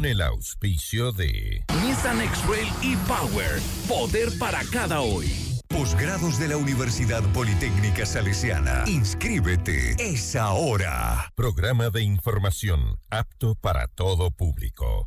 con 0.00 0.06
el 0.06 0.22
auspicio 0.22 1.12
de 1.12 1.62
Nissan 1.82 2.22
X-Trail 2.22 2.68
e-Power, 2.82 3.60
poder 3.86 4.30
para 4.38 4.62
cada 4.72 5.02
hoy. 5.02 5.30
Posgrados 5.68 6.38
de 6.38 6.48
la 6.48 6.56
Universidad 6.56 7.22
Politécnica 7.34 8.06
Salesiana. 8.06 8.84
Inscríbete. 8.86 9.96
Es 9.98 10.36
ahora. 10.36 11.30
Programa 11.34 11.90
de 11.90 12.02
información 12.02 12.98
apto 13.10 13.54
para 13.56 13.88
todo 13.88 14.30
público. 14.30 15.06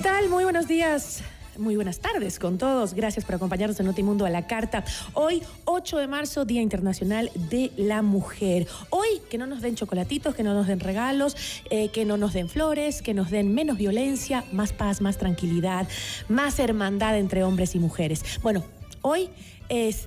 ¿Qué 0.00 0.04
tal? 0.04 0.30
Muy 0.30 0.44
buenos 0.44 0.66
días. 0.66 1.22
Muy 1.58 1.76
buenas 1.76 1.98
tardes 1.98 2.38
con 2.38 2.56
todos. 2.56 2.94
Gracias 2.94 3.26
por 3.26 3.34
acompañarnos 3.34 3.78
en 3.80 3.84
Notimundo 3.84 4.24
a 4.24 4.30
la 4.30 4.46
Carta. 4.46 4.82
Hoy, 5.12 5.42
8 5.66 5.98
de 5.98 6.06
marzo, 6.06 6.46
Día 6.46 6.62
Internacional 6.62 7.30
de 7.34 7.70
la 7.76 8.00
Mujer. 8.00 8.66
Hoy, 8.88 9.20
que 9.28 9.36
no 9.36 9.46
nos 9.46 9.60
den 9.60 9.74
chocolatitos, 9.74 10.34
que 10.34 10.42
no 10.42 10.54
nos 10.54 10.68
den 10.68 10.80
regalos, 10.80 11.36
eh, 11.68 11.90
que 11.90 12.06
no 12.06 12.16
nos 12.16 12.32
den 12.32 12.48
flores, 12.48 13.02
que 13.02 13.12
nos 13.12 13.30
den 13.30 13.52
menos 13.52 13.76
violencia, 13.76 14.42
más 14.52 14.72
paz, 14.72 15.02
más 15.02 15.18
tranquilidad, 15.18 15.86
más 16.30 16.58
hermandad 16.58 17.18
entre 17.18 17.44
hombres 17.44 17.74
y 17.74 17.78
mujeres. 17.78 18.24
Bueno, 18.40 18.64
hoy 19.02 19.28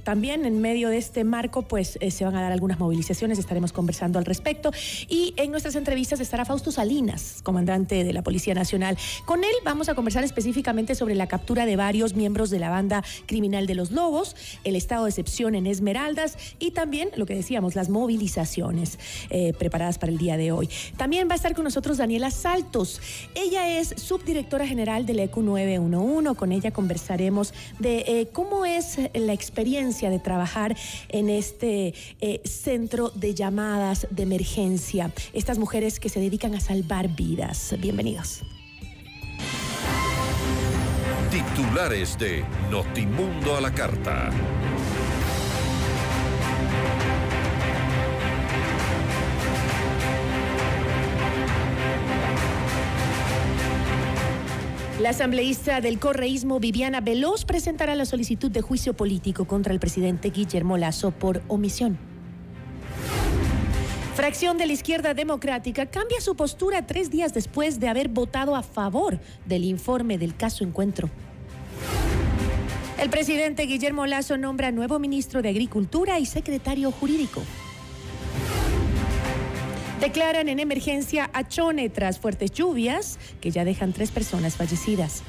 también 0.04 0.46
en 0.46 0.60
medio 0.60 0.90
de 0.90 0.98
este 0.98 1.24
marco, 1.24 1.62
pues 1.62 1.98
eh, 2.02 2.12
se 2.12 2.26
van 2.26 2.36
a 2.36 2.42
dar 2.42 2.52
algunas 2.52 2.80
movilizaciones, 2.80 3.40
estaremos 3.40 3.72
conversando 3.72 4.20
al 4.20 4.26
respecto. 4.26 4.72
Y 5.08 5.34
en 5.38 5.52
nuestras 5.52 5.76
entrevistas 5.76 6.20
estará 6.20 6.44
Fausto 6.44 6.70
Salinas, 6.72 7.40
comandante 7.44 8.04
de 8.04 8.12
la 8.12 8.24
Policía 8.24 8.54
Nacional. 8.54 8.98
Con 9.26 9.46
él 9.46 9.54
vamos 9.64 9.88
a 9.88 9.96
conversar 9.96 10.26
específicamente 10.26 10.96
sobre 10.96 11.16
la 11.16 11.28
captura 11.28 11.66
de 11.66 11.78
varios 11.78 12.14
miembros 12.14 12.50
de 12.50 12.60
la 12.60 12.70
banda 12.70 13.06
criminal 13.26 13.66
de 13.66 13.76
los 13.76 13.92
Lobos, 13.92 14.36
el 14.66 14.76
estado 14.76 15.06
de 15.06 15.12
excepción 15.12 15.56
en 15.56 15.66
Esmeraldas 15.66 16.38
y 16.60 16.72
también 16.72 17.12
lo 17.16 17.26
que 17.26 17.36
decíamos, 17.36 17.74
las 17.76 17.88
movilizaciones 17.88 19.00
eh, 19.30 19.54
preparadas 19.54 19.98
para 19.98 20.12
el 20.12 20.18
día 20.18 20.36
de 20.36 20.52
hoy. 20.52 20.70
También 20.98 21.30
va 21.30 21.34
a 21.34 21.36
estar 21.36 21.56
con 21.56 21.64
nosotros 21.64 21.98
Daniela 21.98 22.32
Saltos. 22.32 23.00
Ella 23.34 23.80
es 23.80 23.94
subdirectora 23.96 24.68
general 24.68 25.06
del 25.06 25.20
ECU 25.20 25.42
911. 25.42 26.36
Con 26.36 26.52
ella 26.52 26.72
conversaremos 26.72 27.54
de 27.80 28.00
eh, 28.08 28.28
cómo 28.34 28.66
es 28.66 28.98
la 29.14 29.32
experiencia 29.32 29.53
experiencia 29.54 30.10
de 30.10 30.18
trabajar 30.18 30.76
en 31.10 31.30
este 31.30 31.94
eh, 32.22 32.42
centro 32.44 33.10
de 33.10 33.36
llamadas 33.36 34.08
de 34.10 34.24
emergencia. 34.24 35.12
Estas 35.32 35.60
mujeres 35.60 36.00
que 36.00 36.10
se 36.10 36.20
dedican 36.20 36.56
a 36.56 36.60
salvar 36.60 37.08
vidas. 37.10 37.76
Bienvenidos. 37.78 38.42
Titulares 41.30 42.18
de 42.18 42.44
Notimundo 42.72 43.56
a 43.56 43.62
la 43.62 43.72
Carta. 43.72 44.32
La 55.04 55.10
asambleísta 55.10 55.82
del 55.82 56.00
correísmo 56.00 56.62
Viviana 56.62 57.02
Veloz 57.02 57.44
presentará 57.44 57.94
la 57.94 58.06
solicitud 58.06 58.50
de 58.50 58.62
juicio 58.62 58.94
político 58.94 59.44
contra 59.44 59.74
el 59.74 59.80
presidente 59.82 60.30
Guillermo 60.30 60.78
Lazo 60.78 61.12
por 61.12 61.42
omisión. 61.50 61.98
Fracción 64.16 64.58
de 64.58 64.66
la 64.66 64.72
izquierda 64.72 65.14
democrática 65.14 65.88
cambia 65.88 66.22
su 66.22 66.38
postura 66.38 66.88
tres 66.88 67.12
días 67.12 67.34
después 67.34 67.82
de 67.82 67.90
haber 67.90 68.08
votado 68.08 68.56
a 68.56 68.64
favor 68.64 69.20
del 69.46 69.66
informe 69.66 70.18
del 70.18 70.38
caso 70.38 70.64
Encuentro. 70.64 71.10
El 72.98 73.10
presidente 73.10 73.64
Guillermo 73.64 74.06
Lazo 74.06 74.38
nombra 74.38 74.72
nuevo 74.72 75.00
ministro 75.00 75.42
de 75.42 75.50
Agricultura 75.50 76.18
y 76.20 76.26
secretario 76.26 76.94
jurídico. 76.94 77.44
Declaran 80.00 80.50
en 80.50 80.60
emergencia 80.60 81.30
a 81.34 81.48
Chone 81.48 81.90
tras 81.90 82.20
fuertes 82.20 82.52
lluvias 82.52 83.20
que 83.40 83.52
ya 83.52 83.64
dejan 83.64 83.94
tres 83.94 84.12
personas 84.12 84.56
fallecidas. 84.56 85.24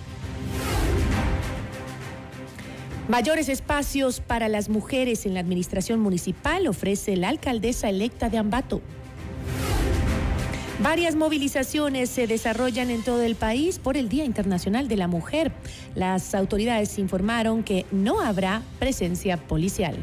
Mayores 3.09 3.51
espacios 3.51 4.21
para 4.21 4.49
las 4.49 4.71
mujeres 4.71 5.27
en 5.27 5.35
la 5.35 5.41
administración 5.41 6.01
municipal 6.01 6.67
ofrece 6.67 7.17
la 7.17 7.29
alcaldesa 7.29 7.91
electa 7.91 8.31
de 8.31 8.39
Ambato. 8.39 8.81
Varias 10.83 11.15
movilizaciones 11.15 12.11
se 12.11 12.27
desarrollan 12.27 12.91
en 12.91 13.03
todo 13.03 13.23
el 13.23 13.37
país 13.37 13.79
por 13.79 13.97
el 13.97 14.09
Día 14.09 14.25
Internacional 14.25 14.89
de 14.89 14.97
la 14.97 15.07
Mujer. 15.07 15.53
Las 15.95 16.35
autoridades 16.35 16.99
informaron 16.99 17.63
que 17.63 17.87
no 17.93 18.21
habrá 18.21 18.63
presencia 18.79 19.37
policial. 19.37 19.97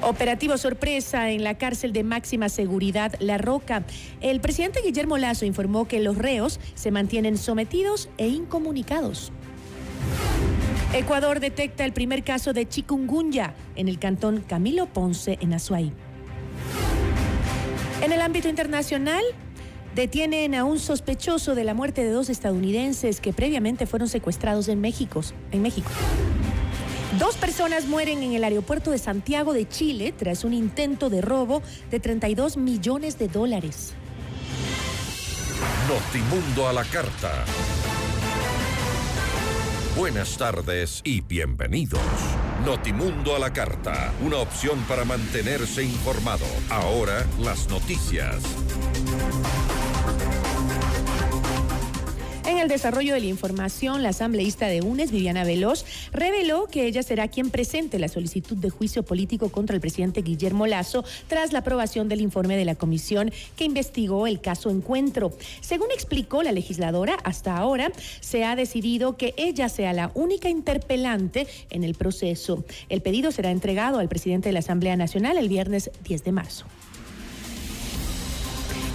Operativo 0.00 0.56
sorpresa 0.58 1.30
en 1.30 1.42
la 1.42 1.58
cárcel 1.58 1.92
de 1.92 2.04
máxima 2.04 2.48
seguridad 2.48 3.14
La 3.18 3.36
Roca. 3.36 3.84
El 4.20 4.40
presidente 4.40 4.80
Guillermo 4.80 5.18
Lazo 5.18 5.44
informó 5.44 5.88
que 5.88 5.98
los 5.98 6.16
reos 6.16 6.60
se 6.74 6.92
mantienen 6.92 7.36
sometidos 7.36 8.08
e 8.16 8.28
incomunicados. 8.28 9.32
Ecuador 10.94 11.40
detecta 11.40 11.84
el 11.84 11.92
primer 11.92 12.22
caso 12.22 12.52
de 12.52 12.66
chikungunya 12.66 13.54
en 13.74 13.88
el 13.88 13.98
cantón 13.98 14.44
Camilo 14.46 14.86
Ponce 14.86 15.36
en 15.40 15.52
Azuay. 15.52 15.92
En 18.00 18.12
el 18.12 18.20
ámbito 18.20 18.48
internacional, 18.48 19.22
detienen 19.96 20.54
a 20.54 20.64
un 20.64 20.78
sospechoso 20.78 21.56
de 21.56 21.64
la 21.64 21.74
muerte 21.74 22.04
de 22.04 22.12
dos 22.12 22.30
estadounidenses 22.30 23.20
que 23.20 23.32
previamente 23.32 23.84
fueron 23.84 24.08
secuestrados 24.08 24.68
en 24.68 24.80
México. 24.80 25.22
En 25.50 25.60
México. 25.60 25.90
Dos 27.18 27.36
personas 27.36 27.86
mueren 27.86 28.22
en 28.22 28.32
el 28.32 28.44
aeropuerto 28.44 28.92
de 28.92 28.98
Santiago 28.98 29.52
de 29.52 29.68
Chile 29.68 30.14
tras 30.16 30.44
un 30.44 30.54
intento 30.54 31.10
de 31.10 31.20
robo 31.20 31.62
de 31.90 31.98
32 31.98 32.56
millones 32.56 33.18
de 33.18 33.26
dólares. 33.26 33.94
Notimundo 35.88 36.68
a 36.68 36.72
la 36.72 36.84
carta. 36.84 37.44
Buenas 39.96 40.36
tardes 40.36 41.00
y 41.02 41.20
bienvenidos. 41.22 42.00
Notimundo 42.64 43.34
a 43.34 43.40
la 43.40 43.52
carta, 43.52 44.12
una 44.24 44.36
opción 44.36 44.78
para 44.88 45.04
mantenerse 45.04 45.82
informado. 45.82 46.46
Ahora 46.70 47.26
las 47.40 47.68
noticias. 47.68 48.44
En 52.48 52.56
el 52.56 52.68
desarrollo 52.68 53.12
de 53.12 53.20
la 53.20 53.26
información, 53.26 54.02
la 54.02 54.08
asambleísta 54.08 54.68
de 54.68 54.80
UNES, 54.80 55.10
Viviana 55.10 55.44
Veloz, 55.44 55.84
reveló 56.12 56.66
que 56.66 56.86
ella 56.86 57.02
será 57.02 57.28
quien 57.28 57.50
presente 57.50 57.98
la 57.98 58.08
solicitud 58.08 58.56
de 58.56 58.70
juicio 58.70 59.02
político 59.02 59.50
contra 59.50 59.74
el 59.74 59.82
presidente 59.82 60.22
Guillermo 60.22 60.66
Lazo 60.66 61.04
tras 61.26 61.52
la 61.52 61.58
aprobación 61.58 62.08
del 62.08 62.22
informe 62.22 62.56
de 62.56 62.64
la 62.64 62.74
comisión 62.74 63.32
que 63.54 63.66
investigó 63.66 64.26
el 64.26 64.40
caso 64.40 64.70
Encuentro. 64.70 65.30
Según 65.60 65.90
explicó 65.90 66.42
la 66.42 66.52
legisladora, 66.52 67.18
hasta 67.22 67.54
ahora 67.54 67.92
se 68.20 68.46
ha 68.46 68.56
decidido 68.56 69.18
que 69.18 69.34
ella 69.36 69.68
sea 69.68 69.92
la 69.92 70.10
única 70.14 70.48
interpelante 70.48 71.46
en 71.68 71.84
el 71.84 71.96
proceso. 71.96 72.64
El 72.88 73.02
pedido 73.02 73.30
será 73.30 73.50
entregado 73.50 73.98
al 73.98 74.08
presidente 74.08 74.48
de 74.48 74.54
la 74.54 74.60
Asamblea 74.60 74.96
Nacional 74.96 75.36
el 75.36 75.50
viernes 75.50 75.90
10 76.02 76.24
de 76.24 76.32
marzo. 76.32 76.64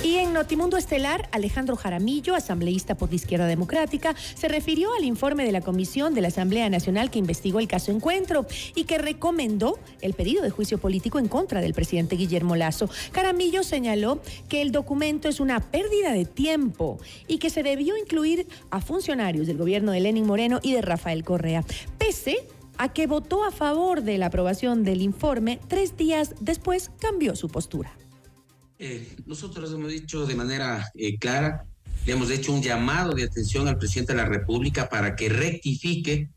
Y 0.03 0.17
en 0.17 0.33
Notimundo 0.33 0.75
Estelar, 0.75 1.29
Alejandro 1.31 1.77
Jaramillo, 1.77 2.35
asambleísta 2.35 2.95
por 2.95 3.07
la 3.07 3.15
Izquierda 3.15 3.47
Democrática, 3.47 4.13
se 4.35 4.49
refirió 4.49 4.93
al 4.93 5.05
informe 5.05 5.45
de 5.45 5.53
la 5.53 5.61
Comisión 5.61 6.13
de 6.13 6.19
la 6.19 6.27
Asamblea 6.27 6.69
Nacional 6.69 7.09
que 7.09 7.19
investigó 7.19 7.61
el 7.61 7.69
caso 7.69 7.89
Encuentro 7.89 8.45
y 8.75 8.83
que 8.83 8.97
recomendó 8.97 9.79
el 10.01 10.13
pedido 10.13 10.43
de 10.43 10.49
juicio 10.49 10.77
político 10.77 11.19
en 11.19 11.29
contra 11.29 11.61
del 11.61 11.73
presidente 11.73 12.17
Guillermo 12.17 12.57
Lazo. 12.57 12.89
Jaramillo 13.13 13.63
señaló 13.63 14.19
que 14.49 14.61
el 14.61 14.73
documento 14.73 15.29
es 15.29 15.39
una 15.39 15.61
pérdida 15.61 16.11
de 16.11 16.25
tiempo 16.25 16.99
y 17.29 17.37
que 17.37 17.49
se 17.49 17.63
debió 17.63 17.95
incluir 17.95 18.45
a 18.71 18.81
funcionarios 18.81 19.47
del 19.47 19.57
gobierno 19.57 19.93
de 19.93 20.01
Lenin 20.01 20.25
Moreno 20.25 20.59
y 20.61 20.73
de 20.73 20.81
Rafael 20.81 21.23
Correa. 21.23 21.63
Pese 21.97 22.45
a 22.77 22.91
que 22.91 23.07
votó 23.07 23.45
a 23.45 23.51
favor 23.51 24.01
de 24.01 24.17
la 24.17 24.25
aprobación 24.25 24.83
del 24.83 25.01
informe, 25.01 25.61
tres 25.69 25.95
días 25.95 26.35
después 26.41 26.91
cambió 26.99 27.37
su 27.37 27.47
postura. 27.47 27.95
Eh, 28.85 29.15
nosotros 29.25 29.71
hemos 29.71 29.89
dicho 29.89 30.25
de 30.25 30.35
manera 30.35 30.91
eh, 30.95 31.17
clara, 31.17 31.65
le 32.05 32.11
hemos 32.11 32.29
hecho 32.29 32.51
un 32.51 32.61
llamado 32.61 33.13
de 33.13 33.23
atención 33.23 33.69
al 33.69 33.77
presidente 33.77 34.11
de 34.11 34.17
la 34.17 34.25
República 34.25 34.89
para 34.89 35.15
que 35.15 35.29
rectifique 35.29 36.27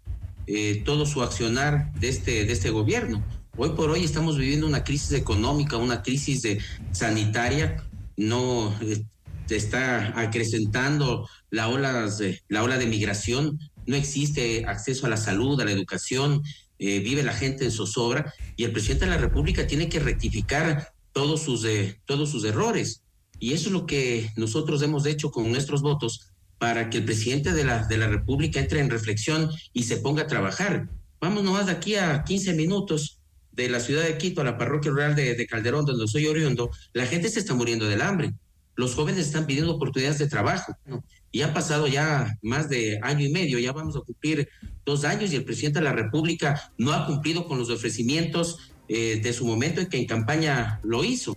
eh, 0.46 0.80
todo 0.84 1.06
su 1.06 1.24
accionar 1.24 1.92
de 1.94 2.08
este, 2.08 2.44
de 2.44 2.52
este 2.52 2.70
gobierno. 2.70 3.20
Hoy 3.56 3.70
por 3.70 3.90
hoy 3.90 4.04
estamos 4.04 4.38
viviendo 4.38 4.64
una 4.64 4.84
crisis 4.84 5.10
económica, 5.10 5.76
una 5.76 6.02
crisis 6.02 6.42
de, 6.42 6.60
sanitaria, 6.92 7.82
no 8.16 8.72
está 9.50 10.16
acrecentando 10.16 11.28
la 11.50 11.66
ola, 11.66 12.06
de, 12.06 12.40
la 12.46 12.62
ola 12.62 12.78
de 12.78 12.86
migración, 12.86 13.58
no 13.86 13.96
existe 13.96 14.64
acceso 14.66 15.06
a 15.06 15.08
la 15.08 15.16
salud, 15.16 15.60
a 15.60 15.64
la 15.64 15.72
educación, 15.72 16.44
vive 16.78 17.24
la 17.24 17.32
gente 17.32 17.64
en 17.64 17.72
zozobra. 17.72 18.32
Y 18.54 18.62
el 18.62 18.70
presidente 18.70 19.06
de 19.06 19.10
la 19.10 19.18
República 19.18 19.66
tiene 19.66 19.88
que 19.88 19.98
rectificar 19.98 20.92
todos 21.16 21.40
sus, 21.40 21.64
eh, 21.64 21.98
todos 22.04 22.30
sus 22.30 22.44
errores. 22.44 23.02
Y 23.38 23.54
eso 23.54 23.68
es 23.68 23.72
lo 23.72 23.86
que 23.86 24.30
nosotros 24.36 24.82
hemos 24.82 25.06
hecho 25.06 25.30
con 25.30 25.50
nuestros 25.50 25.80
votos 25.80 26.34
para 26.58 26.90
que 26.90 26.98
el 26.98 27.06
presidente 27.06 27.54
de 27.54 27.64
la, 27.64 27.86
de 27.86 27.96
la 27.96 28.06
República 28.06 28.60
entre 28.60 28.80
en 28.80 28.90
reflexión 28.90 29.50
y 29.72 29.84
se 29.84 29.96
ponga 29.96 30.24
a 30.24 30.26
trabajar. 30.26 30.90
Vamos 31.18 31.42
nomás 31.42 31.66
de 31.66 31.72
aquí 31.72 31.94
a 31.94 32.22
15 32.22 32.52
minutos 32.52 33.22
de 33.50 33.70
la 33.70 33.80
ciudad 33.80 34.02
de 34.02 34.18
Quito 34.18 34.42
a 34.42 34.44
la 34.44 34.58
parroquia 34.58 34.90
rural 34.90 35.16
de, 35.16 35.34
de 35.34 35.46
Calderón, 35.46 35.86
donde 35.86 36.06
soy 36.06 36.26
oriundo, 36.26 36.70
la 36.92 37.06
gente 37.06 37.30
se 37.30 37.40
está 37.40 37.54
muriendo 37.54 37.86
del 37.86 38.02
hambre. 38.02 38.34
Los 38.74 38.94
jóvenes 38.94 39.26
están 39.26 39.46
pidiendo 39.46 39.74
oportunidades 39.74 40.18
de 40.18 40.28
trabajo. 40.28 40.76
Y 41.32 41.40
ha 41.40 41.54
pasado 41.54 41.86
ya 41.86 42.36
más 42.42 42.68
de 42.68 42.98
año 43.02 43.24
y 43.24 43.30
medio, 43.30 43.58
ya 43.58 43.72
vamos 43.72 43.96
a 43.96 44.00
cumplir 44.00 44.50
dos 44.84 45.04
años 45.04 45.32
y 45.32 45.36
el 45.36 45.44
presidente 45.44 45.78
de 45.78 45.86
la 45.86 45.92
República 45.94 46.70
no 46.76 46.92
ha 46.92 47.06
cumplido 47.06 47.46
con 47.46 47.58
los 47.58 47.70
ofrecimientos 47.70 48.58
eh, 48.88 49.20
de 49.22 49.32
su 49.32 49.44
momento 49.44 49.80
en 49.80 49.88
que 49.88 49.98
en 49.98 50.06
campaña 50.06 50.80
lo 50.82 51.04
hizo. 51.04 51.36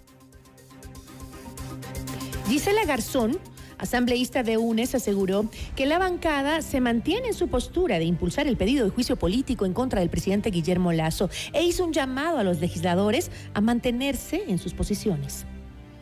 Gisela 2.48 2.84
Garzón, 2.86 3.38
asambleísta 3.78 4.44
de 4.44 4.58
UNES, 4.58 4.96
aseguró 4.96 5.46
que 5.76 5.86
la 5.86 6.00
bancada 6.00 6.62
se 6.62 6.82
mantiene 6.82 7.28
en 7.28 7.34
su 7.34 7.48
postura 7.48 8.00
de 8.00 8.06
impulsar 8.06 8.48
el 8.48 8.58
pedido 8.58 8.86
de 8.86 8.92
juicio 8.92 9.16
político 9.16 9.66
en 9.66 9.74
contra 9.74 10.00
del 10.00 10.10
presidente 10.10 10.50
Guillermo 10.50 10.92
Lazo 10.92 11.30
e 11.54 11.64
hizo 11.64 11.86
un 11.86 11.94
llamado 11.94 12.40
a 12.40 12.44
los 12.44 12.60
legisladores 12.60 13.32
a 13.54 13.62
mantenerse 13.62 14.44
en 14.48 14.58
sus 14.58 14.74
posiciones. 14.74 15.46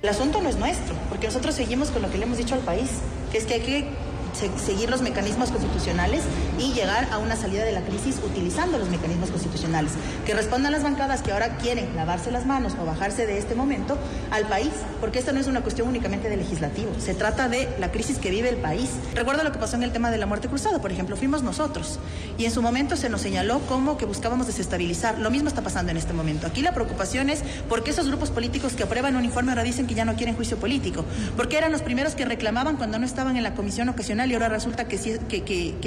El 0.02 0.10
asunto 0.10 0.42
no 0.42 0.50
es 0.50 0.58
nuestro, 0.58 0.96
porque 1.10 1.28
nosotros 1.28 1.56
seguimos 1.56 1.90
con 1.90 2.02
lo 2.02 2.12
que 2.12 2.18
le 2.18 2.26
hemos 2.26 2.38
dicho 2.38 2.56
al 2.56 2.62
país, 2.62 2.90
que 3.32 3.40
es 3.40 3.46
que 3.46 3.56
hay 3.56 3.62
que 3.62 3.86
seguir 4.38 4.90
los 4.90 5.02
mecanismos 5.02 5.52
constitucionales 5.52 6.24
y 6.60 6.74
llegar 6.74 7.08
a 7.12 7.18
una 7.18 7.36
salida 7.36 7.64
de 7.64 7.72
la 7.72 7.82
crisis 7.82 8.18
utilizando 8.24 8.78
los 8.78 8.90
mecanismos 8.90 9.30
constitucionales. 9.30 9.92
Que 10.26 10.34
respondan 10.34 10.72
las 10.72 10.84
bancadas 10.84 11.22
que 11.22 11.32
ahora 11.32 11.58
quieren 11.58 11.96
lavarse 11.96 12.32
las 12.32 12.46
manos 12.46 12.74
o 12.80 12.86
bajarse 12.86 13.26
de 13.26 13.38
este 13.38 13.56
momento 13.56 13.98
al 14.32 14.48
país, 14.48 14.72
porque 15.00 15.20
esta 15.20 15.32
no 15.32 15.40
es 15.40 15.48
una 15.48 15.62
cuestión 15.62 15.88
únicamente 15.88 16.30
de 16.30 16.38
legislativo, 16.38 16.92
se 17.00 17.14
trata 17.14 17.50
de 17.50 17.68
la 17.80 17.92
crisis 17.92 18.18
que 18.18 18.30
vive 18.30 18.50
el 18.50 18.58
país. 18.58 18.90
Recuerdo 19.16 19.44
lo 19.44 19.52
que 19.52 19.60
pasó 19.60 19.76
en 19.76 19.84
el 19.84 19.92
tema 19.92 20.12
de 20.12 20.18
la 20.18 20.26
muerte 20.26 20.48
cruzada, 20.48 20.80
por 20.80 20.92
ejemplo, 20.92 21.16
fuimos 21.16 21.44
nosotros 21.44 22.00
y 22.38 22.46
en 22.46 22.52
su 22.52 22.62
momento 22.62 22.96
se 22.96 23.10
nos 23.10 23.22
señaló 23.22 23.60
como 23.68 23.98
que 23.98 24.06
buscábamos 24.06 24.48
desestabilizar. 24.48 25.20
Lo 25.20 25.32
mismo 25.32 25.48
está 25.48 25.62
pasando 25.62 25.92
en 25.92 25.98
este 25.98 26.14
momento. 26.14 26.48
Aquí 26.48 26.62
la 26.62 26.74
preocupación 26.74 27.30
es 27.30 27.44
por 27.70 27.84
qué 27.84 27.92
esos 27.92 28.08
grupos 28.08 28.30
políticos 28.30 28.74
que 28.74 28.84
aprueban 28.84 29.16
un 29.16 29.26
informe 29.26 29.52
ahora 29.52 29.64
dicen 29.64 29.88
que 29.88 29.96
ya 29.96 30.06
no 30.06 30.16
quieren 30.16 30.36
juicio 30.36 30.58
político, 30.58 31.06
porque 31.36 31.58
eran 31.58 31.72
los 31.72 31.82
primeros 31.82 32.16
que 32.16 32.26
reclamaban 32.26 32.78
cuando 32.78 33.00
no 33.00 33.06
estaban 33.06 33.38
en 33.38 33.44
la 33.44 33.54
comisión 33.56 33.90
ocasional 33.90 34.27
y 34.32 34.34
ahora 34.34 34.50
resulta 34.50 34.88
que, 34.88 34.98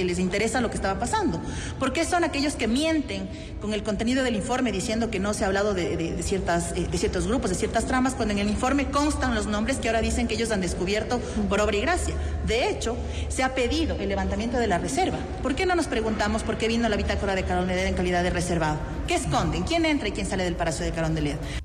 les 0.05 0.19
interesa 0.19 0.61
lo 0.61 0.71
que 0.71 0.77
estaba 0.77 0.99
pasando. 0.99 1.41
¿Por 1.79 1.93
qué 1.93 2.05
son 2.05 2.25
aquellos 2.25 2.55
que 2.55 2.69
mienten 2.69 3.29
con 3.61 3.73
el 3.73 3.83
contenido 3.83 4.23
del 4.23 4.37
informe 4.37 4.73
diciendo 4.73 5.11
que 5.11 5.19
no 5.19 5.35
se 5.35 5.45
ha 5.45 5.47
hablado 5.47 5.75
de, 5.75 6.23
ciertas, 6.23 6.73
eh, 6.73 6.87
de 6.91 6.99
ciertos 6.99 7.27
grupos, 7.27 7.51
de 7.51 7.57
ciertas 7.57 7.87
tramas, 7.87 8.15
cuando 8.15 8.33
en 8.33 8.41
el 8.41 8.49
informe 8.49 8.91
constan 8.91 9.35
los 9.35 9.47
nombres 9.47 9.79
que 9.79 9.89
ahora 9.89 10.01
dicen 10.01 10.29
que 10.29 10.35
ellos 10.35 10.51
han 10.51 10.61
descubierto 10.61 11.21
por 11.49 11.61
obra 11.61 11.77
y 11.77 11.81
gracia? 11.81 12.15
De 12.47 12.69
hecho, 12.69 12.97
se 13.29 13.43
ha 13.43 13.55
pedido 13.55 13.97
el 13.97 14.09
levantamiento 14.09 14.59
de 14.59 14.67
la 14.67 14.79
reserva. 14.79 15.19
¿Por 15.43 15.55
qué 15.55 15.67
no 15.67 15.75
nos 15.75 15.87
preguntamos 15.87 16.43
por 16.43 16.59
qué 16.59 16.69
vino 16.69 16.89
la 16.89 16.97
bitácora 16.97 17.35
de 17.35 17.45
Carondelet 17.45 17.87
en 17.87 17.95
calidad 17.95 18.23
de 18.23 18.31
reservado? 18.31 18.79
¿Qué 19.07 19.15
esconden? 19.17 19.63
¿Quién 19.63 19.85
entra 19.85 20.09
y 20.09 20.13
quién 20.13 20.27
sale 20.27 20.45
del 20.45 20.57
Palacio 20.57 20.85
de 20.85 20.93
Carondelet? 20.93 21.60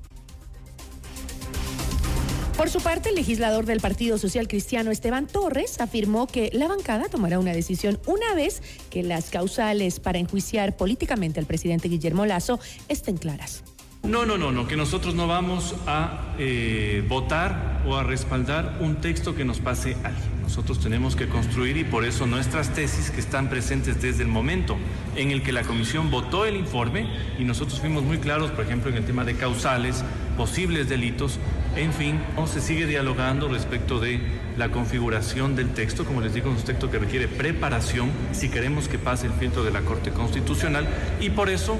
Por 2.56 2.70
su 2.70 2.80
parte, 2.80 3.10
el 3.10 3.16
legislador 3.16 3.66
del 3.66 3.80
Partido 3.80 4.16
Social 4.16 4.48
Cristiano 4.48 4.90
Esteban 4.90 5.26
Torres 5.26 5.78
afirmó 5.78 6.26
que 6.26 6.48
la 6.54 6.68
bancada 6.68 7.10
tomará 7.10 7.38
una 7.38 7.52
decisión 7.52 8.00
una 8.06 8.34
vez 8.34 8.62
que 8.88 9.02
las 9.02 9.28
causales 9.28 10.00
para 10.00 10.18
enjuiciar 10.18 10.74
políticamente 10.74 11.38
al 11.38 11.44
presidente 11.44 11.88
Guillermo 11.88 12.24
Lazo 12.24 12.58
estén 12.88 13.18
claras. 13.18 13.62
No, 14.04 14.24
no, 14.24 14.38
no, 14.38 14.52
no, 14.52 14.66
que 14.66 14.76
nosotros 14.76 15.14
no 15.14 15.26
vamos 15.26 15.74
a 15.86 16.34
eh, 16.38 17.04
votar 17.08 17.82
o 17.86 17.96
a 17.96 18.04
respaldar 18.04 18.78
un 18.80 18.96
texto 18.96 19.34
que 19.34 19.44
nos 19.44 19.58
pase 19.58 19.96
alguien. 20.04 20.42
Nosotros 20.42 20.80
tenemos 20.80 21.16
que 21.16 21.28
construir 21.28 21.76
y 21.76 21.84
por 21.84 22.04
eso 22.04 22.26
nuestras 22.26 22.72
tesis 22.72 23.10
que 23.10 23.20
están 23.20 23.50
presentes 23.50 24.00
desde 24.00 24.22
el 24.22 24.28
momento 24.28 24.76
en 25.16 25.32
el 25.32 25.42
que 25.42 25.52
la 25.52 25.64
comisión 25.64 26.10
votó 26.10 26.46
el 26.46 26.56
informe 26.56 27.08
y 27.38 27.44
nosotros 27.44 27.80
fuimos 27.80 28.04
muy 28.04 28.18
claros, 28.18 28.52
por 28.52 28.64
ejemplo, 28.64 28.90
en 28.90 28.96
el 28.96 29.04
tema 29.04 29.24
de 29.24 29.34
causales, 29.34 30.04
posibles 30.36 30.88
delitos, 30.88 31.40
en 31.76 31.92
fin, 31.92 32.20
se 32.46 32.60
sigue 32.60 32.86
dialogando 32.86 33.48
respecto 33.48 34.00
de 34.00 34.20
la 34.56 34.70
configuración 34.70 35.56
del 35.56 35.74
texto, 35.74 36.04
como 36.04 36.20
les 36.20 36.32
digo, 36.32 36.50
es 36.50 36.58
un 36.58 36.64
texto 36.64 36.90
que 36.90 36.98
requiere 36.98 37.28
preparación 37.28 38.10
si 38.32 38.48
queremos 38.48 38.88
que 38.88 38.98
pase 38.98 39.26
el 39.26 39.32
filtro 39.34 39.62
de 39.62 39.70
la 39.70 39.82
Corte 39.82 40.10
Constitucional 40.10 40.88
y 41.20 41.30
por 41.30 41.50
eso 41.50 41.76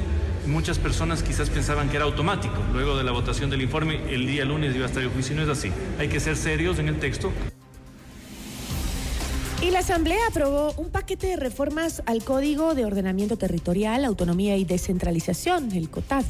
muchas 0.46 0.78
personas 0.78 1.22
quizás 1.22 1.50
pensaban 1.50 1.88
que 1.88 1.96
era 1.96 2.04
automático. 2.04 2.54
Luego 2.72 2.96
de 2.96 3.04
la 3.04 3.12
votación 3.12 3.50
del 3.50 3.62
informe, 3.62 4.00
el 4.12 4.26
día 4.26 4.44
lunes 4.44 4.74
iba 4.74 4.84
a 4.84 4.88
estar 4.88 5.02
el 5.02 5.08
juicio. 5.08 5.34
No 5.34 5.42
es 5.42 5.48
así. 5.48 5.72
Hay 5.98 6.08
que 6.08 6.20
ser 6.20 6.36
serios 6.36 6.78
en 6.78 6.88
el 6.88 6.98
texto. 6.98 7.32
Y 9.62 9.70
la 9.70 9.80
Asamblea 9.80 10.20
aprobó 10.28 10.72
un 10.76 10.90
paquete 10.90 11.26
de 11.28 11.36
reformas 11.36 12.02
al 12.06 12.22
Código 12.22 12.74
de 12.74 12.84
Ordenamiento 12.84 13.36
Territorial, 13.36 14.04
Autonomía 14.04 14.56
y 14.56 14.64
Descentralización, 14.64 15.72
el 15.72 15.88
COTAD. 15.90 16.24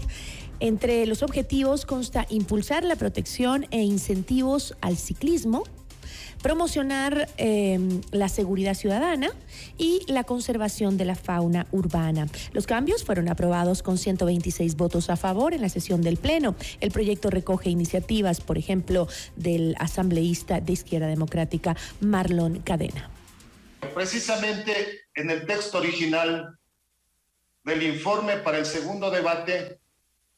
Entre 0.61 1.07
los 1.07 1.23
objetivos 1.23 1.85
consta 1.85 2.27
impulsar 2.31 2.85
la 2.85 2.97
protección 2.97 3.67
e 3.71 3.83
incentivos 3.83 4.75
al 4.81 4.97
ciclismo, 4.97 5.65
promocionar 6.43 7.29
em, 7.37 8.01
la 8.11 8.29
seguridad 8.29 8.75
ciudadana 8.75 9.31
y 9.77 10.01
la 10.07 10.25
conservación 10.25 10.97
de 10.97 11.05
la 11.05 11.15
fauna 11.15 11.67
urbana. 11.73 12.27
Los 12.53 12.67
cambios 12.67 13.05
fueron 13.05 13.29
aprobados 13.29 13.83
con 13.83 13.99
126 13.99 14.77
votos 14.77 15.11
a 15.11 15.17
favor 15.17 15.53
en 15.53 15.61
la 15.61 15.69
sesión 15.69 16.01
del 16.03 16.17
Pleno. 16.17 16.55
El 16.81 16.91
proyecto 16.91 17.31
recoge 17.31 17.69
iniciativas, 17.69 18.41
por 18.41 18.57
ejemplo, 18.57 19.09
del 19.37 19.75
asambleísta 19.79 20.61
de 20.61 20.73
Izquierda 20.73 21.09
Democrática 21.09 21.77
Marlon 22.01 22.61
Cadena. 22.61 23.11
Precisamente 23.95 24.73
en 25.15 25.31
el 25.31 25.47
texto 25.47 25.79
original 25.79 26.59
del 27.65 27.83
informe 27.83 28.37
para 28.37 28.59
el 28.59 28.67
segundo 28.67 29.11
debate 29.11 29.81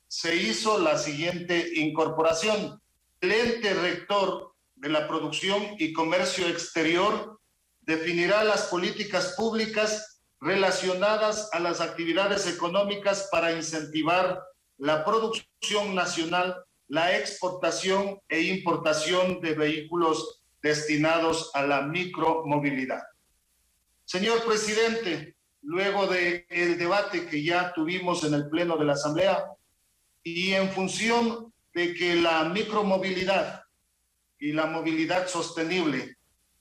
se 0.09 0.37
hizo 0.37 0.79
la 0.79 0.97
siguiente 0.99 1.71
incorporación. 1.77 2.81
El 3.21 3.33
ente 3.33 3.75
rector 3.75 4.55
de 4.75 4.89
la 4.89 5.07
producción 5.07 5.77
y 5.79 5.93
comercio 5.93 6.49
exterior 6.49 7.39
definirá 7.83 8.43
las 8.43 8.65
políticas 8.65 9.35
públicas 9.37 10.23
relacionadas 10.41 11.51
a 11.53 11.61
las 11.61 11.81
actividades 11.81 12.47
económicas 12.47 13.29
para 13.31 13.53
incentivar 13.53 14.41
la 14.79 15.05
producción 15.05 15.95
nacional, 15.95 16.57
la 16.87 17.17
exportación 17.19 18.21
e 18.29 18.43
importación 18.43 19.41
de 19.41 19.55
vehículos 19.55 20.43
destinados 20.63 21.51
a 21.55 21.63
la 21.63 21.83
micromovilidad. 21.83 23.03
Señor 24.05 24.45
presidente, 24.45 25.37
luego 25.63 26.07
del 26.07 26.47
el 26.49 26.79
debate 26.79 27.27
que 27.27 27.43
ya 27.43 27.73
tuvimos 27.75 28.25
en 28.25 28.35
el 28.35 28.49
Pleno 28.49 28.77
de 28.79 28.85
la 28.85 28.95
Asamblea 28.95 29.45
y 30.35 30.55
en 30.55 30.71
función 30.71 31.53
de 31.75 31.95
que 31.95 32.17
la 32.17 32.45
micromovilidad 32.45 33.63
y 34.39 34.53
la 34.53 34.67
movilidad 34.67 35.29
sostenible 35.29 36.17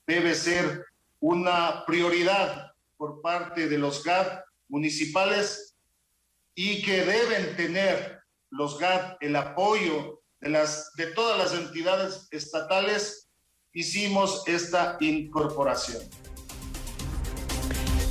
debe 0.06 0.34
ser 0.36 0.86
una 1.20 1.86
prioridad 1.86 2.72
por 2.98 3.22
parte 3.22 3.68
de 3.68 3.78
los 3.78 4.04
GAD 4.04 4.42
municipales 4.68 5.76
y 6.56 6.82
que 6.82 7.06
deben 7.06 7.56
tener 7.56 8.20
los 8.50 8.80
GAD 8.80 9.18
el 9.22 9.36
apoyo 9.36 10.22
de, 10.40 10.50
las, 10.50 10.92
de 10.96 11.08
todas 11.08 11.38
las 11.38 11.60
entidades 11.60 12.28
estatales, 12.32 13.30
hicimos 13.74 14.48
esta 14.48 14.98
incorporación. 15.00 16.02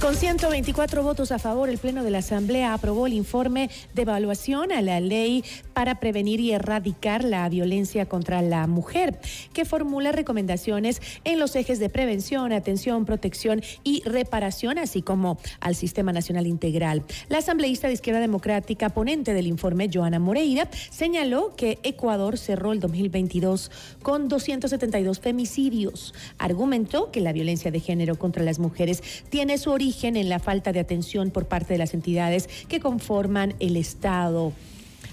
Con 0.01 0.15
124 0.15 1.03
votos 1.03 1.33
a 1.33 1.39
favor, 1.39 1.71
el 1.71 1.79
Pleno 1.79 2.05
de 2.05 2.11
la 2.11 2.19
Asamblea 2.19 2.75
aprobó 2.75 3.07
el 3.07 3.15
informe 3.15 3.71
de 3.95 4.03
evaluación 4.03 4.71
a 4.71 4.83
la 4.83 5.01
ley 5.01 5.43
para 5.73 6.01
prevenir 6.01 6.39
y 6.39 6.53
erradicar 6.53 7.25
la 7.25 7.49
violencia 7.49 8.05
contra 8.07 8.43
la 8.43 8.67
mujer, 8.67 9.19
que 9.55 9.65
formula 9.65 10.13
recomendaciones 10.13 11.01
en 11.25 11.39
los 11.39 11.57
ejes 11.57 11.79
de 11.79 11.89
prevención, 11.89 12.53
atención, 12.53 13.07
protección 13.07 13.63
y 13.85 14.03
reparación, 14.05 14.79
así 14.79 15.01
como 15.01 15.39
al 15.61 15.75
Sistema 15.75 16.13
Nacional 16.13 16.47
Integral. 16.47 17.03
La 17.31 17.39
asambleísta 17.39 17.89
de 17.89 17.95
Izquierda 17.95 18.21
Democrática, 18.21 18.91
ponente 18.91 19.33
del 19.33 19.47
informe, 19.47 19.89
Joana 19.93 20.19
Moreira, 20.19 20.69
señaló 20.91 21.57
que 21.57 21.79
Ecuador 21.85 22.37
cerró 22.37 22.73
el 22.73 22.81
2022 22.81 23.71
con 24.03 24.29
272 24.29 25.21
femicidios. 25.21 26.13
Argumentó 26.37 27.11
que 27.11 27.23
la 27.23 27.33
violencia 27.33 27.71
de 27.71 27.81
género 27.81 28.17
contra 28.17 28.45
las 28.45 28.59
mujeres 28.59 29.03
tiene 29.31 29.57
su 29.57 29.71
origen 29.71 29.87
en 30.05 30.29
la 30.29 30.39
falta 30.39 30.73
de 30.73 30.81
atención 30.81 31.31
por 31.31 31.47
parte 31.47 31.75
de 31.75 31.79
las 31.79 31.95
entidades 31.95 32.49
que 32.69 32.81
conforman 32.81 33.55
el 33.61 33.77
Estado 33.77 34.53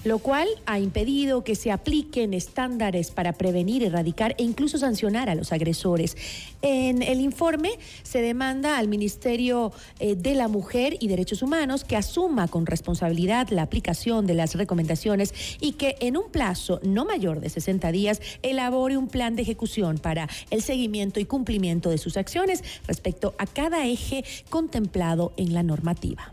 lo 0.03 0.19
cual 0.19 0.47
ha 0.65 0.79
impedido 0.79 1.43
que 1.43 1.55
se 1.55 1.71
apliquen 1.71 2.33
estándares 2.33 3.11
para 3.11 3.33
prevenir, 3.33 3.83
erradicar 3.83 4.35
e 4.37 4.43
incluso 4.43 4.77
sancionar 4.77 5.29
a 5.29 5.35
los 5.35 5.51
agresores. 5.51 6.17
En 6.61 7.01
el 7.01 7.21
informe 7.21 7.71
se 8.03 8.21
demanda 8.21 8.77
al 8.77 8.87
Ministerio 8.87 9.71
eh, 9.99 10.15
de 10.15 10.35
la 10.35 10.47
Mujer 10.47 10.97
y 10.99 11.07
Derechos 11.07 11.41
Humanos 11.41 11.83
que 11.83 11.95
asuma 11.95 12.47
con 12.47 12.65
responsabilidad 12.65 13.49
la 13.49 13.63
aplicación 13.63 14.27
de 14.27 14.33
las 14.33 14.55
recomendaciones 14.55 15.33
y 15.59 15.73
que 15.73 15.95
en 15.99 16.17
un 16.17 16.29
plazo 16.31 16.79
no 16.83 17.05
mayor 17.05 17.39
de 17.39 17.49
60 17.49 17.91
días 17.91 18.21
elabore 18.41 18.97
un 18.97 19.07
plan 19.07 19.35
de 19.35 19.41
ejecución 19.41 19.97
para 19.97 20.27
el 20.49 20.61
seguimiento 20.61 21.19
y 21.19 21.25
cumplimiento 21.25 21.89
de 21.89 21.97
sus 21.97 22.17
acciones 22.17 22.63
respecto 22.87 23.33
a 23.37 23.45
cada 23.45 23.85
eje 23.85 24.23
contemplado 24.49 25.33
en 25.37 25.53
la 25.53 25.63
normativa. 25.63 26.32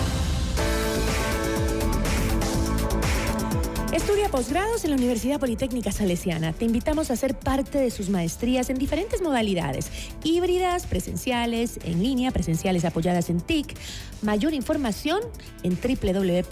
Estudia 3.91 4.29
posgrados 4.29 4.85
en 4.85 4.91
la 4.91 4.95
Universidad 4.95 5.37
Politécnica 5.37 5.91
Salesiana. 5.91 6.53
Te 6.53 6.63
invitamos 6.63 7.11
a 7.11 7.17
ser 7.17 7.37
parte 7.37 7.77
de 7.77 7.91
sus 7.91 8.07
maestrías 8.07 8.69
en 8.69 8.77
diferentes 8.77 9.21
modalidades, 9.21 9.91
híbridas, 10.23 10.87
presenciales, 10.87 11.77
en 11.83 12.01
línea, 12.01 12.31
presenciales 12.31 12.85
apoyadas 12.85 13.29
en 13.29 13.41
TIC. 13.41 13.75
Mayor 14.21 14.53
información 14.53 15.19
en 15.63 15.77
www.ups.edu.es 15.77 16.47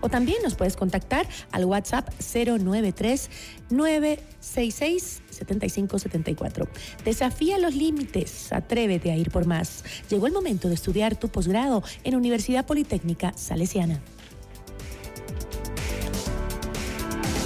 o 0.00 0.08
también 0.08 0.40
nos 0.44 0.54
puedes 0.54 0.76
contactar 0.76 1.26
al 1.50 1.64
WhatsApp 1.64 2.08
093 2.20 3.30
966 3.70 5.22
7574. 5.28 6.68
Desafía 7.04 7.58
los 7.58 7.74
límites, 7.74 8.52
atrévete 8.52 9.10
a 9.10 9.16
ir 9.16 9.32
por 9.32 9.44
más. 9.44 9.82
Llegó 10.08 10.28
el 10.28 10.32
momento 10.32 10.68
de 10.68 10.74
estudiar 10.74 11.16
tu 11.16 11.30
posgrado 11.30 11.82
en 12.04 12.14
Universidad 12.14 12.64
Politécnica 12.64 13.32
Salesiana. 13.36 14.00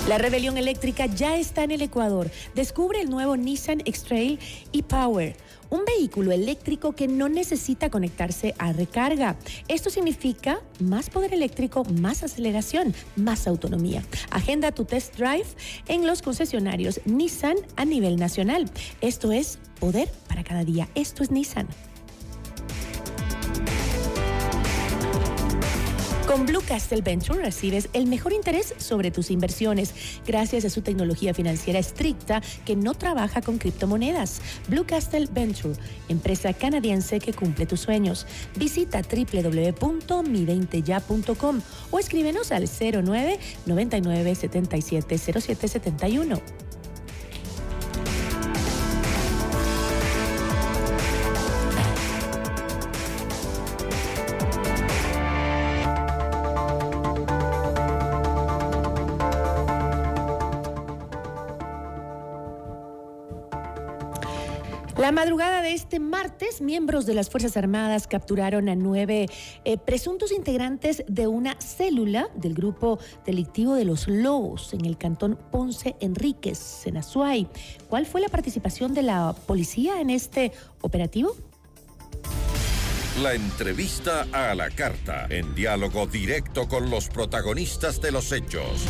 La 0.09 0.19
rebelión 0.19 0.57
eléctrica 0.57 1.07
ya 1.07 1.37
está 1.37 1.62
en 1.62 1.71
el 1.71 1.83
Ecuador. 1.83 2.30
Descubre 2.54 3.00
el 3.00 3.11
nuevo 3.11 3.37
Nissan 3.37 3.80
X-Trail 3.80 4.38
e-Power 4.73 5.37
un 5.71 5.85
vehículo 5.85 6.33
eléctrico 6.33 6.92
que 6.92 7.09
no 7.09 7.28
necesita 7.28 7.90
conectarse 7.90 8.54
a 8.59 8.73
recarga. 8.73 9.37
Esto 9.69 9.88
significa 9.88 10.61
más 10.80 11.09
poder 11.09 11.33
eléctrico, 11.33 11.85
más 11.85 12.23
aceleración, 12.23 12.95
más 13.16 13.47
autonomía. 13.47 14.02
Agenda 14.30 14.73
tu 14.73 14.85
test 14.85 15.16
drive 15.16 15.47
en 15.88 16.07
los 16.07 16.23
concesionarios 16.23 17.00
Nissan 17.04 17.57
a 17.76 17.85
nivel 17.85 18.16
nacional. 18.16 18.69
Esto 19.00 19.33
es 19.33 19.59
poder 19.78 20.11
para 20.28 20.45
cada 20.45 20.64
día. 20.64 20.88
Esto 20.95 21.23
es 21.23 21.30
Nissan. 21.30 21.69
Con 26.30 26.46
Blue 26.46 26.62
Castle 26.64 27.02
Venture 27.02 27.42
recibes 27.42 27.90
el 27.92 28.06
mejor 28.06 28.32
interés 28.32 28.72
sobre 28.78 29.10
tus 29.10 29.32
inversiones 29.32 29.92
gracias 30.25 30.64
a 30.64 30.70
su 30.70 30.80
tecnología 30.80 31.34
financiera 31.34 31.80
estricta 31.80 32.40
que 32.64 32.76
no 32.76 32.94
trabaja 32.94 33.42
con 33.42 33.58
criptomonedas. 33.58 34.40
Blue 34.68 34.87
Castle 34.87 35.26
Venture, 35.32 35.75
empresa 36.08 36.52
canadiense 36.52 37.18
que 37.18 37.32
cumple 37.32 37.66
tus 37.66 37.80
sueños. 37.80 38.28
Visita 38.54 39.02
www.mi20ya.com 39.02 41.62
o 41.90 41.99
escríbenos 41.99 42.52
al 42.52 42.68
09 42.68 43.40
99 43.66 44.34
77 44.37 45.18
07 45.18 45.66
71. 45.66 46.70
Este 65.90 65.99
martes, 65.99 66.61
miembros 66.61 67.04
de 67.04 67.14
las 67.14 67.30
Fuerzas 67.30 67.56
Armadas 67.56 68.06
capturaron 68.06 68.68
a 68.68 68.76
nueve 68.76 69.26
eh, 69.64 69.76
presuntos 69.76 70.30
integrantes 70.30 71.02
de 71.09 71.26
una 71.26 71.61
célula 71.61 72.28
del 72.37 72.54
grupo 72.54 73.00
delictivo 73.26 73.75
de 73.75 73.85
los 73.85 74.06
Lobos 74.06 74.73
en 74.73 74.85
el 74.85 74.97
cantón 74.97 75.37
Ponce 75.50 75.97
Enríquez, 75.99 76.87
en 76.87 76.99
Azuay. 76.99 77.49
¿Cuál 77.88 78.06
fue 78.06 78.20
la 78.20 78.28
participación 78.28 78.94
de 78.94 79.02
la 79.02 79.35
policía 79.49 80.00
en 80.00 80.11
este 80.11 80.52
operativo? 80.80 81.35
La 83.20 83.35
entrevista 83.35 84.28
a 84.30 84.54
la 84.54 84.70
carta, 84.70 85.26
en 85.28 85.56
diálogo 85.56 86.06
directo 86.06 86.68
con 86.68 86.88
los 86.88 87.09
protagonistas 87.09 88.00
de 88.00 88.12
los 88.12 88.30
hechos. 88.30 88.87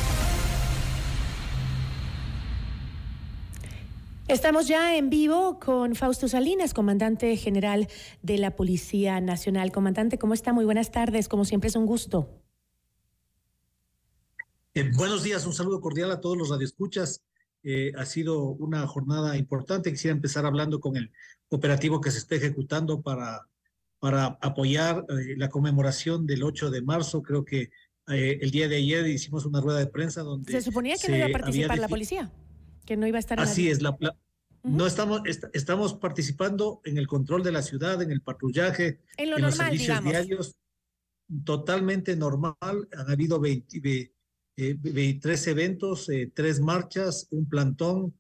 Estamos 4.31 4.69
ya 4.69 4.97
en 4.97 5.11
vivo 5.11 5.59
con 5.59 5.97
Fausto 5.97 6.29
Salinas, 6.29 6.73
comandante 6.73 7.37
general 7.37 7.89
de 8.23 8.39
la 8.39 8.55
Policía 8.55 9.21
Nacional. 9.21 9.73
Comandante, 9.73 10.19
¿cómo 10.19 10.35
está? 10.35 10.53
Muy 10.53 10.65
buenas 10.65 10.93
tardes. 10.93 11.27
Como 11.27 11.45
siempre 11.45 11.67
es 11.67 11.75
un 11.75 11.85
gusto. 11.85 12.29
Eh, 14.73 14.89
buenos 14.95 15.25
días, 15.25 15.45
un 15.47 15.53
saludo 15.53 15.81
cordial 15.81 16.13
a 16.13 16.21
todos 16.21 16.39
los 16.39 16.49
radioescuchas. 16.49 17.25
Eh, 17.65 17.91
ha 17.99 18.07
sido 18.07 18.51
una 18.51 18.87
jornada 18.87 19.37
importante. 19.37 19.91
Quisiera 19.91 20.15
empezar 20.15 20.47
hablando 20.47 20.79
con 20.79 20.97
el 20.97 21.11
operativo 21.49 22.01
que 22.01 22.13
se 22.13 22.19
está 22.19 22.37
ejecutando 22.37 23.03
para, 23.03 23.49
para 23.99 24.39
apoyar 24.41 25.05
eh, 25.09 25.35
la 25.39 25.49
conmemoración 25.49 26.25
del 26.25 26.45
8 26.45 26.71
de 26.71 26.83
marzo. 26.83 27.21
Creo 27.21 27.45
que 27.45 27.71
el 28.07 28.51
día 28.51 28.69
de 28.69 28.77
ayer 28.77 29.07
hicimos 29.09 29.45
una 29.45 29.61
rueda 29.61 29.81
de 29.81 29.87
prensa 29.89 30.23
donde... 30.23 30.53
Se 30.53 30.63
suponía 30.63 30.97
que 30.97 31.09
no 31.09 31.17
iba 31.17 31.27
a 31.27 31.31
participar 31.31 31.79
la 31.79 31.89
policía 31.89 32.31
que 32.91 32.97
no 32.97 33.07
iba 33.07 33.19
a 33.19 33.21
estar 33.21 33.39
Así 33.39 33.69
es, 33.69 33.83
la, 33.83 33.97
no 34.65 34.85
estamos, 34.85 35.23
estamos 35.53 35.95
participando 35.95 36.81
en 36.83 36.99
el 36.99 37.07
control 37.07 37.45
de 37.45 37.53
la 37.53 37.63
ciudad, 37.63 38.03
en 38.03 38.11
el 38.11 38.21
patrullaje, 38.21 38.99
en, 39.17 39.31
los 39.31 39.55
servicios 39.55 40.03
diarios, 40.03 40.57
totalmente 41.45 42.17
normal. 42.17 42.89
Han 42.93 43.09
habido 43.09 43.39
23 43.39 44.11
eh, 44.57 45.51
eventos, 45.53 46.09
eh, 46.09 46.33
tres 46.35 46.59
marchas, 46.59 47.29
un 47.31 47.49
plantón, 47.49 48.20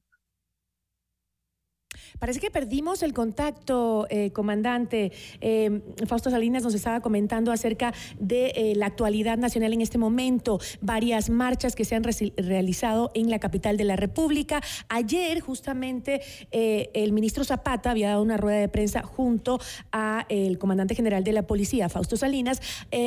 Parece 2.18 2.40
que 2.40 2.50
perdimos 2.50 3.02
el 3.02 3.14
contacto, 3.14 4.06
eh, 4.10 4.30
comandante. 4.30 5.12
Eh, 5.40 5.80
Fausto 6.06 6.30
Salinas 6.30 6.62
nos 6.62 6.74
estaba 6.74 7.00
comentando 7.00 7.52
acerca 7.52 7.94
de 8.18 8.52
eh, 8.54 8.74
la 8.76 8.86
actualidad 8.86 9.38
nacional 9.38 9.72
en 9.72 9.80
este 9.80 9.98
momento, 9.98 10.58
varias 10.80 11.30
marchas 11.30 11.74
que 11.74 11.84
se 11.84 11.94
han 11.94 12.04
realizado 12.04 13.10
en 13.14 13.30
la 13.30 13.38
capital 13.38 13.76
de 13.76 13.84
la 13.84 13.96
República. 13.96 14.60
Ayer, 14.88 15.40
justamente, 15.40 16.20
el 16.50 17.12
ministro 17.12 17.44
Zapata 17.44 17.90
había 17.90 18.08
dado 18.08 18.22
una 18.22 18.36
rueda 18.36 18.58
de 18.58 18.68
prensa 18.68 19.02
junto 19.02 19.58
a 19.92 20.26
el 20.28 20.58
comandante 20.58 20.94
general 20.94 21.24
de 21.24 21.32
la 21.32 21.46
policía, 21.46 21.88
Fausto 21.88 22.16
Salinas, 22.16 22.60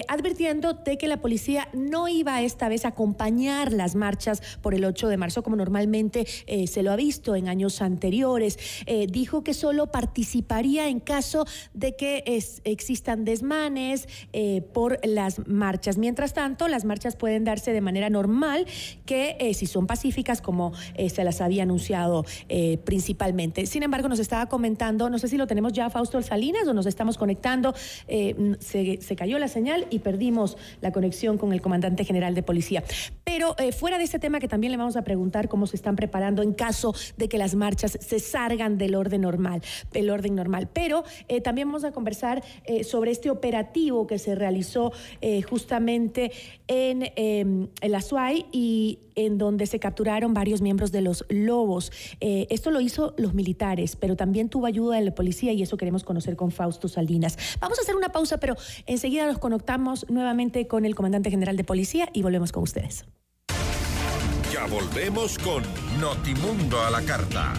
advirtiendo 0.08 0.74
de 0.74 0.98
que 0.98 1.08
la 1.08 1.18
policía 1.22 1.68
no 1.74 2.08
iba 2.08 2.42
esta 2.42 2.70
vez 2.70 2.86
a 2.86 2.90
acompañar 2.90 3.74
las 3.74 3.96
marchas 3.96 4.42
por 4.62 4.74
el 4.74 4.86
8 4.86 5.08
de 5.08 5.18
marzo 5.18 5.44
como 5.44 5.56
normalmente 5.56 6.26
se 6.26 6.84
lo 6.84 6.92
ha 6.92 6.96
visto 6.96 7.36
en 7.36 7.48
años 7.48 7.82
anteriores. 7.82 8.58
Eh, 8.86 9.08
dijo 9.10 9.44
que 9.44 9.54
solo 9.54 9.92
participaría 9.92 10.88
en 10.88 11.00
caso 11.00 11.46
de 11.74 11.96
que 11.96 12.24
existan 12.64 13.26
desmanes 13.26 14.08
eh, 14.34 14.62
por 14.74 15.00
las 15.06 15.48
marchas. 15.48 15.98
Mientras 15.98 16.34
tanto, 16.34 16.68
las 16.68 16.86
marchas 16.86 17.16
pueden 17.16 17.44
darse 17.44 17.74
de 17.74 17.82
manera 17.82 18.10
normal, 18.10 18.66
que 19.06 19.38
eh, 19.40 19.54
si 19.54 19.66
son 19.66 19.88
pacíficas, 19.88 20.42
como 20.42 20.74
se 20.94 21.24
las 21.24 21.42
había 21.42 21.64
anunciado 21.64 22.26
principalmente. 22.84 23.66
Sin 23.66 23.84
embargo, 23.84 24.08
nos 24.08 24.20
estaba 24.20 24.48
comentando, 24.48 25.10
no 25.10 25.18
sé 25.18 25.28
si 25.28 25.38
lo 25.38 25.48
tenemos 25.48 25.74
ya 25.74 25.90
Fausto 25.90 26.22
Salinas 26.22 26.68
o 26.68 26.74
nos 26.74 26.86
estamos 26.86 27.18
conectando, 27.18 27.74
se, 28.08 29.00
se 29.02 29.16
cayó 29.16 29.40
la 29.40 29.48
señal 29.48 29.88
y 29.90 30.00
perdimos 30.00 30.58
la 30.82 30.92
conexión 30.92 31.38
con 31.38 31.54
el 31.54 31.62
comandante 31.62 32.06
general 32.06 32.36
de 32.36 32.44
policía. 32.44 32.84
Pero 33.24 33.56
fuera 33.78 33.98
de 33.98 34.04
este 34.04 34.20
tema 34.20 34.40
que 34.40 34.48
también 34.48 34.72
le 34.72 34.78
vamos 34.78 34.96
a 34.96 35.04
preguntar 35.04 35.48
cómo 35.48 35.68
se 35.68 35.76
están 35.76 35.96
preparando 35.96 36.42
en 36.42 36.54
caso 36.54 36.94
de 37.18 37.30
que 37.30 37.38
las 37.38 37.56
marchas 37.56 37.98
se 38.00 38.20
salgan 38.20 38.73
del 38.78 38.96
orden 38.96 39.22
normal, 39.22 39.62
el 39.94 40.10
orden 40.10 40.36
normal. 40.36 40.70
Pero 40.72 41.04
eh, 41.28 41.42
también 41.42 41.68
vamos 41.68 41.84
a 41.84 41.92
conversar 41.92 42.44
eh, 42.66 42.84
sobre 42.84 43.12
este 43.12 43.30
operativo 43.30 44.08
que 44.08 44.20
se 44.20 44.36
realizó 44.36 44.92
eh, 45.22 45.42
justamente 45.42 46.32
en, 46.68 47.12
em, 47.16 47.68
en, 47.82 47.92
la 47.92 48.02
SUAI 48.02 48.46
y 48.52 49.00
en 49.16 49.38
donde 49.38 49.68
se 49.68 49.80
capturaron 49.80 50.34
varios 50.34 50.62
miembros 50.62 50.92
de 50.92 51.02
los 51.02 51.26
lobos. 51.30 51.92
esto 52.20 52.72
lo 52.72 52.82
hizo 52.82 53.14
los 53.18 53.36
militares, 53.36 53.96
pero 53.96 54.16
también 54.16 54.50
tuvo 54.50 54.66
ayuda 54.66 54.96
de 54.96 55.04
la 55.04 55.14
policía 55.14 55.54
y 55.54 55.62
eso 55.62 55.78
queremos 55.78 56.04
conocer 56.04 56.36
con 56.36 56.50
Fausto 56.52 56.88
Salinas. 56.88 57.38
Vamos 57.60 57.78
a 57.78 57.84
hacer 57.84 57.96
una 57.96 58.10
pausa, 58.10 58.40
pero 58.40 58.56
enseguida 58.88 59.28
nos 59.28 59.38
conectamos 59.38 60.10
nuevamente 60.10 60.66
con 60.68 60.86
el 60.86 60.96
comandante 60.96 61.30
general 61.30 61.58
de 61.58 61.64
policía 61.64 62.10
y 62.14 62.24
volvemos 62.24 62.52
con 62.52 62.64
ustedes. 62.64 63.06
Ya 64.52 64.68
volvemos 64.68 65.40
con 65.40 65.64
Notimundo 66.00 66.80
a 66.80 66.92
la 66.92 67.02
carta. 67.02 67.54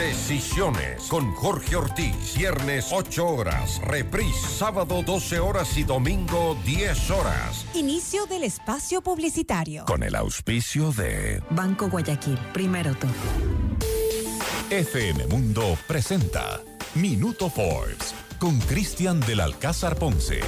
Decisiones 0.00 1.08
con 1.08 1.30
Jorge 1.34 1.76
Ortiz. 1.76 2.34
Viernes 2.34 2.86
8 2.90 3.26
horas. 3.26 3.82
Reprise 3.84 4.48
sábado 4.48 5.02
12 5.04 5.40
horas 5.40 5.76
y 5.76 5.82
domingo 5.82 6.56
10 6.64 7.10
horas. 7.10 7.66
Inicio 7.74 8.24
del 8.24 8.44
espacio 8.44 9.02
publicitario. 9.02 9.84
Con 9.84 10.02
el 10.02 10.14
auspicio 10.14 10.90
de 10.92 11.42
Banco 11.50 11.90
Guayaquil. 11.90 12.38
Primero 12.54 12.94
todo. 12.94 13.10
FM 14.70 15.26
Mundo 15.26 15.76
presenta 15.86 16.62
Minuto 16.94 17.50
Forbes 17.50 18.14
con 18.38 18.58
Cristian 18.60 19.20
del 19.20 19.40
Alcázar 19.40 19.96
Ponce. 19.96 20.40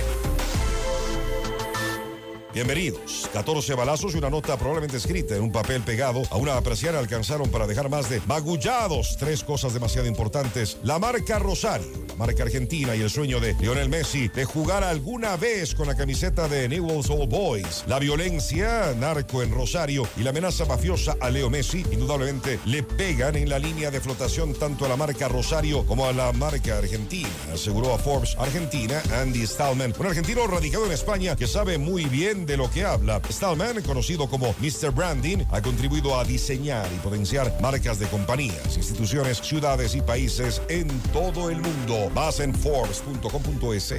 Bienvenidos. 2.54 3.30
14 3.32 3.73
balazos 3.75 4.14
y 4.14 4.18
una 4.18 4.28
nota 4.28 4.59
probablemente 4.59 4.99
escrita 4.99 5.35
en 5.35 5.42
un 5.42 5.50
papel 5.50 5.80
pegado 5.80 6.23
a 6.30 6.37
una 6.37 6.54
apreciada 6.59 6.99
alcanzaron 6.99 7.49
para 7.49 7.66
dejar 7.66 7.88
más 7.88 8.11
de 8.11 8.21
magullados. 8.26 9.16
Tres 9.18 9.42
cosas 9.42 9.73
demasiado 9.73 10.06
importantes. 10.06 10.76
La 10.82 10.99
marca 10.99 11.38
Rosario, 11.38 11.88
la 12.09 12.14
marca 12.14 12.42
argentina 12.42 12.94
y 12.94 13.00
el 13.00 13.09
sueño 13.09 13.40
de 13.40 13.54
Lionel 13.54 13.88
Messi 13.88 14.28
de 14.28 14.44
jugar 14.44 14.85
alguna 14.85 15.38
vez 15.38 15.75
con 15.75 15.87
la 15.87 15.97
camiseta 15.97 16.47
de 16.47 16.68
Newell's 16.68 17.09
Old 17.09 17.30
Boys. 17.30 17.85
La 17.87 17.99
violencia, 17.99 18.94
narco 18.99 19.42
en 19.42 19.50
Rosario 19.50 20.06
y 20.18 20.23
la 20.23 20.30
amenaza 20.30 20.66
mafiosa 20.66 21.16
a 21.21 21.30
Leo 21.30 21.49
Messi 21.49 21.87
indudablemente 21.90 22.61
le 22.66 22.82
pegan 22.82 23.37
en 23.37 23.49
la 23.49 23.59
línea 23.59 23.90
de 23.90 24.02
flotación 24.02 24.52
tanto 24.52 24.85
a 24.85 24.90
la 24.90 24.97
marca 24.97 25.26
Rosario 25.26 25.87
como 25.87 26.04
a 26.04 26.12
la 26.12 26.30
marca 26.32 26.76
argentina, 26.76 27.30
aseguró 27.50 27.94
a 27.94 27.99
Forbes 27.99 28.37
Argentina 28.38 29.00
Andy 29.23 29.47
Stallman, 29.47 29.94
un 29.99 30.06
argentino 30.06 30.47
radicado 30.47 30.85
en 30.85 30.92
España 30.92 31.35
que 31.35 31.47
sabe 31.47 31.78
muy 31.78 32.04
bien 32.04 32.41
de 32.46 32.56
lo 32.56 32.70
que 32.70 32.84
habla. 32.84 33.20
Stallman, 33.28 33.82
conocido 33.82 34.28
como 34.28 34.54
Mr. 34.61 34.90
Branding, 34.90 35.44
ha 35.50 35.61
contribuido 35.62 36.18
a 36.18 36.25
diseñar 36.25 36.88
y 36.94 36.99
potenciar 36.99 37.52
marcas 37.61 37.99
de 37.99 38.06
compañías, 38.08 38.76
instituciones, 38.76 39.38
ciudades 39.38 39.94
y 39.94 40.00
países 40.00 40.62
en 40.68 40.88
todo 41.12 41.50
el 41.50 41.61
mundo. 41.61 42.11
Más 42.14 42.40
en 42.40 42.54
Forbes.com.es. 42.54 43.94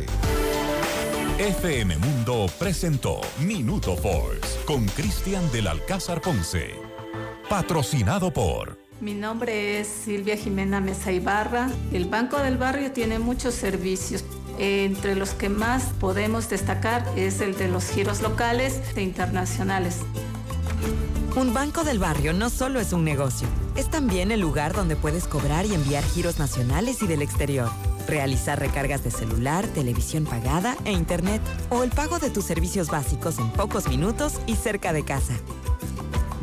FM 1.39 1.97
Mundo 1.97 2.45
presentó 2.59 3.19
Minuto 3.39 3.97
Forbes 3.97 4.59
con 4.65 4.85
Cristian 4.85 5.51
del 5.51 5.67
Alcázar 5.67 6.21
Ponce. 6.21 6.69
Patrocinado 7.49 8.31
por 8.31 8.82
mi 9.03 9.13
nombre 9.13 9.81
es 9.81 9.87
Silvia 9.87 10.37
Jimena 10.37 10.79
Mesa 10.79 11.11
Ibarra. 11.11 11.69
El 11.91 12.05
Banco 12.05 12.37
del 12.37 12.57
Barrio 12.57 12.93
tiene 12.93 13.19
muchos 13.19 13.53
servicios 13.53 14.23
entre 14.57 15.15
los 15.15 15.31
que 15.31 15.49
más 15.49 15.83
podemos 15.99 16.49
destacar 16.49 17.05
es 17.17 17.41
el 17.41 17.57
de 17.57 17.67
los 17.67 17.89
giros 17.89 18.21
locales 18.21 18.79
e 18.95 19.01
internacionales. 19.01 19.97
Un 21.35 21.53
banco 21.53 21.83
del 21.83 21.97
barrio 21.97 22.31
no 22.31 22.51
solo 22.51 22.79
es 22.79 22.93
un 22.93 23.03
negocio, 23.03 23.47
es 23.75 23.89
también 23.89 24.31
el 24.31 24.39
lugar 24.39 24.73
donde 24.73 24.95
puedes 24.95 25.27
cobrar 25.27 25.65
y 25.65 25.73
enviar 25.73 26.03
giros 26.03 26.37
nacionales 26.37 27.01
y 27.01 27.07
del 27.07 27.23
exterior, 27.23 27.69
realizar 28.07 28.59
recargas 28.59 29.03
de 29.03 29.09
celular, 29.09 29.65
televisión 29.67 30.25
pagada 30.25 30.77
e 30.85 30.91
internet 30.91 31.41
o 31.69 31.81
el 31.81 31.89
pago 31.89 32.19
de 32.19 32.29
tus 32.29 32.45
servicios 32.45 32.87
básicos 32.87 33.39
en 33.39 33.51
pocos 33.51 33.89
minutos 33.89 34.39
y 34.45 34.55
cerca 34.55 34.93
de 34.93 35.03
casa. 35.03 35.33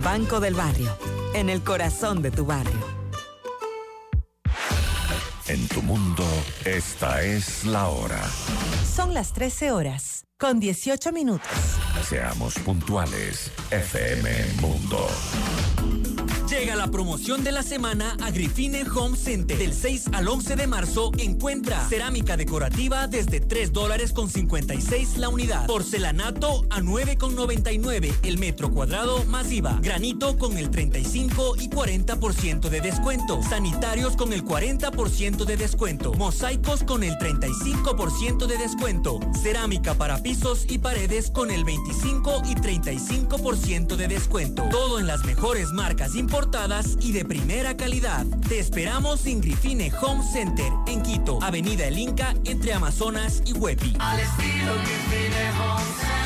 Banco 0.03 0.41
del 0.41 0.55
Barrio, 0.55 0.91
en 1.35 1.51
el 1.51 1.63
corazón 1.63 2.23
de 2.23 2.31
tu 2.31 2.45
barrio. 2.45 3.01
En 5.49 5.67
tu 5.69 5.83
mundo, 5.83 6.25
esta 6.65 7.23
es 7.23 7.65
la 7.65 7.89
hora. 7.89 8.21
Son 8.95 9.15
las 9.15 9.33
13 9.33 9.73
horas, 9.73 10.25
con 10.39 10.61
18 10.61 11.11
minutos. 11.13 11.51
Seamos 12.09 12.55
puntuales, 12.61 13.51
FM 13.71 14.31
Mundo. 14.61 15.09
La 16.81 16.91
promoción 16.91 17.45
de 17.45 17.53
la 17.53 17.63
semana 17.63 18.17
a 18.23 18.31
Grifine 18.31 18.85
Home 18.89 19.15
Center. 19.15 19.59
Del 19.59 19.75
6 19.75 20.07
al 20.13 20.27
11 20.27 20.57
de 20.57 20.67
marzo 20.67 21.13
encuentra 21.19 21.87
cerámica 21.87 22.39
decorativa 22.39 23.07
desde 23.07 23.39
3 23.39 23.71
dólares 23.75 24.15
con 24.15 24.31
56 24.31 25.19
la 25.19 25.29
unidad. 25.29 25.67
Porcelanato 25.67 26.65
a 26.71 26.81
9,99 26.81 28.15
el 28.23 28.39
metro 28.39 28.71
cuadrado 28.71 29.27
más 29.27 29.53
IVA. 29.53 29.79
Granito 29.83 30.39
con 30.39 30.57
el 30.57 30.71
35 30.71 31.57
y 31.59 31.69
40% 31.69 32.71
de 32.71 32.81
descuento. 32.81 33.43
Sanitarios 33.43 34.17
con 34.17 34.33
el 34.33 34.43
40% 34.43 35.45
de 35.45 35.59
descuento. 35.59 36.15
Mosaicos 36.15 36.83
con 36.83 37.03
el 37.03 37.19
35% 37.19 38.47
de 38.47 38.57
descuento. 38.57 39.21
Cerámica 39.43 39.97
para 39.97 40.23
pisos 40.23 40.65
y 40.67 40.79
paredes 40.79 41.31
con 41.31 41.51
el 41.51 41.63
25 41.63 42.41
y 42.47 42.55
35% 42.55 43.97
de 43.97 44.09
descuento. 44.09 44.63
Todo 44.71 44.99
en 44.99 45.07
las 45.07 45.27
mejores 45.27 45.73
marcas 45.73 46.15
y 47.01 47.11
de 47.11 47.25
primera 47.25 47.77
calidad. 47.77 48.25
Te 48.49 48.61
esperamos 48.61 49.27
en 49.27 49.41
Grifine 49.41 49.93
Home 50.01 50.23
Center, 50.23 50.73
en 50.87 51.03
Quito, 51.03 51.43
Avenida 51.43 51.89
El 51.89 51.99
Inca, 51.99 52.33
entre 52.45 52.73
Amazonas 52.73 53.43
y 53.45 53.55
Huepi. 53.55 53.97
Al 53.99 54.21
estilo 54.21 54.75
Grifine 54.75 55.51
Home 55.59 55.85
Center. 55.99 56.20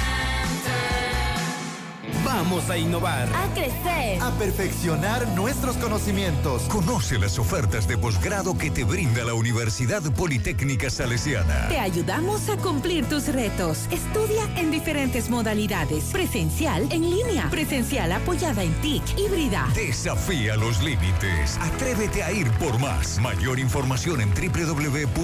Vamos 2.37 2.69
a 2.69 2.77
innovar. 2.77 3.29
A 3.33 3.47
crecer. 3.55 4.21
A 4.21 4.33
perfeccionar 4.33 5.25
nuestros 5.37 5.77
conocimientos. 5.77 6.63
Conoce 6.63 7.17
las 7.17 7.39
ofertas 7.39 7.87
de 7.87 7.97
posgrado 7.97 8.59
que 8.59 8.73
te 8.73 8.83
brinda 8.83 9.23
la 9.25 9.35
Universidad 9.35 10.03
Politécnica 10.03 10.91
Salesiana. 10.91 11.69
Te 11.69 11.79
ayudamos 11.79 12.49
a 12.49 12.57
cumplir 12.57 13.09
tus 13.09 13.29
retos. 13.29 13.87
Estudia 13.93 14.51
en 14.57 14.73
diferentes 14.73 15.31
modalidades. 15.31 16.07
Presencial, 16.07 16.89
en 16.91 17.09
línea. 17.09 17.49
Presencial 17.51 18.11
apoyada 18.11 18.65
en 18.65 18.75
TIC, 18.81 19.17
híbrida. 19.17 19.69
Desafía 19.77 20.57
los 20.57 20.83
límites. 20.83 21.57
Atrévete 21.61 22.25
a 22.25 22.33
ir 22.33 22.51
por 22.55 22.81
más. 22.81 23.21
Mayor 23.21 23.61
información 23.61 24.21
en 24.21 24.35
www.ups.edu.es. 24.35 25.15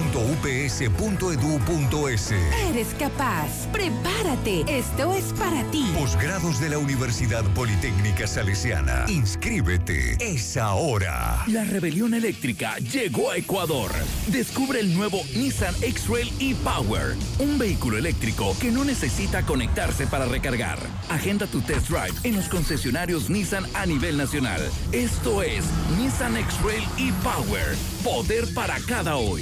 Eres 2.69 2.87
capaz. 2.97 3.67
Prepárate. 3.73 4.63
Esto 4.65 5.13
es 5.13 5.33
para 5.33 5.61
ti. 5.71 5.91
Posgrados 5.93 6.61
de 6.61 6.69
la 6.69 6.77
Universidad 6.77 7.00
Universidad 7.01 7.43
Politécnica 7.55 8.27
Salesiana. 8.27 9.05
Inscríbete. 9.07 10.17
Es 10.19 10.55
ahora. 10.55 11.43
La 11.47 11.63
rebelión 11.63 12.13
eléctrica 12.13 12.77
llegó 12.77 13.31
a 13.31 13.37
Ecuador. 13.37 13.91
Descubre 14.27 14.81
el 14.81 14.93
nuevo 14.93 15.19
Nissan 15.35 15.73
X-Trail 15.81 16.31
e-Power. 16.39 17.15
Un 17.39 17.57
vehículo 17.57 17.97
eléctrico 17.97 18.55
que 18.61 18.69
no 18.69 18.85
necesita 18.85 19.41
conectarse 19.41 20.05
para 20.05 20.25
recargar. 20.25 20.77
Agenda 21.09 21.47
tu 21.47 21.61
test 21.61 21.89
drive 21.89 22.13
en 22.23 22.35
los 22.35 22.47
concesionarios 22.47 23.31
Nissan 23.31 23.65
a 23.73 23.87
nivel 23.87 24.15
nacional. 24.15 24.61
Esto 24.91 25.41
es 25.41 25.65
Nissan 25.97 26.37
X-Trail 26.37 26.83
e-Power. 26.99 27.75
Poder 28.03 28.53
para 28.53 28.79
cada 28.81 29.15
hoy. 29.15 29.41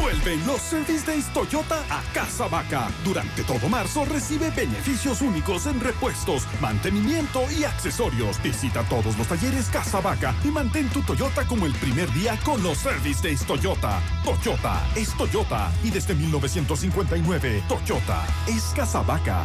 Vuelven 0.00 0.46
los 0.46 0.62
Service 0.62 1.04
Days 1.06 1.26
Toyota 1.32 1.84
a 1.90 2.02
Casa 2.14 2.48
Vaca. 2.48 2.88
Durante 3.04 3.42
todo 3.44 3.68
marzo 3.68 4.04
recibe 4.06 4.50
beneficios 4.50 5.20
únicos 5.20 5.66
en 5.66 5.78
repuestos, 5.78 6.46
mantenimiento 6.60 7.42
y 7.50 7.64
accesorios. 7.64 8.42
Visita 8.42 8.82
todos 8.84 9.16
los 9.18 9.26
talleres 9.26 9.68
Casa 9.68 10.00
Vaca 10.00 10.34
y 10.42 10.48
mantén 10.48 10.88
tu 10.88 11.02
Toyota 11.02 11.46
como 11.46 11.66
el 11.66 11.74
primer 11.74 12.10
día 12.14 12.38
con 12.44 12.62
los 12.62 12.78
Service 12.78 13.22
Days 13.22 13.44
Toyota. 13.44 14.00
Toyota 14.24 14.82
es 14.96 15.14
Toyota 15.16 15.70
y 15.84 15.90
desde 15.90 16.14
1959 16.14 17.62
Toyota 17.68 18.26
es 18.48 18.62
Casa 18.74 19.02
Vaca. 19.02 19.44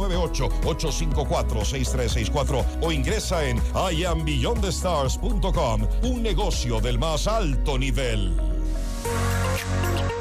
098-854-6364 0.09 2.65
o 2.81 2.91
ingresa 2.91 3.47
en 3.47 3.61
iambeyondthestars.com, 3.91 5.87
un 6.03 6.23
negocio 6.23 6.79
del 6.79 6.99
más 6.99 7.27
alto 7.27 7.77
nivel. 7.77 8.31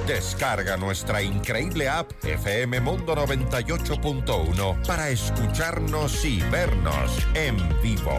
Descarga 0.06 0.76
nuestra 0.76 1.22
increíble 1.22 1.88
app 1.88 2.12
FM 2.24 2.80
Mundo 2.80 3.14
98.1 3.14 4.86
para 4.86 5.08
escucharnos 5.08 6.24
y 6.24 6.40
vernos 6.50 7.26
en 7.34 7.56
vivo. 7.80 8.18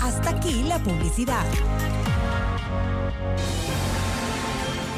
Hasta 0.00 0.30
aquí 0.30 0.62
la 0.64 0.82
publicidad. 0.82 1.46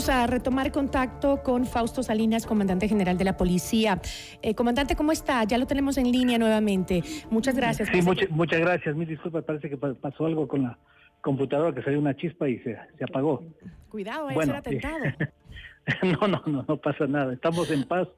Vamos 0.00 0.16
a 0.16 0.26
retomar 0.26 0.72
contacto 0.72 1.42
con 1.42 1.66
Fausto 1.66 2.02
Salinas, 2.02 2.46
comandante 2.46 2.88
general 2.88 3.18
de 3.18 3.24
la 3.26 3.36
policía. 3.36 4.00
Eh, 4.40 4.54
comandante, 4.54 4.96
¿cómo 4.96 5.12
está? 5.12 5.44
Ya 5.44 5.58
lo 5.58 5.66
tenemos 5.66 5.98
en 5.98 6.10
línea 6.10 6.38
nuevamente. 6.38 7.02
Muchas 7.30 7.54
gracias. 7.54 7.90
Sí, 7.92 8.00
mucha- 8.00 8.24
muchas 8.30 8.60
gracias. 8.60 8.96
Mil 8.96 9.06
disculpas, 9.06 9.44
parece 9.44 9.68
que 9.68 9.76
pa- 9.76 9.92
pasó 9.92 10.24
algo 10.24 10.48
con 10.48 10.62
la 10.62 10.78
computadora, 11.20 11.74
que 11.74 11.82
salió 11.82 11.98
una 11.98 12.16
chispa 12.16 12.48
y 12.48 12.56
se, 12.60 12.78
se 12.96 13.04
apagó. 13.04 13.44
Cuidado, 13.90 14.24
va 14.24 14.30
a 14.30 14.34
Bueno, 14.36 14.52
ser 14.54 14.58
atentado. 14.60 15.04
No, 16.02 16.28
no, 16.28 16.42
no, 16.46 16.64
no 16.66 16.76
pasa 16.78 17.06
nada. 17.06 17.34
Estamos 17.34 17.70
en 17.70 17.84
paz. 17.84 18.08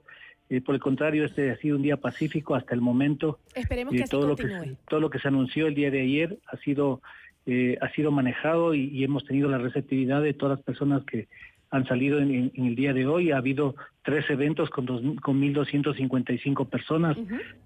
Eh, 0.51 0.61
por 0.61 0.77
el 0.77 0.81
contrario, 0.81 1.25
este 1.25 1.51
ha 1.51 1.57
sido 1.57 1.75
un 1.75 1.83
día 1.83 1.97
pacífico 1.97 2.55
hasta 2.55 2.77
el 2.77 2.81
momento. 2.81 3.41
Esperemos 3.57 3.93
Y 3.93 3.97
que 3.97 4.03
así 4.05 4.11
todo 4.13 4.29
lo 4.29 4.37
que 4.37 4.77
todo 4.89 5.01
lo 5.01 5.11
que 5.11 5.19
se 5.19 5.27
anunció 5.27 5.67
el 5.67 5.75
día 5.75 5.91
de 5.91 6.01
ayer 6.03 6.39
ha 6.47 6.57
sido 6.59 7.03
eh, 7.45 7.77
ha 7.81 7.89
sido 7.91 8.13
manejado 8.13 8.73
y, 8.73 8.85
y 8.91 9.03
hemos 9.03 9.25
tenido 9.25 9.49
la 9.49 9.59
receptividad 9.59 10.23
de 10.23 10.33
todas 10.33 10.59
las 10.59 10.65
personas 10.65 11.03
que 11.05 11.27
han 11.73 11.87
salido 11.87 12.21
en, 12.21 12.31
en- 12.33 12.53
en 12.55 12.67
el 12.67 12.77
día 12.77 12.93
de 12.93 13.07
hoy. 13.07 13.33
Ha 13.33 13.39
habido 13.39 13.75
tres 14.03 14.29
eventos 14.31 14.71
con, 14.71 14.87
dos, 14.87 15.03
con 15.23 15.41
1.255 15.41 16.69
personas, 16.69 17.17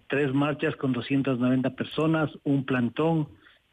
tres 0.08 0.32
marchas 0.32 0.74
con 0.76 0.92
290 0.92 1.70
personas, 1.70 2.30
un 2.44 2.64
plantón, 2.64 3.28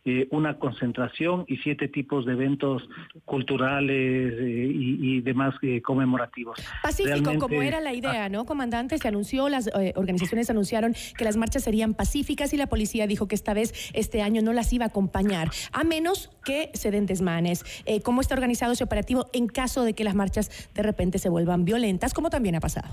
eh, 0.05 0.27
una 0.31 0.59
concentración 0.59 1.45
y 1.47 1.57
siete 1.57 1.87
tipos 1.87 2.25
de 2.25 2.33
eventos 2.33 2.83
culturales 3.25 4.33
eh, 4.37 4.71
y, 4.73 5.17
y 5.17 5.21
demás 5.21 5.55
eh, 5.61 5.81
conmemorativos. 5.81 6.57
Pacífico, 6.81 7.09
Realmente- 7.15 7.39
como 7.39 7.61
era 7.61 7.79
la 7.79 7.93
idea, 7.93 8.29
¿no, 8.29 8.45
comandante? 8.45 8.97
Se 8.97 9.07
anunció, 9.07 9.49
las 9.49 9.67
eh, 9.67 9.93
organizaciones 9.95 10.49
anunciaron 10.49 10.93
que 11.17 11.23
las 11.23 11.37
marchas 11.37 11.63
serían 11.63 11.93
pacíficas 11.93 12.53
y 12.53 12.57
la 12.57 12.67
policía 12.67 13.07
dijo 13.07 13.27
que 13.27 13.35
esta 13.35 13.53
vez, 13.53 13.91
este 13.93 14.21
año, 14.21 14.41
no 14.41 14.53
las 14.53 14.71
iba 14.73 14.85
a 14.85 14.89
acompañar, 14.89 15.49
a 15.71 15.83
menos 15.83 16.29
que 16.45 16.69
se 16.73 16.91
den 16.91 17.05
desmanes. 17.05 17.63
Eh, 17.85 18.01
¿Cómo 18.01 18.21
está 18.21 18.35
organizado 18.35 18.73
ese 18.73 18.83
operativo 18.83 19.27
en 19.33 19.47
caso 19.47 19.83
de 19.83 19.93
que 19.93 20.03
las 20.03 20.15
marchas 20.15 20.69
de 20.73 20.83
repente 20.83 21.17
se 21.17 21.29
vuelvan 21.29 21.65
violentas, 21.65 22.13
como 22.13 22.29
también 22.29 22.55
ha 22.55 22.59
pasado? 22.59 22.89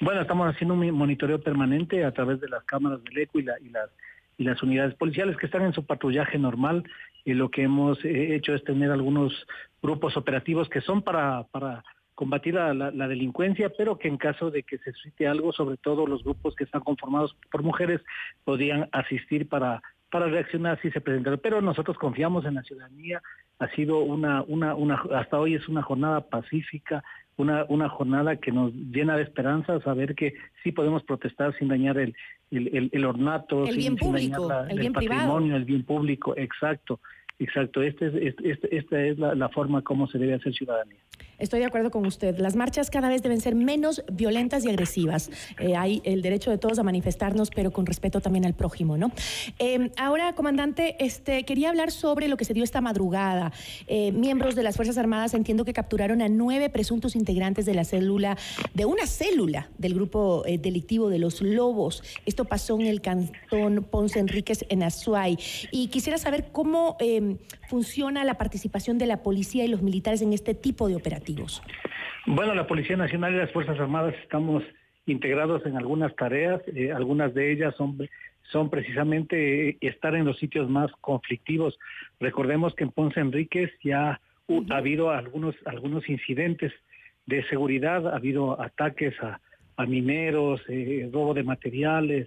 Bueno, 0.00 0.20
estamos 0.20 0.52
haciendo 0.52 0.74
un 0.74 0.90
monitoreo 0.90 1.40
permanente 1.40 2.04
a 2.04 2.12
través 2.12 2.40
de 2.40 2.48
las 2.48 2.62
cámaras 2.64 3.02
del 3.04 3.16
ECO 3.16 3.38
y, 3.38 3.42
la- 3.44 3.58
y 3.60 3.68
las 3.70 3.88
y 4.38 4.44
las 4.44 4.62
unidades 4.62 4.94
policiales 4.94 5.36
que 5.36 5.46
están 5.46 5.62
en 5.62 5.72
su 5.72 5.84
patrullaje 5.86 6.38
normal. 6.38 6.84
Y 7.24 7.34
lo 7.34 7.50
que 7.50 7.62
hemos 7.62 8.04
eh, 8.04 8.34
hecho 8.34 8.54
es 8.54 8.62
tener 8.64 8.90
algunos 8.90 9.32
grupos 9.82 10.16
operativos 10.16 10.68
que 10.68 10.80
son 10.80 11.02
para, 11.02 11.44
para 11.50 11.82
combatir 12.14 12.54
la, 12.54 12.72
la- 12.74 12.90
la 12.90 13.08
delincuencia, 13.08 13.70
pero 13.76 13.98
que 13.98 14.08
en 14.08 14.16
caso 14.16 14.50
de 14.50 14.62
que 14.62 14.78
se 14.78 14.92
suscite 14.92 15.26
algo, 15.26 15.52
sobre 15.52 15.76
todo 15.76 16.06
los 16.06 16.22
grupos 16.24 16.54
que 16.54 16.64
están 16.64 16.80
conformados 16.82 17.36
por 17.50 17.62
mujeres, 17.62 18.00
podrían 18.44 18.88
asistir 18.92 19.48
para 19.48 19.82
para 20.18 20.30
reaccionar 20.30 20.80
si 20.80 20.90
se 20.92 21.00
presentara. 21.02 21.36
Pero 21.36 21.60
nosotros 21.60 21.98
confiamos 21.98 22.46
en 22.46 22.54
la 22.54 22.62
ciudadanía. 22.62 23.20
Ha 23.58 23.68
sido 23.74 23.98
una, 23.98 24.42
una, 24.44 24.74
una, 24.74 24.94
hasta 25.14 25.38
hoy 25.38 25.54
es 25.54 25.68
una 25.68 25.82
jornada 25.82 26.22
pacífica, 26.22 27.04
una, 27.36 27.66
una 27.68 27.90
jornada 27.90 28.36
que 28.36 28.50
nos 28.50 28.72
llena 28.72 29.14
de 29.18 29.24
esperanza, 29.24 29.78
saber 29.80 30.14
que 30.14 30.32
sí 30.62 30.72
podemos 30.72 31.02
protestar 31.02 31.54
sin 31.58 31.68
dañar 31.68 31.98
el, 31.98 32.14
el, 32.50 32.68
el- 32.74 32.90
el 32.94 33.04
ornato, 33.04 33.64
El 33.64 33.72
sin, 33.72 33.76
bien 33.78 33.98
sin 33.98 34.12
dañar 34.14 34.36
público, 34.38 34.48
la- 34.48 34.70
el 34.70 34.78
bien 34.80 34.92
privado. 34.94 35.20
patrimonio, 35.20 35.56
el 35.56 35.64
bien 35.66 35.82
público, 35.84 36.34
exacto, 36.34 36.98
exacto. 37.38 37.82
Este 37.82 38.06
es, 38.06 38.14
este- 38.14 38.50
este- 38.52 38.76
esta 38.78 39.02
es 39.02 39.18
la, 39.18 39.34
la 39.34 39.50
forma 39.50 39.82
como 39.82 40.06
se 40.06 40.16
debe 40.18 40.32
hacer 40.32 40.54
ciudadanía. 40.54 41.00
Estoy 41.38 41.60
de 41.60 41.66
acuerdo 41.66 41.90
con 41.90 42.06
usted. 42.06 42.38
Las 42.38 42.56
marchas 42.56 42.90
cada 42.90 43.08
vez 43.08 43.22
deben 43.22 43.40
ser 43.40 43.54
menos 43.54 44.02
violentas 44.10 44.64
y 44.64 44.70
agresivas. 44.70 45.30
Eh, 45.60 45.76
hay 45.76 46.00
el 46.04 46.22
derecho 46.22 46.50
de 46.50 46.58
todos 46.58 46.78
a 46.78 46.82
manifestarnos, 46.82 47.50
pero 47.50 47.72
con 47.72 47.84
respeto 47.84 48.20
también 48.20 48.46
al 48.46 48.54
prójimo, 48.54 48.96
¿no? 48.96 49.12
Eh, 49.58 49.90
ahora, 49.98 50.34
comandante, 50.34 50.96
este, 50.98 51.44
quería 51.44 51.68
hablar 51.68 51.90
sobre 51.90 52.28
lo 52.28 52.36
que 52.36 52.44
se 52.44 52.54
dio 52.54 52.64
esta 52.64 52.80
madrugada. 52.80 53.52
Eh, 53.86 54.12
miembros 54.12 54.54
de 54.54 54.62
las 54.62 54.76
Fuerzas 54.76 54.96
Armadas 54.96 55.34
entiendo 55.34 55.64
que 55.64 55.72
capturaron 55.72 56.22
a 56.22 56.28
nueve 56.28 56.70
presuntos 56.70 57.14
integrantes 57.16 57.66
de 57.66 57.74
la 57.74 57.84
célula, 57.84 58.38
de 58.74 58.86
una 58.86 59.06
célula 59.06 59.68
del 59.78 59.94
grupo 59.94 60.42
delictivo 60.46 61.10
de 61.10 61.18
los 61.18 61.42
Lobos. 61.42 62.02
Esto 62.24 62.44
pasó 62.44 62.80
en 62.80 62.86
el 62.86 63.00
cantón 63.00 63.86
Ponce 63.90 64.18
Enríquez 64.18 64.64
en 64.68 64.82
Azuay. 64.82 65.38
Y 65.70 65.88
quisiera 65.88 66.18
saber 66.18 66.48
cómo 66.52 66.96
eh, 67.00 67.36
funciona 67.68 68.24
la 68.24 68.34
participación 68.34 68.98
de 68.98 69.06
la 69.06 69.22
policía 69.22 69.64
y 69.64 69.68
los 69.68 69.82
militares 69.82 70.22
en 70.22 70.32
este 70.32 70.54
tipo 70.54 70.88
de 70.88 70.96
operativos. 70.96 71.62
Bueno, 72.26 72.54
la 72.54 72.66
Policía 72.66 72.96
Nacional 72.96 73.34
y 73.34 73.38
las 73.38 73.52
Fuerzas 73.52 73.78
Armadas 73.78 74.14
estamos 74.22 74.62
integrados 75.06 75.64
en 75.66 75.76
algunas 75.76 76.14
tareas, 76.16 76.60
eh, 76.74 76.90
algunas 76.92 77.32
de 77.34 77.52
ellas 77.52 77.74
son, 77.76 77.96
son 78.50 78.70
precisamente 78.70 79.68
eh, 79.70 79.78
estar 79.80 80.14
en 80.16 80.24
los 80.24 80.36
sitios 80.38 80.68
más 80.68 80.90
conflictivos. 81.00 81.78
Recordemos 82.18 82.74
que 82.74 82.84
en 82.84 82.90
Ponce 82.90 83.20
Enríquez 83.20 83.70
ya 83.84 84.20
hu- 84.48 84.66
ha 84.72 84.78
habido 84.78 85.10
algunos, 85.10 85.54
algunos 85.64 86.08
incidentes 86.08 86.72
de 87.26 87.44
seguridad, 87.48 88.08
ha 88.08 88.16
habido 88.16 88.60
ataques 88.60 89.14
a, 89.22 89.40
a 89.76 89.86
mineros, 89.86 90.60
eh, 90.68 91.08
robo 91.12 91.34
de 91.34 91.44
materiales. 91.44 92.26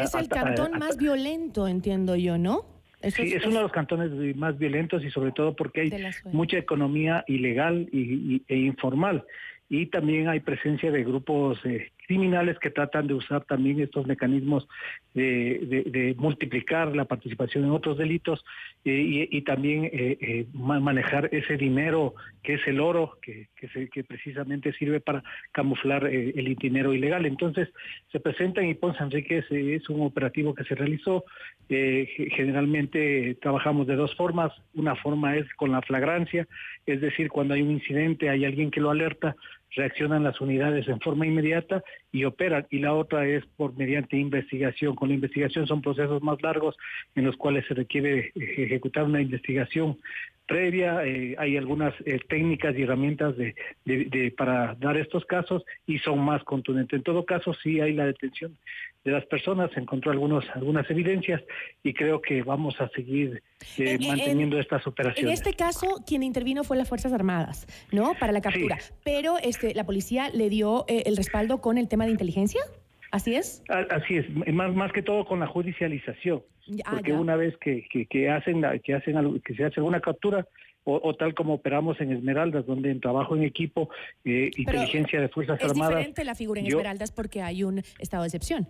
Es 0.00 0.14
el 0.14 0.24
a- 0.24 0.28
cantón 0.28 0.74
a- 0.74 0.78
más 0.78 0.96
violento, 0.96 1.68
entiendo 1.68 2.16
yo, 2.16 2.36
¿no? 2.38 2.64
Eso 3.00 3.22
Sí, 3.22 3.32
es 3.34 3.44
uno 3.46 3.56
de 3.56 3.62
los 3.62 3.72
cantones 3.72 4.10
más 4.36 4.58
violentos 4.58 5.04
y 5.04 5.10
sobre 5.10 5.32
todo 5.32 5.54
porque 5.54 5.82
hay 5.82 5.90
mucha 6.32 6.58
economía 6.58 7.24
ilegal 7.28 7.88
y, 7.92 7.98
y- 8.36 8.42
e 8.48 8.56
informal. 8.56 9.24
Y 9.70 9.86
también 9.86 10.28
hay 10.28 10.40
presencia 10.40 10.90
de 10.90 11.04
grupos 11.04 11.60
eh, 11.64 11.90
criminales 12.08 12.58
que 12.58 12.70
tratan 12.70 13.06
de 13.06 13.12
usar 13.14 13.44
también 13.44 13.78
estos 13.80 14.06
mecanismos 14.06 14.66
de, 15.12 15.84
de- 15.92 16.14
multiplicar 16.16 16.96
la 16.96 17.04
participación 17.04 17.64
en 17.64 17.70
otros 17.70 17.98
delitos 17.98 18.42
eh, 18.84 19.28
y, 19.30 19.42
también 19.42 19.84
eh, 19.84 20.16
eh, 20.20 20.46
ma- 20.54 20.80
manejar 20.80 21.28
ese 21.32 21.56
dinero 21.58 22.14
que 22.42 22.54
es 22.54 22.66
el 22.66 22.80
oro, 22.80 23.18
que, 23.20 23.48
que, 23.56 23.68
se- 23.68 23.88
que 23.90 24.04
precisamente 24.04 24.72
sirve 24.72 25.00
para 25.00 25.22
camuflar 25.52 26.06
el 26.06 26.54
dinero 26.54 26.94
ilegal. 26.94 27.26
Entonces, 27.26 27.68
se 28.10 28.20
presenta 28.20 28.62
en 28.62 28.74
Ponce 28.76 29.02
Enríquez, 29.02 29.44
es 29.50 29.88
un 29.90 30.00
operativo 30.00 30.54
que 30.54 30.64
se 30.64 30.74
realizó. 30.74 31.24
ge- 31.68 32.30
generalmente 32.34 33.36
trabajamos 33.42 33.86
de 33.86 33.96
dos 33.96 34.14
formas. 34.16 34.50
Una 34.74 34.96
forma 34.96 35.36
es 35.36 35.46
con 35.56 35.72
la 35.72 35.82
flagrancia, 35.82 36.46
es 36.86 37.02
decir, 37.02 37.28
cuando 37.28 37.52
hay 37.52 37.60
un 37.60 37.72
incidente, 37.72 38.30
hay 38.30 38.46
alguien 38.46 38.70
que 38.70 38.80
lo 38.80 38.90
alerta, 38.90 39.36
reaccionan 39.74 40.24
las 40.24 40.40
unidades 40.40 40.88
en 40.88 41.00
forma 41.00 41.26
inmediata 41.26 41.82
y 42.12 42.24
operan. 42.24 42.66
Y 42.70 42.78
la 42.78 42.94
otra 42.94 43.26
es 43.26 43.44
por 43.56 43.76
mediante 43.76 44.16
investigación. 44.16 44.94
Con 44.94 45.08
la 45.08 45.14
investigación 45.14 45.66
son 45.66 45.82
procesos 45.82 46.22
más 46.22 46.42
largos 46.42 46.76
en 47.14 47.24
los 47.24 47.36
cuales 47.36 47.66
se 47.66 47.74
requiere 47.74 48.18
eh, 48.18 48.32
ejecutar 48.34 49.04
una 49.04 49.20
investigación 49.20 49.98
previa, 50.48 51.04
eh, 51.04 51.36
hay 51.38 51.58
algunas 51.58 51.94
eh, 52.06 52.18
técnicas 52.26 52.74
y 52.74 52.82
herramientas 52.82 53.36
de, 53.36 54.34
para 54.36 54.74
dar 54.80 54.96
estos 54.96 55.24
casos 55.26 55.62
y 55.86 55.98
son 55.98 56.20
más 56.20 56.42
contundentes. 56.42 56.96
En 56.96 57.02
todo 57.04 57.26
caso, 57.26 57.52
sí 57.62 57.80
hay 57.80 57.92
la 57.92 58.06
detención 58.06 58.56
de 59.08 59.14
las 59.14 59.26
personas, 59.26 59.70
se 59.72 59.80
encontró 59.80 60.12
algunos, 60.12 60.44
algunas 60.54 60.88
evidencias 60.90 61.42
y 61.82 61.94
creo 61.94 62.20
que 62.20 62.42
vamos 62.42 62.80
a 62.80 62.88
seguir 62.90 63.42
eh, 63.78 63.98
manteniendo 64.06 64.58
estas 64.58 64.86
operaciones. 64.86 65.40
En 65.40 65.46
este 65.46 65.56
caso, 65.56 66.02
quien 66.06 66.22
intervino 66.22 66.64
fue 66.64 66.76
las 66.76 66.88
Fuerzas 66.88 67.12
Armadas, 67.12 67.66
¿no? 67.92 68.14
Para 68.18 68.32
la 68.32 68.40
captura. 68.40 68.78
Pero 69.04 69.36
este, 69.42 69.74
la 69.74 69.84
policía 69.84 70.30
le 70.30 70.48
dio 70.48 70.84
el 70.88 71.16
respaldo 71.16 71.60
con 71.60 71.78
el 71.78 71.88
tema 71.88 72.04
de 72.04 72.12
inteligencia. 72.12 72.60
¿Así 73.10 73.34
es? 73.34 73.62
Así 73.68 74.16
es, 74.16 74.26
más, 74.52 74.74
más 74.74 74.92
que 74.92 75.02
todo 75.02 75.24
con 75.24 75.40
la 75.40 75.46
judicialización. 75.46 76.42
Ah, 76.84 76.92
porque 76.96 77.12
una 77.14 77.36
vez 77.36 77.56
que, 77.56 77.86
que, 77.88 78.30
hacen 78.30 78.62
que 78.84 78.94
hacen 78.94 79.40
que 79.40 79.54
se 79.54 79.64
hace 79.64 79.80
alguna 79.80 80.00
captura, 80.00 80.46
o, 80.90 81.14
tal 81.14 81.34
como 81.34 81.54
operamos 81.54 82.00
en 82.00 82.12
Esmeraldas, 82.12 82.64
donde 82.66 82.90
en 82.90 83.00
trabajo 83.00 83.36
en 83.36 83.42
equipo, 83.42 83.90
eh, 84.24 84.50
inteligencia 84.56 85.20
de 85.20 85.28
Fuerzas 85.28 85.62
Armadas. 85.62 85.90
Es 85.90 85.96
diferente 85.96 86.24
la 86.24 86.34
figura 86.34 86.60
en 86.60 86.66
Esmeraldas 86.66 87.12
porque 87.12 87.42
hay 87.42 87.62
un 87.62 87.82
estado 87.98 88.22
de 88.22 88.28
excepción. 88.28 88.66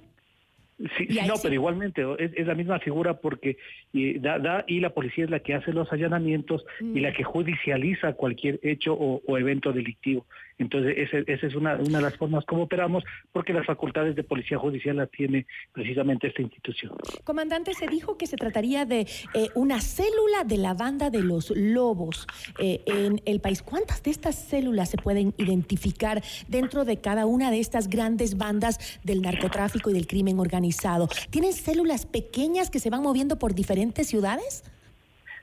Sí, 0.96 1.08
no, 1.26 1.34
pero 1.42 1.54
igualmente 1.54 2.04
es, 2.20 2.46
la 2.46 2.54
misma 2.54 2.78
figura 2.78 3.14
porque 3.14 3.56
y, 3.92 4.20
da, 4.20 4.64
y 4.68 4.78
la 4.78 4.90
policía 4.90 5.24
es 5.24 5.30
la 5.30 5.40
que 5.40 5.54
hace 5.54 5.72
los 5.72 5.92
allanamientos 5.92 6.64
y 6.80 7.00
la 7.00 7.10
mm. 7.10 7.14
que 7.14 7.24
judicializa 7.24 8.12
cualquier 8.12 8.60
hecho 8.62 8.94
o 8.94 9.38
evento 9.38 9.72
delictivo. 9.72 10.24
Entonces, 10.58 10.96
esa 11.26 11.46
es 11.46 11.54
una, 11.54 11.76
una 11.76 11.98
de 11.98 12.02
las 12.02 12.16
formas 12.16 12.44
como 12.44 12.64
operamos, 12.64 13.04
porque 13.32 13.52
las 13.52 13.64
facultades 13.64 14.16
de 14.16 14.24
policía 14.24 14.58
judicial 14.58 14.96
las 14.96 15.10
tiene 15.10 15.46
precisamente 15.72 16.26
esta 16.26 16.42
institución. 16.42 16.96
Comandante, 17.24 17.74
se 17.74 17.86
dijo 17.86 18.18
que 18.18 18.26
se 18.26 18.36
trataría 18.36 18.84
de 18.84 19.06
eh, 19.34 19.48
una 19.54 19.80
célula 19.80 20.44
de 20.44 20.56
la 20.56 20.74
banda 20.74 21.10
de 21.10 21.22
los 21.22 21.50
lobos 21.56 22.26
eh, 22.58 22.82
en 22.86 23.20
el 23.24 23.40
país. 23.40 23.62
¿Cuántas 23.62 24.02
de 24.02 24.10
estas 24.10 24.34
células 24.34 24.90
se 24.90 24.96
pueden 24.96 25.32
identificar 25.38 26.22
dentro 26.48 26.84
de 26.84 27.00
cada 27.00 27.26
una 27.26 27.50
de 27.52 27.60
estas 27.60 27.88
grandes 27.88 28.36
bandas 28.36 28.98
del 29.04 29.22
narcotráfico 29.22 29.90
y 29.90 29.94
del 29.94 30.08
crimen 30.08 30.40
organizado? 30.40 31.08
¿Tienen 31.30 31.52
células 31.52 32.04
pequeñas 32.04 32.70
que 32.70 32.80
se 32.80 32.90
van 32.90 33.02
moviendo 33.02 33.38
por 33.38 33.54
diferentes 33.54 34.08
ciudades? 34.08 34.64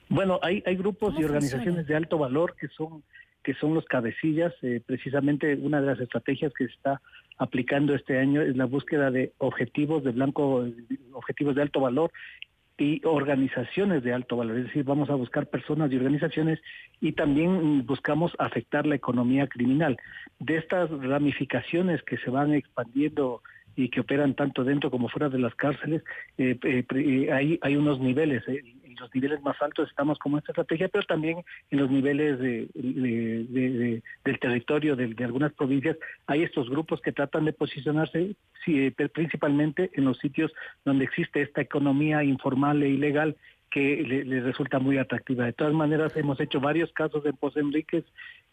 Bueno, 0.10 0.39
hay, 0.43 0.62
hay 0.65 0.75
grupos 0.75 1.15
y 1.17 1.23
organizaciones 1.23 1.88
de 1.88 1.95
alto 1.95 2.17
valor 2.17 2.56
que 2.60 2.67
son 2.67 3.04
que 3.45 3.53
son 3.53 3.75
los 3.75 3.86
cabecillas. 3.86 4.53
Eh, 4.63 4.81
precisamente 4.86 5.55
una 5.55 5.79
de 5.79 5.88
las 5.88 5.99
estrategias 5.99 6.51
que 6.53 6.65
se 6.65 6.73
está 6.73 6.99
aplicando 7.38 7.93
este 7.93 8.17
año 8.17 8.41
es 8.41 8.58
la 8.58 8.65
búsqueda 8.65 9.12
de 9.12 9.34
objetivos 9.38 10.03
de 10.03 10.12
blanco, 10.12 10.65
objetivos 11.13 11.55
de 11.55 11.62
alto 11.62 11.79
valor 11.79 12.12
y 12.77 13.01
organizaciones 13.05 14.03
de 14.03 14.13
alto 14.13 14.36
valor. 14.36 14.58
Es 14.58 14.65
decir, 14.65 14.84
vamos 14.84 15.12
a 15.12 15.15
buscar 15.15 15.45
personas 15.47 15.91
y 15.91 15.97
organizaciones 15.97 16.60
y 16.99 17.12
también 17.12 17.86
buscamos 17.86 18.34
afectar 18.39 18.88
la 18.88 18.95
economía 18.95 19.47
criminal. 19.47 19.97
De 20.39 20.58
estas 20.58 20.89
ramificaciones 20.89 22.01
que 22.01 22.17
se 22.17 22.31
van 22.31 22.51
expandiendo 22.53 23.43
y 23.75 23.89
que 23.89 23.99
operan 23.99 24.34
tanto 24.34 24.63
dentro 24.63 24.89
como 24.89 25.08
fuera 25.08 25.29
de 25.29 25.38
las 25.38 25.53
cárceles, 25.53 26.01
eh, 26.39 26.58
eh, 26.63 27.31
hay, 27.31 27.60
hay 27.62 27.75
unos 27.75 27.99
niveles 27.99 28.43
los 28.99 29.13
niveles 29.13 29.41
más 29.41 29.62
altos 29.62 29.89
estamos 29.89 30.19
como 30.19 30.38
esta 30.38 30.51
estrategia, 30.51 30.88
pero 30.89 31.05
también 31.05 31.43
en 31.71 31.79
los 31.79 31.89
niveles 31.89 32.39
de, 32.39 34.01
del 34.23 34.39
territorio 34.39 34.95
de, 34.95 35.15
algunas 35.23 35.53
provincias 35.53 35.97
hay 36.27 36.43
estos 36.43 36.69
grupos 36.69 37.01
que 37.01 37.12
tratan 37.12 37.45
de 37.45 37.53
posicionarse 37.53 38.36
sí, 38.63 38.91
principalmente 39.13 39.91
en 39.93 40.05
los 40.05 40.17
sitios 40.19 40.51
donde 40.84 41.05
existe 41.05 41.41
esta 41.41 41.62
economía 41.62 42.23
informal 42.23 42.81
e 42.84 42.89
ilegal 42.89 43.36
que 43.75 44.03
le, 44.03 44.39
resulta 44.39 44.79
muy 44.79 44.97
atractiva. 44.97 45.43
De 45.43 45.51
todas 45.51 45.73
maneras, 45.73 46.15
hemos 46.15 46.39
hecho 46.39 46.61
varios 46.61 46.93
casos 46.93 47.25
en 47.25 47.35
Pozo 47.35 47.59
Enríquez, 47.59 48.05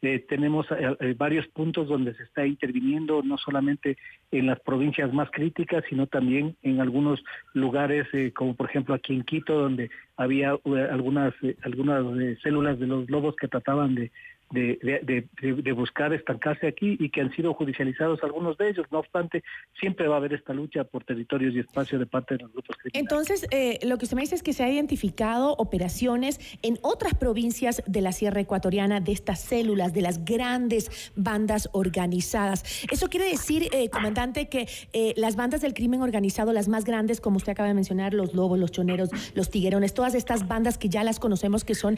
eh, 0.02 0.18
tenemos 0.28 0.66
eh, 0.72 0.96
eh, 0.98 1.14
varios 1.16 1.46
puntos 1.46 1.86
donde 1.86 2.12
se 2.14 2.24
está 2.24 2.44
interviniendo, 2.44 3.22
no 3.22 3.38
solamente 3.38 3.96
en 4.32 4.46
las 4.48 4.58
provincias 4.58 5.12
más 5.12 5.30
críticas, 5.30 5.84
sino 5.88 6.08
también 6.08 6.56
en 6.64 6.80
algunos 6.80 7.22
lugares, 7.54 8.08
como 8.34 8.56
por 8.56 8.68
ejemplo 8.68 8.96
aquí 8.96 9.14
en 9.14 9.22
Quito, 9.22 9.60
donde 9.60 9.90
había 10.16 10.56
algunas, 10.90 11.32
algunas 11.62 12.04
células 12.42 12.80
de 12.80 12.88
los 12.88 13.08
lobos 13.08 13.36
que 13.36 13.46
trataban 13.46 13.94
de 13.94 14.10
de, 14.52 15.26
de, 15.32 15.72
buscar 15.72 16.12
estancarse 16.12 16.66
aquí 16.66 16.96
y 17.00 17.10
que 17.10 17.22
han 17.22 17.32
sido 17.34 17.54
judicializados 17.54 18.22
algunos 18.22 18.58
de 18.58 18.70
ellos. 18.70 18.86
No 18.90 18.98
obstante, 18.98 19.42
siempre 19.80 20.06
va 20.06 20.16
a 20.16 20.18
haber 20.18 20.34
esta 20.34 20.52
lucha 20.52 20.84
por 20.84 21.04
territorios 21.04 21.54
y 21.54 21.60
espacios 21.60 21.98
de 21.98 22.06
parte 22.06 22.36
de 22.36 22.42
los 22.42 22.52
grupos 22.52 22.76
criminales. 22.76 23.00
Entonces, 23.00 23.46
eh, 23.50 23.78
lo 23.84 23.98
que 23.98 24.04
usted 24.04 24.16
me 24.16 24.22
dice 24.22 24.34
es 24.34 24.42
que 24.42 24.52
se 24.52 24.62
ha 24.62 24.70
identificado 24.70 25.54
operaciones 25.54 26.38
en 26.62 26.78
otras 26.82 27.14
provincias 27.14 27.82
de 27.86 28.00
la 28.02 28.12
Sierra 28.12 28.40
Ecuatoriana 28.40 29.00
de 29.00 29.12
estas 29.12 29.40
células, 29.40 29.94
de 29.94 30.02
las 30.02 30.24
grandes 30.24 31.12
bandas 31.16 31.68
organizadas. 31.72 32.84
Eso 32.90 33.08
quiere 33.08 33.26
decir, 33.26 33.68
eh, 33.72 33.88
comandante, 33.88 34.48
que 34.48 34.68
eh, 34.92 35.14
las 35.16 35.36
bandas 35.36 35.62
del 35.62 35.72
crimen 35.72 36.02
organizado, 36.02 36.52
las 36.52 36.68
más 36.68 36.84
grandes, 36.84 37.20
como 37.20 37.38
usted 37.38 37.52
acaba 37.52 37.68
de 37.68 37.74
mencionar, 37.74 38.12
los 38.12 38.34
lobos, 38.34 38.58
los 38.58 38.70
choneros, 38.70 39.10
los 39.34 39.50
tiguerones, 39.50 39.94
todas 39.94 40.14
estas 40.14 40.46
bandas 40.46 40.76
que 40.76 40.88
ya 40.88 41.04
las 41.04 41.18
conocemos, 41.18 41.64
que 41.64 41.74
son, 41.74 41.96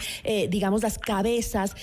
digamos, 0.48 0.82
las 0.82 0.98
cabezas, 0.98 1.74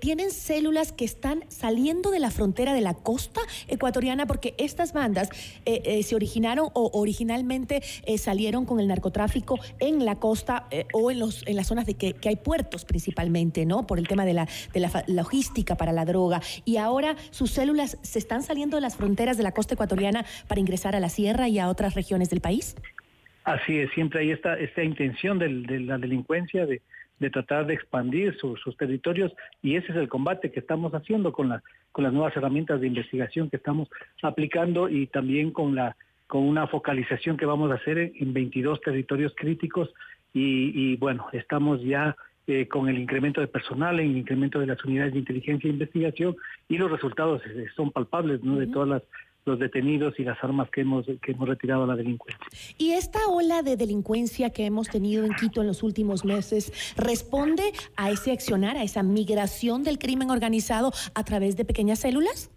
tienen 0.00 0.19
células 0.28 0.92
que 0.92 1.06
están 1.06 1.44
saliendo 1.48 2.10
de 2.10 2.18
la 2.18 2.30
frontera 2.30 2.74
de 2.74 2.82
la 2.82 2.92
costa 2.92 3.40
ecuatoriana 3.66 4.26
porque 4.26 4.54
estas 4.58 4.92
bandas 4.92 5.30
eh, 5.64 5.80
eh, 5.84 6.02
se 6.02 6.14
originaron 6.14 6.68
o 6.74 6.90
originalmente 6.92 7.80
eh, 8.04 8.18
salieron 8.18 8.66
con 8.66 8.78
el 8.80 8.88
narcotráfico 8.88 9.58
en 9.78 10.04
la 10.04 10.16
costa 10.16 10.68
o 10.92 11.10
en, 11.10 11.18
los, 11.18 11.46
en 11.46 11.56
las 11.56 11.68
zonas 11.68 11.86
de 11.86 11.94
que, 11.94 12.14
hay 12.28 12.36
puertos 12.36 12.84
principalmente, 12.84 13.64
¿no? 13.64 13.86
Por 13.86 13.98
el 13.98 14.06
tema 14.06 14.26
de 14.26 14.34
la, 14.34 14.48
de 14.74 14.80
la 14.80 15.04
logística 15.06 15.76
para 15.76 15.92
la 15.92 16.04
droga. 16.04 16.42
Y 16.64 16.76
ahora 16.76 17.16
sus 17.30 17.50
células 17.52 17.98
se 18.02 18.18
están 18.18 18.42
saliendo 18.42 18.76
de 18.76 18.82
las 18.82 18.96
fronteras 18.96 19.38
de 19.38 19.42
la 19.42 19.52
costa 19.52 19.74
ecuatoriana 19.74 20.26
para 20.46 20.60
ingresar 20.60 20.94
a 20.94 21.00
la 21.00 21.08
sierra 21.08 21.48
y 21.48 21.58
a 21.58 21.68
otras 21.68 21.94
regiones 21.94 22.28
del 22.28 22.40
país. 22.40 22.76
Así 23.44 23.78
es, 23.78 23.90
siempre 23.92 24.20
hay 24.20 24.32
esta, 24.32 24.58
esta 24.58 24.82
intención 24.82 25.38
de 25.38 25.48
la 25.80 25.96
delincuencia 25.96 26.66
de, 26.66 26.82
de 27.20 27.30
tratar 27.30 27.66
de 27.66 27.74
expandir 27.74 28.36
sus 28.36 28.76
territorios 28.76 29.32
y 29.62 29.76
ese 29.76 29.92
es 29.92 29.98
el 29.98 30.08
combate 30.08 30.50
que 30.50 30.60
estamos 30.60 30.92
haciendo 30.94 31.32
con, 31.32 31.50
la, 31.50 31.62
con 31.92 32.02
las 32.02 32.12
nuevas 32.12 32.36
herramientas 32.36 32.80
de 32.80 32.88
investigación 32.88 33.50
que 33.50 33.58
estamos 33.58 33.88
aplicando 34.22 34.88
y 34.88 35.06
también 35.06 35.52
con, 35.52 35.74
la, 35.74 35.96
con 36.26 36.42
una 36.42 36.66
focalización 36.66 37.36
que 37.36 37.46
vamos 37.46 37.70
a 37.70 37.74
hacer 37.74 37.98
en, 37.98 38.32
22 38.32 38.80
territorios 38.80 39.34
críticos 39.36 39.92
y, 40.32 40.96
bueno, 40.96 41.26
estamos 41.32 41.82
ya 41.82 42.16
eh, 42.46 42.68
con 42.68 42.88
el 42.88 42.98
incremento 42.98 43.40
de 43.40 43.48
personal, 43.48 43.98
el 43.98 44.16
incremento 44.16 44.60
de 44.60 44.66
las 44.66 44.82
unidades 44.84 45.12
de 45.12 45.18
inteligencia 45.18 45.68
e 45.68 45.72
investigación 45.72 46.36
y 46.68 46.78
los 46.78 46.90
resultados 46.90 47.42
eh, 47.46 47.66
son 47.74 47.90
palpables 47.90 48.42
¿no? 48.44 48.56
de 48.56 48.68
todas 48.68 48.88
las 48.88 49.02
los 49.50 49.58
detenidos 49.58 50.18
y 50.18 50.24
las 50.24 50.42
armas 50.42 50.70
que 50.70 50.82
hemos, 50.82 51.06
que 51.22 51.32
hemos 51.32 51.48
retirado 51.48 51.84
a 51.84 51.86
la 51.86 51.96
delincuencia. 51.96 52.46
¿Y 52.78 52.92
esta 52.92 53.18
ola 53.28 53.62
de 53.62 53.76
delincuencia 53.76 54.50
que 54.50 54.64
hemos 54.66 54.88
tenido 54.88 55.24
en 55.24 55.34
Quito 55.34 55.60
en 55.60 55.66
los 55.66 55.82
últimos 55.82 56.24
meses 56.24 56.94
responde 56.96 57.62
a 57.96 58.10
ese 58.10 58.32
accionar, 58.32 58.76
a 58.76 58.82
esa 58.82 59.02
migración 59.02 59.82
del 59.82 59.98
crimen 59.98 60.30
organizado 60.30 60.92
a 61.14 61.24
través 61.24 61.56
de 61.56 61.64
pequeñas 61.64 62.00
células? 62.00 62.50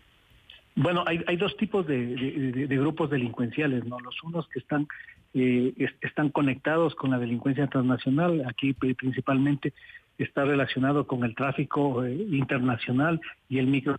Bueno, 0.76 1.04
hay, 1.06 1.24
hay 1.28 1.38
dos 1.38 1.56
tipos 1.58 1.86
de, 1.86 2.68
grupos 2.70 3.10
delincuenciales, 3.10 3.86
¿no? 3.86 4.00
Los 4.00 4.22
unos 4.24 4.48
que 4.48 4.60
están, 4.60 4.88
eh, 5.34 5.74
están 6.02 6.30
conectados 6.30 6.96
con 6.96 7.12
la 7.12 7.20
delincuencia 7.20 7.68
transnacional, 7.68 8.44
aquí 8.48 8.74
principalmente 8.74 9.74
está 10.18 10.46
relacionado 10.46 11.06
con 11.06 11.24
el 11.24 11.36
tráfico 11.36 12.04
eh, 12.04 12.14
internacional 12.32 13.20
y 13.50 13.60
el 13.60 13.68
micro 13.68 13.98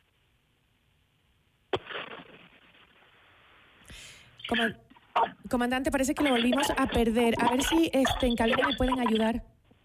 comandante, 5.48 5.90
parece 5.90 6.14
que 6.14 6.24
lo 6.24 6.30
volvimos 6.30 6.68
a 6.76 6.86
perder. 6.86 7.34
A 7.38 7.50
ver 7.50 7.62
si 7.62 7.90
este, 7.92 8.26
en 8.26 8.36
cabina 8.36 8.66
me 8.68 8.76
pueden 8.76 8.98
ayudar 8.98 9.44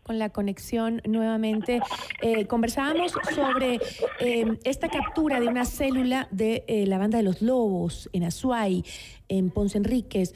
con 0.09 0.17
la 0.17 0.31
conexión 0.31 1.03
nuevamente. 1.07 1.81
Eh, 2.23 2.47
conversábamos 2.47 3.11
sobre 3.35 3.79
eh, 4.19 4.57
esta 4.63 4.89
captura 4.89 5.39
de 5.39 5.47
una 5.47 5.65
célula 5.65 6.27
de 6.31 6.63
eh, 6.67 6.87
la 6.87 6.97
banda 6.97 7.19
de 7.19 7.23
los 7.23 7.43
lobos 7.43 8.09
en 8.11 8.23
Azuay, 8.23 8.83
en 9.27 9.51
Ponce 9.51 9.77
Enríquez, 9.77 10.33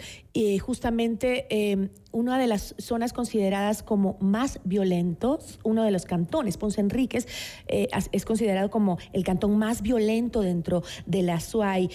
justamente 0.61 1.47
una 2.11 2.37
de 2.37 2.45
las 2.45 2.75
zonas 2.77 3.11
consideradas 3.11 3.81
como 3.81 4.17
más 4.19 4.59
violentos, 4.63 5.59
uno 5.63 5.83
de 5.83 5.89
los 5.89 6.05
cantones, 6.05 6.57
Ponce 6.57 6.79
Enríquez, 6.79 7.27
es 7.67 8.25
considerado 8.25 8.69
como 8.69 8.99
el 9.13 9.23
cantón 9.23 9.57
más 9.57 9.81
violento 9.81 10.41
dentro 10.41 10.83
de 11.07 11.23
la 11.23 11.35
Azuay 11.35 11.89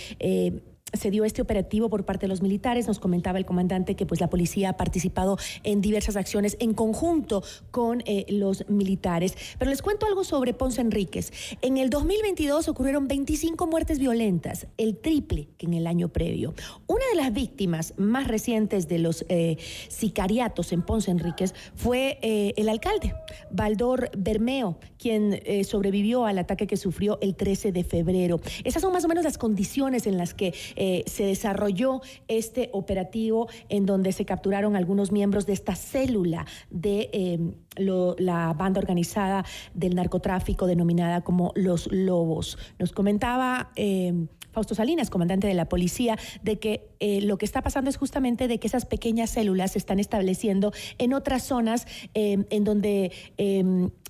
se 0.92 1.11
dio 1.11 1.24
este 1.24 1.42
operativo 1.42 1.88
por 1.88 2.05
parte 2.05 2.27
de 2.27 2.29
los 2.29 2.42
militares. 2.42 2.87
Nos 2.87 2.98
comentaba 2.98 3.38
el 3.38 3.46
comandante 3.46 3.94
que 3.94 4.07
pues 4.07 4.20
la 4.20 4.31
policía 4.31 4.70
ha 4.70 4.77
participado 4.77 5.38
en 5.62 5.81
diversas 5.81 6.16
acciones 6.16 6.57
en 6.61 6.74
conjunto 6.74 7.42
con 7.70 8.03
eh, 8.07 8.27
los 8.29 8.68
militares. 8.68 9.37
Pero 9.59 9.70
les 9.70 9.83
cuento 9.83 10.07
algo 10.07 10.24
sobre 10.24 10.55
Ponce 10.55 10.81
Enríquez. 10.81 11.33
En 11.62 11.77
el 11.77 11.90
2022 11.90 12.68
ocurrieron 12.68 13.09
25 13.09 13.66
muertes 13.66 13.98
violentas, 13.98 14.66
el 14.77 14.96
triple 14.96 15.48
que 15.59 15.66
en 15.66 15.74
el 15.74 15.87
año 15.87 16.09
previo. 16.09 16.55
Una 16.87 17.05
de 17.11 17.16
las 17.16 17.33
víctimas 17.33 17.94
más 17.96 18.29
recientes 18.29 18.88
de 18.88 18.98
los 18.98 19.24
eh, 19.29 19.57
sicariatos 19.88 20.72
en 20.72 20.83
Ponce 20.83 21.11
Enríquez 21.11 21.55
fue 21.74 22.18
eh, 22.22 22.55
el 22.57 22.68
alcalde, 22.68 23.14
Baldor 23.51 24.11
Bermeo, 24.16 24.79
quien 24.98 25.40
sobrevivió 25.64 26.27
al 26.27 26.38
ataque 26.38 26.66
que 26.66 26.77
sufrió 26.77 27.18
el 27.20 27.37
13 27.37 27.72
de 27.72 27.85
febrero. 27.85 28.40
Esas 28.64 28.83
son 28.83 28.92
más 28.92 29.05
o 29.05 29.09
menos 29.09 29.24
las 29.24 29.38
condiciones 29.38 30.07
en 30.07 30.18
las 30.18 30.35
que 30.35 30.55
eh, 30.80 31.02
se 31.06 31.24
desarrolló 31.24 32.00
este 32.28 32.70
operativo 32.72 33.48
en 33.68 33.84
donde 33.84 34.12
se 34.12 34.24
capturaron 34.24 34.76
algunos 34.76 35.10
miembros 35.10 35.44
de 35.44 35.54
esta 35.54 35.74
célula 35.74 36.46
de 36.70 37.56
la 37.78 38.52
banda 38.54 38.80
organizada 38.80 39.44
del 39.74 39.94
narcotráfico 39.94 40.66
denominada 40.66 41.22
como 41.22 41.52
los 41.54 41.88
Lobos. 41.92 42.58
Nos 42.78 42.92
comentaba... 42.92 43.70
Em, 43.76 44.28
Fausto 44.50 44.74
Salinas, 44.74 45.10
comandante 45.10 45.46
de 45.46 45.54
la 45.54 45.68
policía, 45.68 46.18
de 46.42 46.58
que 46.58 46.88
eh, 46.98 47.20
lo 47.20 47.38
que 47.38 47.44
está 47.44 47.62
pasando 47.62 47.90
es 47.90 47.96
justamente 47.96 48.48
de 48.48 48.58
que 48.58 48.66
esas 48.66 48.86
pequeñas 48.86 49.30
células 49.30 49.72
se 49.72 49.78
están 49.78 50.00
estableciendo 50.00 50.72
en 50.96 51.12
otras 51.12 51.44
zonas 51.44 51.86
em, 52.14 52.44
en 52.50 52.64
donde 52.64 53.12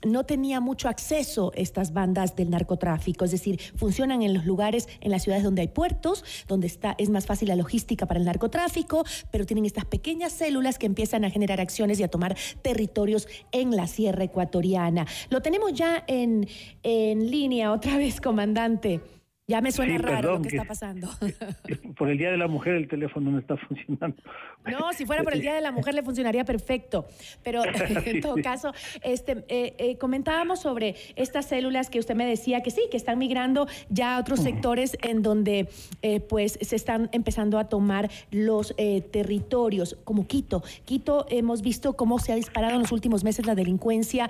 no 0.06 0.24
tenía 0.24 0.60
mucho 0.60 0.88
acceso 0.88 1.52
estas 1.54 1.92
bandas 1.92 2.36
del 2.36 2.50
narcotráfico, 2.50 3.24
es 3.24 3.30
decir, 3.30 3.60
funcionan 3.74 4.22
en 4.22 4.34
los 4.34 4.44
lugares, 4.44 4.88
en 5.00 5.10
las 5.10 5.22
ciudades 5.22 5.44
donde 5.44 5.62
hay 5.62 5.68
puertos, 5.68 6.24
donde 6.46 6.66
está, 6.66 6.94
es 6.98 7.10
más 7.10 7.26
fácil 7.26 7.48
la 7.48 7.56
logística 7.56 8.06
para 8.06 8.20
el 8.20 8.26
narcotráfico, 8.26 9.04
pero 9.30 9.46
tienen 9.46 9.64
estas 9.64 9.84
pequeñas 9.84 10.32
células 10.32 10.78
que 10.78 10.86
empiezan 10.86 11.24
a 11.24 11.30
generar 11.30 11.60
acciones 11.60 11.98
y 12.00 12.02
a 12.02 12.08
tomar 12.08 12.36
territorios 12.62 13.28
en 13.60 13.76
la 13.76 13.86
sierra 13.86 14.24
ecuatoriana. 14.24 15.06
Lo 15.30 15.42
tenemos 15.42 15.72
ya 15.72 16.04
en, 16.06 16.48
en 16.82 17.30
línea 17.30 17.72
otra 17.72 17.96
vez, 17.96 18.20
comandante. 18.20 19.00
Ya 19.50 19.62
me 19.62 19.72
suena 19.72 19.96
raro 19.96 20.34
lo 20.34 20.42
que, 20.42 20.48
está 20.48 20.64
pasando. 20.64 21.08
Por 21.96 22.10
el 22.10 22.18
Día 22.18 22.30
de 22.30 22.36
la 22.36 22.48
Mujer 22.48 22.74
el 22.74 22.86
teléfono 22.86 23.30
no 23.30 23.38
está 23.38 23.56
funcionando. 23.56 24.22
No, 24.68 24.92
si 24.92 25.06
fuera 25.06 25.22
por 25.22 25.32
el 25.32 25.40
Día 25.40 25.54
de 25.54 25.62
la 25.62 25.72
Mujer 25.72 25.94
le 25.94 26.02
funcionaría 26.02 26.44
perfecto. 26.44 27.06
Pero 27.42 27.62
en 28.04 28.20
todo 28.20 28.34
caso, 28.42 28.74
este, 29.02 29.44
eh, 29.48 29.74
eh, 29.78 29.96
comentábamos 29.96 30.60
sobre 30.60 30.94
estas 31.16 31.46
células 31.46 31.88
que 31.88 31.98
usted 31.98 32.14
me 32.14 32.26
decía 32.26 32.60
que 32.62 32.70
sí, 32.70 32.82
que 32.90 32.98
están 32.98 33.18
migrando 33.18 33.66
ya 33.88 34.16
a 34.16 34.20
otros 34.20 34.40
sectores 34.40 34.98
en 35.00 35.22
donde 35.22 35.70
eh, 36.02 36.20
pues 36.20 36.58
se 36.60 36.76
están 36.76 37.08
empezando 37.12 37.58
a 37.58 37.70
tomar 37.70 38.10
los 38.30 38.74
territorios, 39.10 39.96
como 40.04 40.26
Quito. 40.26 40.62
Quito 40.84 41.24
hemos 41.30 41.62
visto 41.62 41.94
cómo 41.94 42.18
se 42.18 42.32
ha 42.32 42.36
disparado 42.36 42.74
en 42.74 42.80
los 42.80 42.92
últimos 42.92 43.24
meses 43.24 43.46
la 43.46 43.54
delincuencia, 43.54 44.28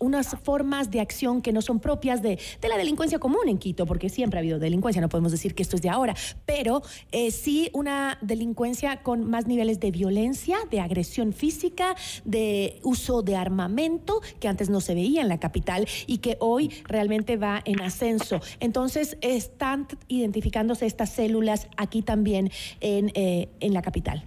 unas 0.00 0.36
formas 0.42 0.90
de 0.90 1.00
acción 1.00 1.40
que 1.40 1.52
no 1.52 1.62
son 1.62 1.78
propias 1.78 2.20
de, 2.22 2.38
de 2.60 2.68
la 2.68 2.76
delincuencia 2.76 3.20
común 3.20 3.46
en 3.48 3.58
Quito, 3.58 3.86
porque 3.86 4.08
siempre 4.08 4.31
ha 4.38 4.40
habido 4.40 4.58
delincuencia, 4.58 5.00
no 5.00 5.08
podemos 5.08 5.32
decir 5.32 5.54
que 5.54 5.62
esto 5.62 5.76
es 5.76 5.82
de 5.82 5.90
ahora, 5.90 6.14
pero 6.46 6.82
eh, 7.10 7.30
sí 7.30 7.70
una 7.72 8.18
delincuencia 8.20 9.02
con 9.02 9.28
más 9.28 9.46
niveles 9.46 9.80
de 9.80 9.90
violencia, 9.90 10.56
de 10.70 10.80
agresión 10.80 11.32
física, 11.32 11.94
de 12.24 12.80
uso 12.82 13.22
de 13.22 13.36
armamento, 13.36 14.20
que 14.40 14.48
antes 14.48 14.70
no 14.70 14.80
se 14.80 14.94
veía 14.94 15.22
en 15.22 15.28
la 15.28 15.38
capital 15.38 15.86
y 16.06 16.18
que 16.18 16.36
hoy 16.40 16.70
realmente 16.84 17.36
va 17.36 17.62
en 17.64 17.80
ascenso. 17.80 18.40
Entonces, 18.60 19.16
están 19.20 19.86
identificándose 20.08 20.86
estas 20.86 21.10
células 21.10 21.68
aquí 21.76 22.02
también 22.02 22.50
en, 22.80 23.10
eh, 23.14 23.48
en 23.60 23.74
la 23.74 23.82
capital. 23.82 24.24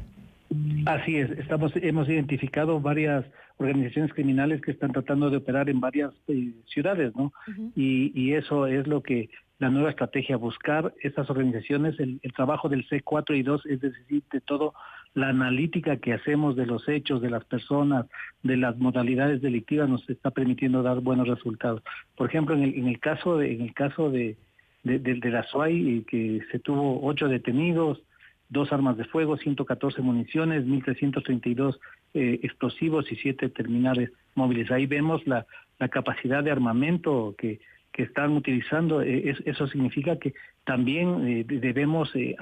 Así 0.85 1.17
es, 1.17 1.31
estamos, 1.31 1.71
hemos 1.75 2.07
identificado 2.07 2.79
varias 2.79 3.25
organizaciones 3.57 4.13
criminales 4.13 4.61
que 4.61 4.71
están 4.71 4.91
tratando 4.91 5.29
de 5.29 5.37
operar 5.37 5.69
en 5.69 5.79
varias 5.79 6.11
eh, 6.27 6.51
ciudades, 6.67 7.15
¿no? 7.15 7.33
y, 7.75 8.11
y, 8.13 8.33
eso 8.33 8.67
es 8.67 8.85
lo 8.85 9.01
que 9.01 9.29
la 9.59 9.69
nueva 9.69 9.89
estrategia, 9.89 10.35
buscar 10.35 10.93
estas 11.01 11.29
organizaciones, 11.29 11.99
el, 11.99 12.19
trabajo 12.35 12.67
del 12.67 12.87
C4 12.87 13.37
y 13.37 13.43
2, 13.43 13.65
es 13.67 13.81
decir, 13.81 14.23
de 14.31 14.41
todo 14.41 14.73
la 15.13 15.29
analítica 15.29 15.97
que 15.97 16.13
hacemos 16.13 16.57
de 16.57 16.65
los 16.65 16.89
hechos, 16.89 17.21
de 17.21 17.29
las 17.29 17.45
personas, 17.45 18.05
de 18.43 18.57
las 18.57 18.77
modalidades 18.77 19.41
delictivas, 19.41 19.87
nos 19.87 20.07
está 20.09 20.31
permitiendo 20.31 20.83
dar 20.83 20.99
buenos 20.99 21.27
resultados. 21.27 21.81
Por 22.17 22.27
ejemplo, 22.29 22.53
en 22.53 22.63
el, 22.63 22.75
en 22.75 22.87
el 22.87 22.99
caso 22.99 23.37
de, 23.37 23.53
en 23.53 23.61
el 23.61 23.73
caso 23.73 24.11
de, 24.11 24.35
de, 24.83 25.31
la 25.31 25.43
SUAI, 25.43 25.99
eh, 25.99 26.03
que 26.05 26.41
se 26.51 26.59
tuvo 26.59 27.05
ocho 27.05 27.29
detenidos, 27.29 28.01
dos 28.49 28.73
armas 28.73 28.97
de 28.97 29.05
fuego, 29.05 29.37
114 29.37 30.01
municiones, 30.01 30.65
1.332 30.65 31.79
eh, 32.13 32.39
explosivos 32.43 33.09
y 33.09 33.15
siete 33.15 33.49
terminales 33.49 34.11
móviles. 34.35 34.69
Ahí 34.69 34.85
vemos 34.85 35.25
la, 35.25 35.45
la 35.79 35.87
capacidad 35.87 36.43
de 36.43 36.51
armamento 36.51 37.35
que 37.37 37.59
que 37.95 38.03
están 38.03 38.33
utilizando. 38.33 39.01
Eh, 39.01 39.35
eso 39.45 39.67
significa 39.67 40.19
que 40.19 40.33
también 40.65 41.25
eh, 41.27 41.45
debemos 41.47 42.13
eh, 42.13 42.35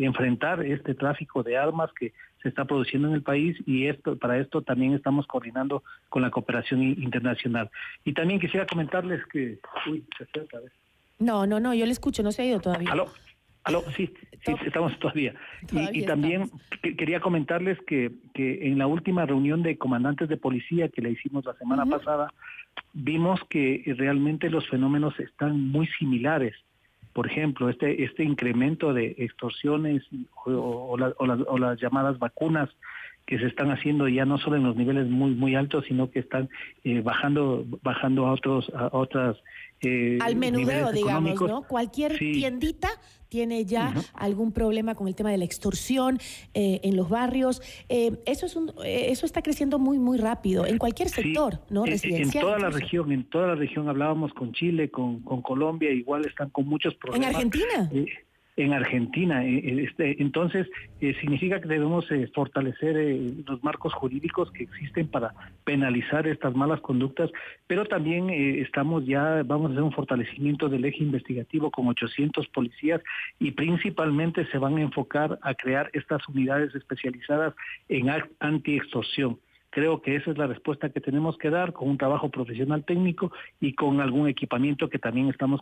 enfrentar 0.00 0.62
este 0.62 0.94
tráfico 0.94 1.42
de 1.42 1.56
armas 1.56 1.90
que 1.98 2.12
se 2.42 2.50
está 2.50 2.66
produciendo 2.66 3.08
en 3.08 3.14
el 3.14 3.22
país 3.22 3.56
y 3.66 3.86
esto 3.86 4.18
para 4.18 4.38
esto 4.38 4.60
también 4.60 4.92
estamos 4.92 5.26
coordinando 5.26 5.82
con 6.10 6.20
la 6.20 6.30
cooperación 6.30 6.82
internacional. 6.82 7.70
Y 8.04 8.12
también 8.12 8.38
quisiera 8.38 8.66
comentarles 8.66 9.24
que... 9.32 9.58
Uy, 9.90 10.04
se 10.18 10.24
acerca, 10.24 10.58
No, 11.18 11.46
no, 11.46 11.58
no, 11.58 11.72
yo 11.72 11.86
le 11.86 11.92
escucho, 11.92 12.22
no 12.22 12.30
se 12.30 12.42
ha 12.42 12.44
ido 12.44 12.60
todavía. 12.60 12.92
¿Aló? 12.92 13.08
¿Aló? 13.64 13.82
Sí, 13.96 14.12
sí, 14.44 14.54
estamos 14.66 14.98
todavía. 14.98 15.34
y, 15.72 16.04
también 16.04 16.50
quería 16.82 17.20
comentarles 17.20 17.78
que, 17.86 18.12
que 18.34 18.66
en 18.68 18.78
la 18.78 18.86
última 18.86 19.24
reunión 19.24 19.62
de 19.62 19.78
comandantes 19.78 20.28
de 20.28 20.36
policía 20.36 20.90
que 20.90 21.00
le 21.00 21.10
hicimos 21.10 21.44
la 21.46 21.54
semana 21.54 21.86
pasada, 21.86 22.32
vimos 22.92 23.40
que 23.48 23.82
realmente 23.96 24.50
los 24.50 24.68
fenómenos 24.68 25.18
están 25.20 25.70
muy 25.70 25.86
similares. 25.98 26.54
Por 27.12 27.26
ejemplo, 27.26 27.68
este, 27.68 28.04
este 28.04 28.22
incremento 28.24 28.92
de 28.92 29.14
extorsiones 29.18 30.02
o, 30.44 30.96
las 30.96 31.80
llamadas 31.80 32.18
vacunas 32.18 32.70
que 33.28 33.38
se 33.38 33.44
están 33.44 33.70
haciendo 33.70 34.08
ya 34.08 34.24
no 34.24 34.38
solo 34.38 34.56
en 34.56 34.64
los 34.64 34.74
niveles 34.74 35.06
muy 35.06 35.32
muy 35.32 35.54
altos, 35.54 35.84
sino 35.86 36.10
que 36.10 36.20
están 36.20 36.48
eh, 36.82 37.02
bajando 37.02 37.66
bajando 37.82 38.26
a 38.26 38.32
otros 38.32 38.72
a 38.74 38.88
otras 38.96 39.36
eh, 39.82 40.16
al 40.22 40.36
menudeo, 40.36 40.90
digamos, 40.92 41.38
¿no? 41.42 41.62
Cualquier 41.64 42.16
tiendita 42.16 42.88
tiene 43.28 43.66
ya 43.66 43.92
algún 44.14 44.52
problema 44.52 44.94
con 44.94 45.08
el 45.08 45.14
tema 45.14 45.30
de 45.30 45.36
la 45.36 45.44
extorsión 45.44 46.18
eh, 46.54 46.80
en 46.82 46.96
los 46.96 47.10
barrios. 47.10 47.60
Eh, 47.90 48.12
eso 48.24 48.46
es 48.46 48.56
un, 48.56 48.72
eso 48.82 49.26
está 49.26 49.42
creciendo 49.42 49.78
muy 49.78 49.98
muy 49.98 50.16
rápido 50.16 50.64
en 50.64 50.78
cualquier 50.78 51.10
sector, 51.10 51.60
¿no? 51.68 51.84
Residencial. 51.84 52.44
En 52.44 52.50
toda 52.50 52.58
la 52.58 52.70
región, 52.70 53.12
en 53.12 53.24
toda 53.24 53.48
la 53.48 53.54
región 53.56 53.90
hablábamos 53.90 54.32
con 54.32 54.54
Chile, 54.54 54.90
con, 54.90 55.20
con 55.20 55.42
Colombia, 55.42 55.90
igual 55.90 56.24
están 56.24 56.48
con 56.48 56.66
muchos 56.66 56.94
problemas. 56.94 57.28
En 57.28 57.36
Argentina 57.36 57.90
en 58.58 58.72
Argentina. 58.72 59.44
Eh, 59.44 59.58
eh, 59.58 59.84
este, 59.88 60.20
entonces, 60.20 60.66
eh, 61.00 61.14
significa 61.20 61.60
que 61.60 61.68
debemos 61.68 62.06
fortalecer 62.34 62.96
los 63.46 63.62
marcos 63.62 63.94
jurídicos 63.94 64.50
que 64.50 64.64
existen 64.64 65.06
para 65.08 65.32
penalizar 65.64 66.26
estas 66.26 66.54
malas 66.54 66.80
conductas, 66.80 67.30
pero 67.66 67.84
también 67.86 68.30
estamos 68.30 69.06
ya, 69.06 69.42
vamos 69.44 69.70
a 69.70 69.72
hacer 69.72 69.82
un 69.82 69.92
fortalecimiento 69.92 70.68
del 70.68 70.84
eje 70.84 71.04
investigativo 71.04 71.70
con 71.70 71.86
800 71.88 72.48
policías 72.48 73.00
y 73.38 73.52
principalmente 73.52 74.46
se 74.46 74.58
van 74.58 74.76
a 74.78 74.82
enfocar 74.82 75.38
a 75.42 75.54
crear 75.54 75.90
estas 75.92 76.26
unidades 76.28 76.74
especializadas 76.74 77.54
en 77.88 78.10
anti-extorsión. 78.40 79.38
Creo 79.70 80.00
que 80.00 80.16
esa 80.16 80.30
es 80.30 80.38
la 80.38 80.46
respuesta 80.46 80.88
que 80.90 81.00
tenemos 81.00 81.36
que 81.38 81.50
dar 81.50 81.72
con 81.72 81.88
un 81.88 81.98
trabajo 81.98 82.30
profesional 82.30 82.84
técnico 82.84 83.32
y 83.60 83.74
con 83.74 84.00
algún 84.00 84.28
equipamiento 84.28 84.88
que 84.88 84.98
también 84.98 85.28
estamos 85.28 85.60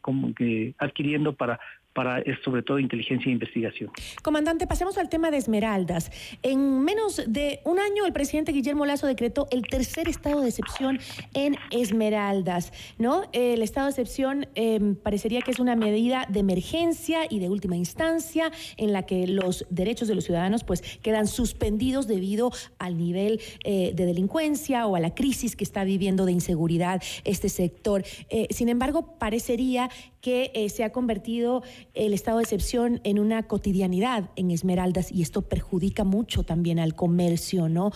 adquiriendo 0.79 1.35
para 1.35 1.59
para 1.97 2.23
sobre 2.45 2.63
todo 2.63 2.79
inteligencia 2.79 3.31
e 3.31 3.33
investigación. 3.33 3.91
Comandante, 4.23 4.67
pasemos 4.67 4.99
al 4.99 5.09
tema 5.09 5.31
de 5.31 5.39
Esmeraldas. 5.39 6.13
En 6.43 6.85
menos 6.85 7.23
de 7.27 7.61
un 7.65 7.79
año, 7.79 8.05
el 8.05 8.13
presidente 8.13 8.53
Guillermo 8.53 8.85
Lazo 8.85 9.07
decretó 9.07 9.49
el 9.51 9.63
tercer 9.63 10.07
estado 10.07 10.43
de 10.43 10.49
excepción 10.49 10.99
en 11.33 11.57
Esmeraldas, 11.71 12.73
¿no? 12.99 13.23
El 13.33 13.63
estado 13.63 13.87
de 13.87 13.93
excepción 13.93 14.47
em, 14.55 14.95
parecería 14.95 15.41
que 15.41 15.51
es 15.51 15.59
una 15.59 15.75
medida 15.75 16.27
de 16.29 16.41
emergencia 16.41 17.21
y 17.31 17.39
de 17.39 17.49
última 17.49 17.77
instancia 17.77 18.53
en 18.77 18.93
la 18.93 19.07
que 19.07 19.27
los 19.27 19.65
derechos 19.71 20.07
de 20.07 20.15
los 20.15 20.25
ciudadanos 20.25 20.65
pues 20.65 20.83
quedan 20.99 21.27
suspendidos 21.27 22.07
debido 22.07 22.51
al 22.79 22.99
nivel 22.99 23.41
eh, 23.65 23.93
de 23.97 24.07
delincuencia 24.07 24.87
o 24.87 24.97
a 24.97 25.01
la 25.01 25.15
crisis 25.15 25.57
que 25.57 25.65
está 25.65 25.85
viviendo 25.85 26.27
de 26.27 26.33
inseguridad 26.33 27.03
este 27.25 27.49
sector. 27.49 28.03
Eh, 28.31 28.47
sin 28.51 28.69
embargo, 28.69 29.19
parecería 29.19 29.89
que 30.21 30.51
eh, 30.55 30.69
se 30.69 30.85
ha 30.85 30.93
convertido 30.93 31.63
el 31.95 32.13
estado 32.13 32.39
de 32.39 32.45
excepción 32.45 33.01
en 33.05 33.19
una 33.19 33.45
cotidianidad 33.45 34.31
en 34.37 34.51
Esmeraldas 34.51 35.11
y 35.11 35.23
esto 35.23 35.43
perjudica 35.43 36.05
mucho 36.05 36.43
también 36.43 36.79
al 36.79 36.95
comercio, 36.95 37.69
¿no? 37.69 37.91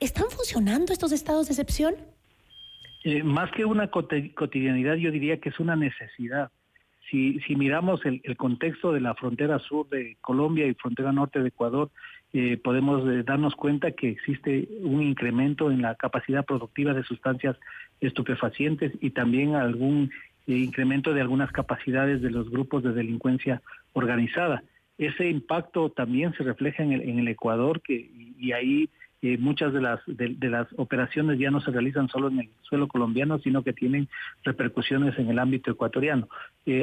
¿Están 0.00 0.26
funcionando 0.30 0.92
estos 0.92 1.12
estados 1.12 1.48
de 1.48 1.52
excepción? 1.52 1.94
Eh, 3.04 3.22
más 3.22 3.50
que 3.50 3.64
una 3.64 3.88
cotidianidad, 3.90 4.94
yo 4.94 5.10
diría 5.10 5.38
que 5.38 5.48
es 5.48 5.58
una 5.58 5.74
necesidad. 5.76 6.50
si, 7.10 7.40
si 7.40 7.56
miramos 7.56 8.04
el, 8.06 8.20
el, 8.24 8.36
contexto 8.36 8.92
de 8.92 9.00
la 9.00 9.14
frontera 9.14 9.58
sur 9.58 9.88
de 9.88 10.16
Colombia 10.20 10.66
y 10.66 10.74
frontera 10.74 11.12
norte 11.12 11.40
de 11.40 11.48
Ecuador, 11.48 11.90
eh, 12.34 12.56
podemos 12.56 13.06
eh, 13.08 13.22
darnos 13.24 13.54
cuenta 13.54 13.90
que 13.90 14.08
existe 14.08 14.66
un 14.80 15.02
incremento 15.02 15.70
en 15.70 15.82
la 15.82 15.96
capacidad 15.96 16.44
productiva 16.44 16.94
de 16.94 17.04
sustancias 17.04 17.56
estupefacientes 18.00 18.92
y 19.00 19.10
también 19.10 19.54
algún 19.54 20.10
eh, 20.46 20.56
incremento 20.56 21.12
de 21.12 21.20
algunas 21.20 21.52
capacidades 21.52 22.22
de 22.22 22.30
los 22.30 22.50
grupos 22.50 22.82
de 22.82 22.92
delincuencia 22.92 23.60
organizada. 23.92 24.62
Ese 24.96 25.28
impacto 25.28 25.90
también 25.90 26.32
se 26.32 26.42
refleja 26.42 26.82
en 26.82 26.92
el, 26.92 27.02
en 27.02 27.18
el 27.18 27.28
Ecuador 27.28 27.82
que, 27.82 28.10
y, 28.38 28.52
ahí 28.52 28.88
eh, 29.20 29.36
muchas 29.38 29.72
de 29.72 29.80
las 29.80 30.00
de, 30.06 30.34
de, 30.36 30.48
las 30.48 30.66
operaciones 30.76 31.38
ya 31.38 31.50
no 31.50 31.60
se 31.60 31.70
realizan 31.70 32.08
solo 32.08 32.28
en 32.28 32.40
el 32.40 32.48
suelo 32.62 32.88
colombiano, 32.88 33.38
sino 33.38 33.62
que 33.62 33.72
tienen 33.72 34.08
repercusiones 34.42 35.16
en 35.18 35.28
el 35.28 35.38
ámbito 35.38 35.70
ecuatoriano. 35.70 36.28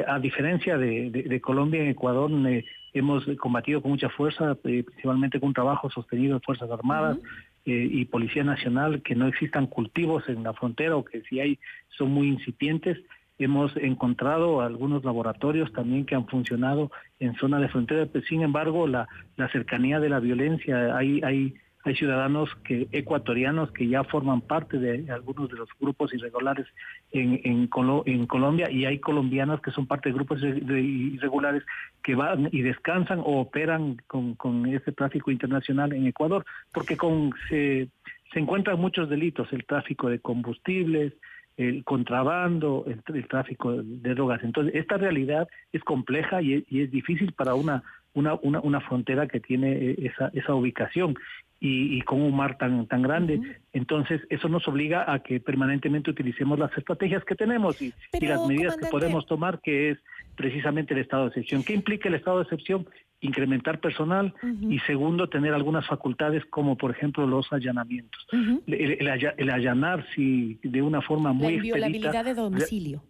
A 0.06 0.18
diferencia 0.18 0.78
de, 0.78 1.10
de, 1.10 1.40
Colombia, 1.40 1.82
en 1.82 1.88
Ecuador 1.88 2.30
eh, 2.48 2.64
hemos 2.92 3.24
combatido 3.38 3.80
con 3.80 3.92
mucha 3.92 4.08
fuerza, 4.08 4.56
eh, 4.64 4.82
principalmente 4.82 5.38
con 5.40 5.48
un 5.48 5.54
trabajo 5.54 5.90
sostenido 5.90 6.34
de 6.34 6.44
Fuerzas 6.44 6.70
Armadas. 6.70 7.16
Uh 7.18 7.20
-huh. 7.20 7.88
y 8.00 8.06
Policía 8.06 8.42
Nacional, 8.42 9.02
que 9.02 9.14
no 9.14 9.26
existan 9.28 9.66
cultivos 9.66 10.26
en 10.28 10.42
la 10.42 10.54
frontera 10.54 10.96
o 10.96 11.04
que 11.04 11.20
si 11.28 11.40
hay 11.40 11.58
son 11.88 12.10
muy 12.10 12.28
incipientes. 12.28 12.96
Hemos 13.38 13.76
encontrado 13.76 14.62
algunos 14.62 15.04
laboratorios 15.04 15.70
también 15.72 16.06
que 16.06 16.14
han 16.14 16.26
funcionado 16.26 16.90
en 17.18 17.34
zona 17.36 17.60
de 17.60 17.68
frontera, 17.68 18.06
pero 18.06 18.24
sin 18.24 18.40
embargo 18.42 18.86
la, 18.86 19.06
la 19.36 19.48
cercanía 19.50 20.00
de 20.00 20.08
la 20.08 20.20
violencia, 20.20 20.96
hay, 20.96 21.20
hay 21.22 21.54
hay 21.82 21.94
ciudadanos 21.94 22.50
que 22.64 22.88
ecuatorianos 22.92 23.72
que 23.72 23.88
ya 23.88 24.04
forman 24.04 24.42
parte 24.42 24.78
de 24.78 25.10
algunos 25.10 25.48
de 25.48 25.56
los 25.56 25.68
grupos 25.80 26.12
irregulares 26.12 26.66
en, 27.10 27.40
en, 27.42 27.66
Colo 27.68 28.02
en 28.06 28.26
Colombia 28.26 28.70
y 28.70 28.84
hay 28.84 28.98
colombianos 28.98 29.62
que 29.62 29.70
son 29.70 29.86
parte 29.86 30.10
de 30.10 30.14
grupos 30.14 30.42
irregulares 30.42 31.62
que 32.02 32.14
van 32.14 32.48
y 32.52 32.62
descansan 32.62 33.20
o 33.20 33.40
operan 33.40 33.96
con, 34.06 34.34
con 34.34 34.66
ese 34.66 34.92
tráfico 34.92 35.30
internacional 35.30 35.92
en 35.92 36.06
Ecuador, 36.06 36.44
porque 36.72 36.96
con 36.96 37.32
se, 37.48 37.88
se 38.32 38.38
encuentran 38.38 38.78
muchos 38.78 39.08
delitos, 39.08 39.50
el 39.52 39.64
tráfico 39.64 40.10
de 40.10 40.18
combustibles, 40.18 41.14
el 41.56 41.84
contrabando, 41.84 42.86
el, 42.86 43.28
tráfico 43.28 43.82
de 43.82 44.14
drogas. 44.14 44.42
Entonces, 44.42 44.74
esta 44.74 44.96
realidad 44.96 45.48
es 45.72 45.82
compleja 45.82 46.40
y 46.42 46.54
es, 46.54 46.64
y 46.68 46.82
es 46.82 46.90
difícil 46.90 47.32
para 47.32 47.54
una, 47.54 47.82
una, 48.14 48.34
una, 48.42 48.60
una, 48.60 48.80
frontera 48.80 49.26
que 49.26 49.40
tiene 49.40 49.94
esa, 49.98 50.30
esa 50.32 50.54
ubicación 50.54 51.16
y, 51.60 51.98
y, 51.98 52.00
con 52.02 52.22
un 52.22 52.34
mar 52.34 52.56
tan, 52.56 52.86
tan 52.86 53.02
grande. 53.02 53.36
Uh 53.36 53.42
-huh. 53.42 53.56
Entonces, 53.74 54.22
eso 54.30 54.48
nos 54.48 54.66
obliga 54.66 55.12
a 55.12 55.18
que 55.22 55.40
permanentemente 55.40 56.10
utilicemos 56.10 56.58
las 56.58 56.76
estrategias 56.76 57.22
que 57.24 57.34
tenemos 57.34 57.80
y, 57.82 57.92
Pero, 58.12 58.24
y 58.24 58.28
las 58.28 58.46
medidas 58.48 58.76
que 58.78 58.86
podemos 58.86 59.26
tomar, 59.26 59.60
que 59.60 59.90
es 59.90 59.98
precisamente 60.36 60.94
el 60.94 61.00
estado 61.00 61.24
de 61.24 61.28
excepción. 61.28 61.62
¿Qué 61.62 61.74
implica 61.74 62.08
el 62.08 62.14
estado 62.14 62.38
de 62.38 62.44
excepción? 62.44 62.86
Incrementar 63.20 63.78
personal 63.80 64.32
uh 64.42 64.46
-huh. 64.46 64.72
y 64.74 64.78
segundo, 64.80 65.28
tener 65.28 65.52
algunas 65.52 65.86
facultades 65.86 66.42
como 66.46 66.76
por 66.76 66.90
ejemplo 66.90 67.26
los 67.26 67.52
allanamientos. 67.52 68.26
Uh 68.32 68.36
-huh. 68.36 68.62
el, 68.66 68.90
el, 69.02 69.32
el, 69.36 69.50
allanar 69.50 70.06
si 70.14 70.58
de 70.62 70.80
una 70.80 71.02
forma 71.02 71.34
muy... 71.34 71.48
La 71.48 71.58
inviolabilidad 71.58 72.24
de 72.24 72.34
domicilio. 72.34 73.02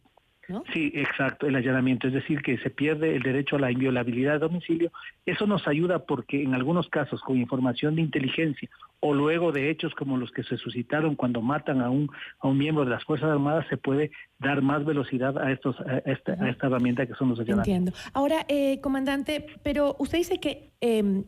¿No? 0.50 0.64
Sí, 0.72 0.90
exacto, 0.96 1.46
el 1.46 1.54
allanamiento, 1.54 2.08
es 2.08 2.12
decir, 2.12 2.42
que 2.42 2.58
se 2.58 2.70
pierde 2.70 3.14
el 3.14 3.22
derecho 3.22 3.54
a 3.54 3.60
la 3.60 3.70
inviolabilidad 3.70 4.32
de 4.32 4.38
domicilio. 4.40 4.90
Eso 5.24 5.46
nos 5.46 5.68
ayuda 5.68 6.00
porque 6.00 6.42
en 6.42 6.54
algunos 6.54 6.88
casos, 6.88 7.20
con 7.20 7.36
información 7.36 7.94
de 7.94 8.02
inteligencia 8.02 8.68
o 8.98 9.14
luego 9.14 9.52
de 9.52 9.70
hechos 9.70 9.94
como 9.94 10.16
los 10.16 10.32
que 10.32 10.42
se 10.42 10.56
suscitaron 10.56 11.14
cuando 11.14 11.40
matan 11.40 11.80
a 11.80 11.88
un, 11.88 12.10
a 12.40 12.48
un 12.48 12.58
miembro 12.58 12.84
de 12.84 12.90
las 12.90 13.04
Fuerzas 13.04 13.30
Armadas, 13.30 13.64
se 13.70 13.76
puede 13.76 14.10
dar 14.40 14.60
más 14.60 14.84
velocidad 14.84 15.38
a, 15.38 15.52
estos, 15.52 15.78
a, 15.82 15.98
esta, 15.98 16.32
a 16.32 16.50
esta 16.50 16.66
herramienta 16.66 17.06
que 17.06 17.14
son 17.14 17.28
los 17.28 17.38
allanamientos. 17.38 17.68
Entiendo. 17.68 17.92
Ahora, 18.12 18.44
eh, 18.48 18.80
comandante, 18.80 19.46
pero 19.62 19.94
usted 20.00 20.18
dice 20.18 20.40
que 20.40 20.72
eh, 20.80 21.22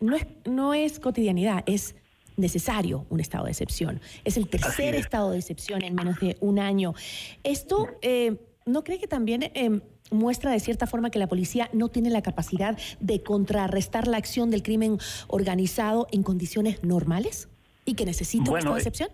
no, 0.00 0.16
es, 0.16 0.26
no 0.46 0.72
es 0.72 0.98
cotidianidad, 1.00 1.64
es 1.66 1.96
necesario 2.38 3.04
un 3.10 3.20
estado 3.20 3.44
de 3.44 3.50
excepción. 3.50 4.00
Es 4.24 4.38
el 4.38 4.48
tercer 4.48 4.94
es. 4.94 5.02
estado 5.02 5.32
de 5.32 5.38
excepción 5.38 5.84
en 5.84 5.94
menos 5.94 6.18
de 6.18 6.38
un 6.40 6.58
año. 6.58 6.94
Esto... 7.42 7.88
Eh, 8.00 8.38
¿No 8.66 8.82
cree 8.82 8.98
que 8.98 9.06
también 9.06 9.42
eh, 9.42 9.80
muestra 10.10 10.50
de 10.50 10.60
cierta 10.60 10.86
forma 10.86 11.10
que 11.10 11.18
la 11.18 11.26
policía 11.26 11.68
no 11.72 11.88
tiene 11.88 12.10
la 12.10 12.22
capacidad 12.22 12.78
de 13.00 13.22
contrarrestar 13.22 14.08
la 14.08 14.16
acción 14.16 14.50
del 14.50 14.62
crimen 14.62 14.98
organizado 15.28 16.06
en 16.12 16.22
condiciones 16.22 16.82
normales 16.82 17.50
y 17.84 17.94
que 17.94 18.06
necesita 18.06 18.50
bueno, 18.50 18.70
una 18.70 18.78
excepción? 18.78 19.10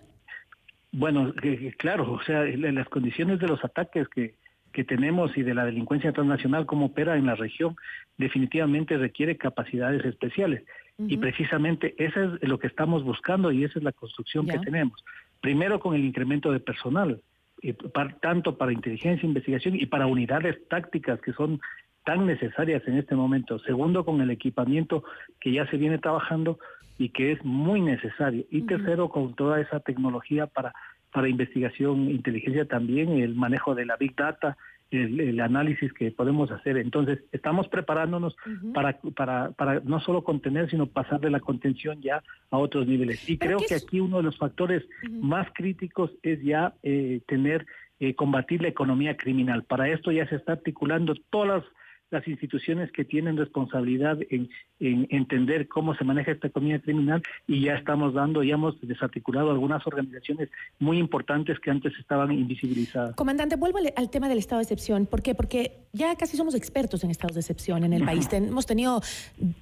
Bueno, 0.92 1.32
eh, 1.42 1.72
claro, 1.78 2.12
o 2.12 2.22
sea, 2.22 2.44
las 2.44 2.88
condiciones 2.88 3.40
de 3.40 3.48
los 3.48 3.64
ataques 3.64 4.08
que, 4.08 4.36
que 4.72 4.84
tenemos 4.84 5.36
y 5.36 5.42
de 5.42 5.54
la 5.54 5.64
delincuencia 5.64 6.12
transnacional, 6.12 6.66
como 6.66 6.86
opera 6.86 7.16
en 7.16 7.26
la 7.26 7.34
región, 7.34 7.76
definitivamente 8.18 8.96
requiere 8.98 9.36
capacidades 9.36 10.04
especiales. 10.04 10.62
Uh 10.98 11.04
-huh. 11.04 11.12
Y 11.12 11.16
precisamente 11.16 11.94
eso 11.98 12.36
es 12.40 12.48
lo 12.48 12.58
que 12.58 12.68
estamos 12.68 13.02
buscando 13.02 13.50
y 13.50 13.64
esa 13.64 13.78
es 13.78 13.84
la 13.84 13.92
construcción 13.92 14.46
yeah. 14.46 14.58
que 14.58 14.64
tenemos. 14.64 15.04
Primero 15.40 15.80
con 15.80 15.94
el 15.94 16.04
incremento 16.04 16.52
de 16.52 16.60
personal 16.60 17.20
eh, 17.62 17.74
para, 17.74 18.16
tanto 18.18 18.56
para 18.56 18.72
inteligencia, 18.72 19.26
investigación 19.26 19.76
y 19.76 19.86
para 19.86 20.06
unidades 20.06 20.56
tácticas 20.68 21.20
que 21.20 21.32
son 21.32 21.60
tan 22.04 22.26
necesarias 22.26 22.82
en 22.86 22.96
este 22.96 23.14
momento. 23.14 23.58
Segundo, 23.60 24.04
con 24.04 24.20
el 24.20 24.30
equipamiento 24.30 25.04
que 25.40 25.52
ya 25.52 25.66
se 25.70 25.76
viene 25.76 25.98
trabajando 25.98 26.58
y 26.98 27.10
que 27.10 27.32
es 27.32 27.44
muy 27.44 27.80
necesario. 27.80 28.44
Y 28.50 28.60
uh 28.60 28.64
-huh. 28.64 28.68
tercero, 28.68 29.08
con 29.08 29.34
toda 29.34 29.60
esa 29.60 29.80
tecnología 29.80 30.46
para, 30.46 30.72
para 31.12 31.28
investigación, 31.28 32.10
inteligencia 32.10 32.64
también, 32.66 33.12
el 33.18 33.34
manejo 33.34 33.74
de 33.74 33.86
la 33.86 33.96
Big 33.96 34.14
Data, 34.16 34.56
el, 34.90 35.20
el, 35.20 35.40
análisis 35.40 35.92
que 35.92 36.10
podemos 36.10 36.50
hacer. 36.50 36.76
Entonces, 36.76 37.20
estamos 37.32 37.68
preparándonos 37.68 38.34
uh 38.46 38.50
-huh. 38.50 38.72
para, 38.72 38.98
para, 39.14 39.50
para 39.52 39.80
no 39.80 40.00
solo 40.00 40.24
contener, 40.24 40.68
sino 40.70 40.86
pasar 40.86 41.20
de 41.20 41.30
la 41.30 41.40
contención 41.40 42.00
ya 42.00 42.22
a 42.50 42.58
otros 42.58 42.86
niveles. 42.86 43.28
Y 43.28 43.38
creo 43.38 43.58
que 43.58 43.74
aquí 43.74 44.00
uno 44.00 44.18
de 44.18 44.24
los 44.24 44.38
factores 44.38 44.84
uh 44.84 45.06
-huh. 45.06 45.20
más 45.20 45.48
críticos 45.54 46.10
es 46.22 46.42
ya 46.42 46.74
eh, 46.82 47.20
tener, 47.26 47.66
eh, 48.00 48.14
combatir 48.14 48.62
la 48.62 48.68
economía 48.68 49.16
criminal. 49.16 49.64
Para 49.64 49.88
esto 49.88 50.10
ya 50.10 50.28
se 50.28 50.36
está 50.36 50.52
articulando 50.52 51.14
todas 51.30 51.48
las 51.48 51.64
las 52.10 52.26
instituciones 52.26 52.90
que 52.92 53.04
tienen 53.04 53.36
responsabilidad 53.36 54.18
en, 54.30 54.50
en, 54.78 55.06
entender 55.10 55.68
cómo 55.68 55.94
se 55.94 56.04
maneja 56.04 56.32
esta 56.32 56.48
economía 56.48 56.80
criminal 56.80 57.22
y 57.46 57.62
ya 57.62 57.74
estamos 57.74 58.14
dando, 58.14 58.42
ya 58.42 58.54
hemos 58.54 58.80
desarticulado 58.80 59.50
algunas 59.50 59.86
organizaciones 59.86 60.48
muy 60.78 60.98
importantes 60.98 61.58
que 61.60 61.70
antes 61.70 61.92
estaban 61.98 62.32
invisibilizadas. 62.32 63.14
Comandante, 63.14 63.56
vuelvo 63.56 63.78
al, 63.78 63.92
al 63.96 64.10
tema 64.10 64.28
del 64.28 64.38
estado 64.38 64.58
de 64.58 64.64
excepción. 64.64 65.06
¿Por 65.06 65.22
qué? 65.22 65.34
Porque 65.34 65.86
ya 65.92 66.14
casi 66.16 66.36
somos 66.36 66.54
expertos 66.54 67.02
en 67.04 67.10
estados 67.10 67.34
de 67.34 67.40
excepción 67.40 67.84
en 67.84 67.92
el 67.92 68.04
país. 68.04 68.28
Ten, 68.28 68.48
hemos 68.48 68.66
tenido 68.66 69.00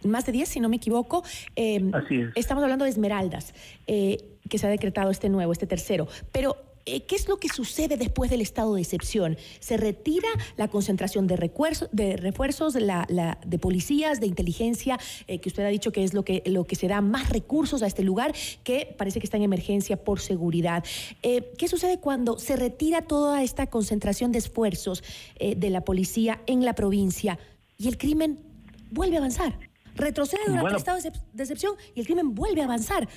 más 0.05 0.27
de 0.27 0.33
10, 0.33 0.49
si 0.49 0.61
no 0.61 0.69
me 0.69 0.77
equivoco. 0.77 1.23
Eh, 1.57 1.91
Así 1.93 2.21
es. 2.21 2.31
Estamos 2.35 2.63
hablando 2.63 2.85
de 2.85 2.91
Esmeraldas, 2.91 3.55
eh, 3.87 4.19
que 4.49 4.59
se 4.59 4.67
ha 4.67 4.71
decretado 4.71 5.11
este 5.11 5.29
nuevo, 5.29 5.53
este 5.53 5.67
tercero. 5.67 6.07
Pero 6.33 6.57
¿qué 7.07 7.17
es 7.17 7.29
lo 7.29 7.39
que 7.39 7.49
sucede 7.49 7.97
después 7.97 8.31
del 8.31 8.41
estado 8.41 8.75
de 8.75 8.83
excepción? 8.83 9.37
¿Se 9.61 9.77
retira 9.77 10.29
la 10.57 10.69
concentración 10.69 11.27
de, 11.27 11.37
refuerzos, 11.37 11.89
de, 11.93 12.17
refuerzos 12.17 12.75
la, 12.75 13.07
la, 13.09 13.39
de 13.47 13.59
policías, 13.59 14.21
de 14.21 14.27
inteligencia, 14.27 14.99
eh, 15.27 15.41
que 15.41 15.49
usted 15.49 15.65
ha 15.65 15.69
dicho 15.69 15.93
que 15.93 16.05
es 16.05 16.15
lo 16.15 16.25
que, 16.25 16.43
lo 16.47 16.65
que 16.65 16.77
se 16.77 16.89
da 16.89 17.01
más 17.01 17.31
recursos 17.31 17.83
a 17.83 17.87
este 17.87 18.03
lugar, 18.03 18.35
que 18.65 18.95
parece 18.97 19.21
que 19.21 19.27
está 19.27 19.37
en 19.37 19.45
emergencia 19.45 19.97
por 19.97 20.21
seguridad? 20.21 20.85
Eh, 21.23 21.53
¿Qué 21.59 21.69
sucede 21.69 21.99
cuando 21.99 22.39
se 22.39 22.57
retira 22.57 23.03
toda 23.03 23.43
esta 23.43 23.67
concentración 23.67 24.33
de 24.33 24.39
esfuerzos 24.39 25.03
eh, 25.37 25.55
de 25.57 25.71
la 25.71 25.83
policía 25.83 26.41
en 26.47 26.65
la 26.65 26.75
provincia 26.75 27.39
y 27.77 27.89
el 27.89 27.99
crimen 27.99 28.39
vuelve 28.91 29.17
a 29.17 29.19
avanzar? 29.19 29.59
Retrocede 29.95 30.43
durante 30.47 30.63
bueno. 30.63 30.77
el 30.77 30.81
estado 30.81 30.99
de 31.33 31.43
excepción 31.43 31.75
y 31.95 32.01
el 32.01 32.07
crimen 32.07 32.35
vuelve 32.35 32.61
a 32.61 32.65
avanzar. 32.65 33.09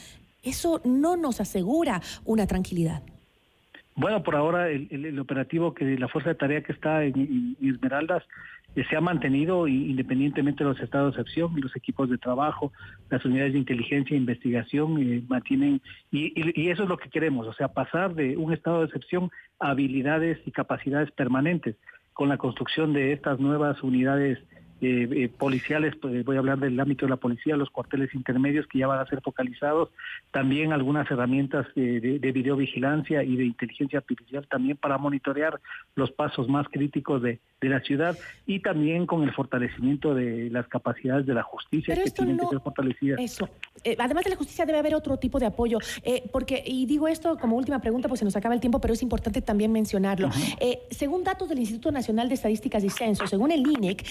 Eso 0.43 0.81
no 0.83 1.15
nos 1.17 1.39
asegura 1.39 2.01
una 2.25 2.47
tranquilidad. 2.47 3.03
Bueno, 4.01 4.23
por 4.23 4.35
ahora 4.35 4.67
el, 4.71 4.87
el, 4.89 5.19
operativo 5.19 5.75
que 5.75 5.85
la 5.99 6.07
fuerza 6.07 6.29
de 6.29 6.35
tarea 6.35 6.63
que 6.63 6.71
está 6.71 7.03
en, 7.03 7.55
Esmeraldas 7.61 8.23
eh, 8.75 8.83
se 8.89 8.95
ha 8.95 8.99
mantenido 8.99 9.67
independientemente 9.67 10.63
de 10.63 10.71
los 10.71 10.79
estados 10.79 11.13
de 11.13 11.21
excepción, 11.21 11.53
los 11.61 11.75
equipos 11.75 12.09
de 12.09 12.17
trabajo, 12.17 12.73
las 13.11 13.23
unidades 13.25 13.53
de 13.53 13.59
inteligencia 13.59 14.15
e 14.15 14.17
investigación 14.17 14.97
eh, 14.99 15.23
mantienen, 15.27 15.83
y, 16.09 16.33
y, 16.35 16.69
eso 16.71 16.81
es 16.81 16.89
lo 16.89 16.97
que 16.97 17.11
queremos, 17.11 17.45
o 17.45 17.53
sea, 17.53 17.67
pasar 17.67 18.15
de 18.15 18.37
un 18.37 18.51
estado 18.53 18.79
de 18.79 18.85
excepción 18.85 19.29
a 19.59 19.69
habilidades 19.69 20.39
y 20.47 20.51
capacidades 20.51 21.11
permanentes 21.11 21.75
con 22.13 22.27
la 22.27 22.39
construcción 22.39 22.93
de 22.93 23.13
estas 23.13 23.39
nuevas 23.39 23.83
unidades 23.83 24.39
eh, 24.83 25.07
eh, 25.11 25.29
policiales, 25.29 25.95
pues, 26.01 26.25
voy 26.25 26.37
a 26.37 26.39
hablar 26.39 26.57
del 26.57 26.79
ámbito 26.79 27.05
de 27.05 27.11
la 27.11 27.17
policía, 27.17 27.55
los 27.55 27.69
cuarteles 27.69 28.15
intermedios 28.15 28.65
que 28.65 28.79
ya 28.79 28.87
van 28.87 28.99
a 28.99 29.05
ser 29.05 29.21
focalizados, 29.21 29.89
también 30.31 30.73
algunas 30.73 31.09
herramientas 31.11 31.67
de, 31.75 31.99
de, 31.99 32.31
videovigilancia 32.31 33.21
y 33.21 33.35
de 33.35 33.45
inteligencia 33.45 33.99
artificial 33.99 34.47
también 34.47 34.77
para 34.77 34.97
monitorear 34.97 35.61
los 35.93 36.11
pasos 36.11 36.49
más 36.49 36.67
críticos 36.67 37.21
de, 37.21 37.39
de 37.61 37.69
la 37.69 37.81
ciudad 37.81 38.17
y 38.47 38.61
también 38.61 39.05
con 39.05 39.21
el 39.21 39.31
fortalecimiento 39.33 40.15
de 40.15 40.49
las 40.49 40.67
capacidades 40.67 41.27
de 41.27 41.35
la 41.35 41.43
justicia 41.43 41.93
que 41.93 42.09
tienen 42.09 42.39
que 42.39 42.47
ser 42.47 42.59
fortalecidas. 42.61 43.19
Eso. 43.19 43.47
Eh, 43.83 43.95
además 43.99 44.23
de 44.23 44.31
la 44.31 44.35
justicia 44.35 44.65
debe 44.65 44.79
haber 44.79 44.95
otro 44.95 45.17
tipo 45.17 45.37
de 45.37 45.45
apoyo, 45.45 45.77
porque, 46.31 46.63
y 46.65 46.87
digo 46.87 47.07
esto 47.07 47.37
como 47.37 47.55
última 47.55 47.79
pregunta, 47.81 48.07
pues 48.07 48.17
se 48.17 48.25
nos 48.25 48.35
acaba 48.35 48.55
el 48.55 48.61
tiempo, 48.61 48.81
pero 48.81 48.95
es 48.95 49.03
importante 49.03 49.43
también 49.43 49.71
mencionarlo. 49.71 50.31
según 50.89 51.23
datos 51.23 51.49
del 51.49 51.59
Instituto 51.59 51.91
Nacional 51.91 52.29
de 52.29 52.33
Estadísticas 52.35 52.83
y 52.83 52.89
Censo, 52.89 53.27
según 53.27 53.51
el 53.51 53.59
INEC, 53.59 54.03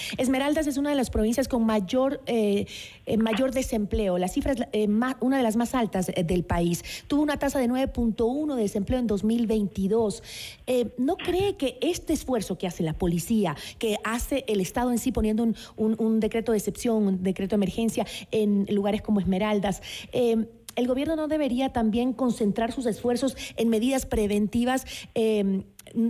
Es 0.67 0.77
una 0.77 0.91
de 0.91 0.95
las 0.95 1.09
provincias 1.09 1.47
con 1.47 1.65
mayor, 1.65 2.21
eh, 2.27 2.65
eh, 3.05 3.17
mayor 3.17 3.51
desempleo. 3.51 4.17
La 4.17 4.27
cifra 4.27 4.53
es 4.53 4.61
eh, 4.73 4.87
una 5.19 5.37
de 5.37 5.43
las 5.43 5.55
más 5.55 5.73
altas 5.73 6.11
del 6.25 6.43
país. 6.43 6.83
Tuvo 7.07 7.23
una 7.23 7.37
tasa 7.37 7.59
de 7.59 7.67
9.1 7.67 8.55
de 8.55 8.61
desempleo 8.61 8.99
en 8.99 9.07
2022. 9.07 10.23
¿No 10.97 11.17
cree 11.17 11.57
que 11.57 11.77
este 11.81 12.13
esfuerzo 12.13 12.57
que 12.57 12.67
hace 12.67 12.83
la 12.83 12.93
policía, 12.93 13.55
que 13.79 13.97
hace 14.03 14.45
el 14.47 14.61
Estado 14.61 14.91
en 14.91 14.99
sí 14.99 15.11
poniendo 15.11 15.43
un, 15.43 15.55
un 15.75 16.19
decreto 16.19 16.51
de 16.51 16.59
excepción, 16.59 17.07
un 17.07 17.23
decreto 17.23 17.55
de 17.55 17.63
emergencia 17.63 18.05
en 18.31 18.67
lugares 18.69 19.01
como 19.01 19.19
Esmeraldas, 19.19 19.81
el 20.75 20.87
gobierno 20.87 21.15
no 21.15 21.27
debería 21.27 21.73
también 21.73 22.13
concentrar 22.13 22.71
sus 22.71 22.85
esfuerzos 22.85 23.35
en 23.57 23.69
medidas 23.69 24.05
preventivas 24.05 24.85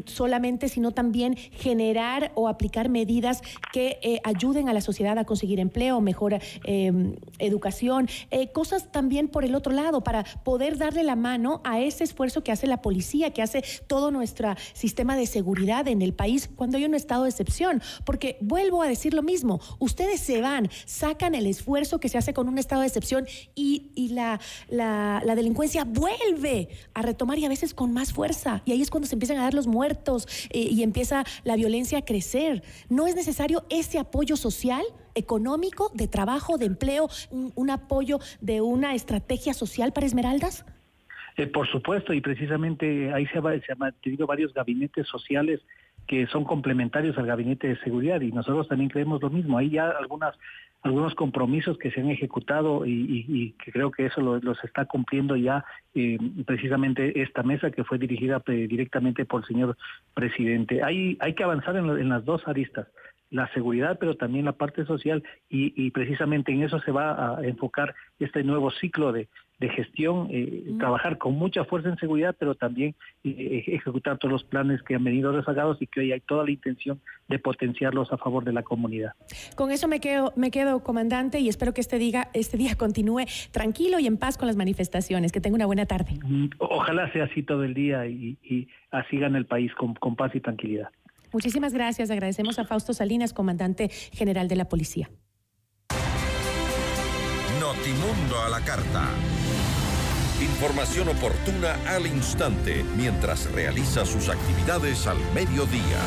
solamente, 0.05 0.69
sino 0.69 0.91
también 0.91 1.35
generar 1.35 2.31
o 2.35 2.47
aplicar 2.47 2.89
medidas 2.89 3.41
que 3.73 3.99
eh, 4.01 4.19
ayuden 4.23 4.69
a 4.69 4.73
la 4.73 4.81
sociedad 4.81 5.17
a 5.17 5.25
conseguir 5.25 5.59
empleo, 5.59 6.01
mejor 6.01 6.39
em, 6.63 7.15
educación, 7.39 8.07
eh, 8.31 8.51
cosas 8.51 8.91
también 8.91 9.27
por 9.27 9.45
el 9.45 9.55
otro 9.55 9.73
lado, 9.73 10.03
para 10.03 10.23
poder 10.43 10.77
darle 10.77 11.03
la 11.03 11.15
mano 11.15 11.61
a 11.63 11.79
ese 11.79 12.03
esfuerzo 12.03 12.43
que 12.43 12.51
hace 12.51 12.67
la 12.67 12.81
policía, 12.81 13.31
que 13.31 13.41
hace 13.41 13.63
todo 13.87 14.11
nuestro 14.11 14.55
sistema 14.73 15.15
de 15.15 15.25
seguridad 15.25 15.87
en 15.87 16.01
el 16.01 16.13
país 16.13 16.49
cuando 16.55 16.77
hay 16.77 16.85
un 16.85 16.95
estado 16.95 17.23
de 17.23 17.29
excepción. 17.29 17.81
Porque 18.05 18.37
vuelvo 18.41 18.81
a 18.81 18.87
decir 18.87 19.13
lo 19.13 19.23
mismo, 19.23 19.59
ustedes 19.79 20.19
se 20.19 20.41
van, 20.41 20.69
sacan 20.85 21.35
el 21.35 21.47
esfuerzo 21.47 21.99
que 21.99 22.09
se 22.09 22.17
hace 22.17 22.33
con 22.33 22.47
un 22.47 22.57
estado 22.57 22.81
de 22.81 22.87
excepción 22.87 23.25
y, 23.55 23.91
y 23.95 24.09
la, 24.09 24.39
la, 24.69 25.21
la 25.25 25.35
delincuencia 25.35 25.85
vuelve 25.85 26.69
a 26.93 27.01
retomar 27.01 27.37
y 27.39 27.45
a 27.45 27.49
veces 27.49 27.73
con 27.73 27.93
más 27.93 28.13
fuerza. 28.13 28.61
Y 28.65 28.71
ahí 28.71 28.81
es 28.81 28.89
cuando 28.89 29.07
se 29.07 29.15
empiezan 29.15 29.37
a 29.37 29.43
dar 29.43 29.53
los 29.53 29.67
muertos 29.71 30.27
eh, 30.51 30.59
y 30.59 30.83
empieza 30.83 31.23
la 31.43 31.55
violencia 31.55 31.99
a 31.99 32.05
crecer. 32.05 32.63
¿No 32.89 33.07
es 33.07 33.15
necesario 33.15 33.63
ese 33.69 33.99
apoyo 33.99 34.35
social? 34.35 34.83
económico, 35.15 35.91
de 35.93 36.07
trabajo, 36.07 36.57
de 36.57 36.65
empleo, 36.65 37.09
un, 37.31 37.69
apoyo 37.69 38.19
de 38.39 38.61
una 38.61 38.95
estrategia 38.95 39.53
social 39.53 39.91
para 39.91 40.05
Esmeraldas? 40.05 40.65
Eh, 41.37 41.47
por 41.47 41.67
supuesto, 41.69 42.13
y 42.13 42.21
precisamente 42.21 43.11
ahí 43.13 43.25
se, 43.27 43.39
ha, 43.39 43.41
se 43.41 43.71
han 43.71 43.77
mantenido 43.77 44.27
varios 44.27 44.53
gabinetes 44.53 45.07
sociales 45.07 45.59
que 46.11 46.27
son 46.27 46.43
complementarios 46.43 47.17
al 47.17 47.25
gabinete 47.25 47.69
de 47.69 47.77
seguridad 47.77 48.19
y 48.19 48.33
nosotros 48.33 48.67
también 48.67 48.89
creemos 48.89 49.21
lo 49.21 49.29
mismo. 49.29 49.57
Hay 49.57 49.69
ya 49.69 49.91
algunas 49.91 50.35
algunos 50.81 51.15
compromisos 51.15 51.77
que 51.77 51.89
se 51.89 52.01
han 52.01 52.09
ejecutado 52.09 52.85
y, 52.85 53.55
que 53.63 53.71
creo 53.71 53.91
que 53.91 54.07
eso 54.07 54.19
los 54.19 54.61
está 54.65 54.83
cumpliendo 54.83 55.37
ya 55.37 55.63
eh, 55.95 56.17
precisamente 56.45 57.21
esta 57.21 57.43
mesa 57.43 57.71
que 57.71 57.85
fue 57.85 57.97
dirigida 57.97 58.41
eh, 58.47 58.67
directamente 58.67 59.23
por 59.23 59.43
el 59.43 59.47
señor 59.47 59.77
presidente. 60.13 60.83
Hay, 60.83 61.17
hay 61.21 61.33
que 61.33 61.45
avanzar 61.45 61.77
en, 61.77 62.09
las 62.09 62.25
dos 62.25 62.45
aristas 62.45 62.87
la 63.29 63.47
seguridad, 63.53 63.97
pero 63.97 64.17
también 64.17 64.43
la 64.43 64.51
parte 64.51 64.83
social, 64.83 65.23
y, 65.47 65.91
precisamente 65.91 66.51
en 66.51 66.63
eso 66.63 66.81
se 66.81 66.91
va 66.91 67.37
a 67.37 67.47
enfocar 67.47 67.95
este 68.19 68.43
nuevo 68.43 68.69
ciclo 68.71 69.13
de, 69.13 69.29
de 69.61 69.69
gestión, 69.69 70.27
eh, 70.31 70.63
mm. 70.65 70.79
trabajar 70.79 71.19
con 71.19 71.35
mucha 71.35 71.63
fuerza 71.65 71.89
en 71.89 71.97
seguridad, 71.97 72.35
pero 72.37 72.55
también 72.55 72.95
eh, 73.23 73.63
ejecutar 73.67 74.17
todos 74.17 74.31
los 74.31 74.43
planes 74.43 74.81
que 74.81 74.95
han 74.95 75.03
venido 75.03 75.31
rezagados 75.31 75.79
y 75.81 75.87
que 75.87 75.99
hoy 75.99 76.11
hay 76.11 76.19
toda 76.19 76.43
la 76.43 76.51
intención 76.51 76.99
de 77.29 77.37
potenciarlos 77.37 78.11
a 78.11 78.17
favor 78.17 78.43
de 78.43 78.53
la 78.53 78.63
comunidad. 78.63 79.13
Con 79.55 79.69
eso 79.69 79.87
me 79.87 79.99
quedo, 79.99 80.33
me 80.35 80.49
quedo 80.49 80.81
comandante, 80.83 81.39
y 81.39 81.47
espero 81.47 81.75
que 81.75 81.81
este 81.81 81.99
día, 81.99 82.29
este 82.33 82.57
día 82.57 82.73
continúe 82.75 83.25
tranquilo 83.51 83.99
y 83.99 84.07
en 84.07 84.17
paz 84.17 84.35
con 84.35 84.47
las 84.47 84.57
manifestaciones. 84.57 85.31
Que 85.31 85.39
tenga 85.39 85.55
una 85.55 85.67
buena 85.67 85.85
tarde. 85.85 86.17
Mm, 86.23 86.47
ojalá 86.57 87.11
sea 87.13 87.25
así 87.25 87.43
todo 87.43 87.63
el 87.63 87.75
día 87.75 88.07
y, 88.07 88.67
así 88.89 89.17
gane 89.17 89.37
el 89.37 89.45
país 89.45 89.71
con, 89.75 89.93
con 89.93 90.15
paz 90.15 90.31
y 90.33 90.39
tranquilidad. 90.39 90.89
Muchísimas 91.31 91.71
gracias. 91.73 92.09
Agradecemos 92.09 92.57
a 92.57 92.65
Fausto 92.65 92.93
Salinas, 92.93 93.31
comandante 93.31 93.89
general 93.89 94.47
de 94.47 94.55
la 94.55 94.65
policía. 94.65 95.09
Notimundo 97.73 98.41
a 98.41 98.49
la 98.49 98.59
carta. 98.59 99.05
Información 100.41 101.07
oportuna 101.07 101.79
al 101.87 102.05
instante 102.05 102.83
mientras 102.97 103.49
realiza 103.49 104.05
sus 104.05 104.27
actividades 104.27 105.07
al 105.07 105.17
mediodía. 105.33 106.01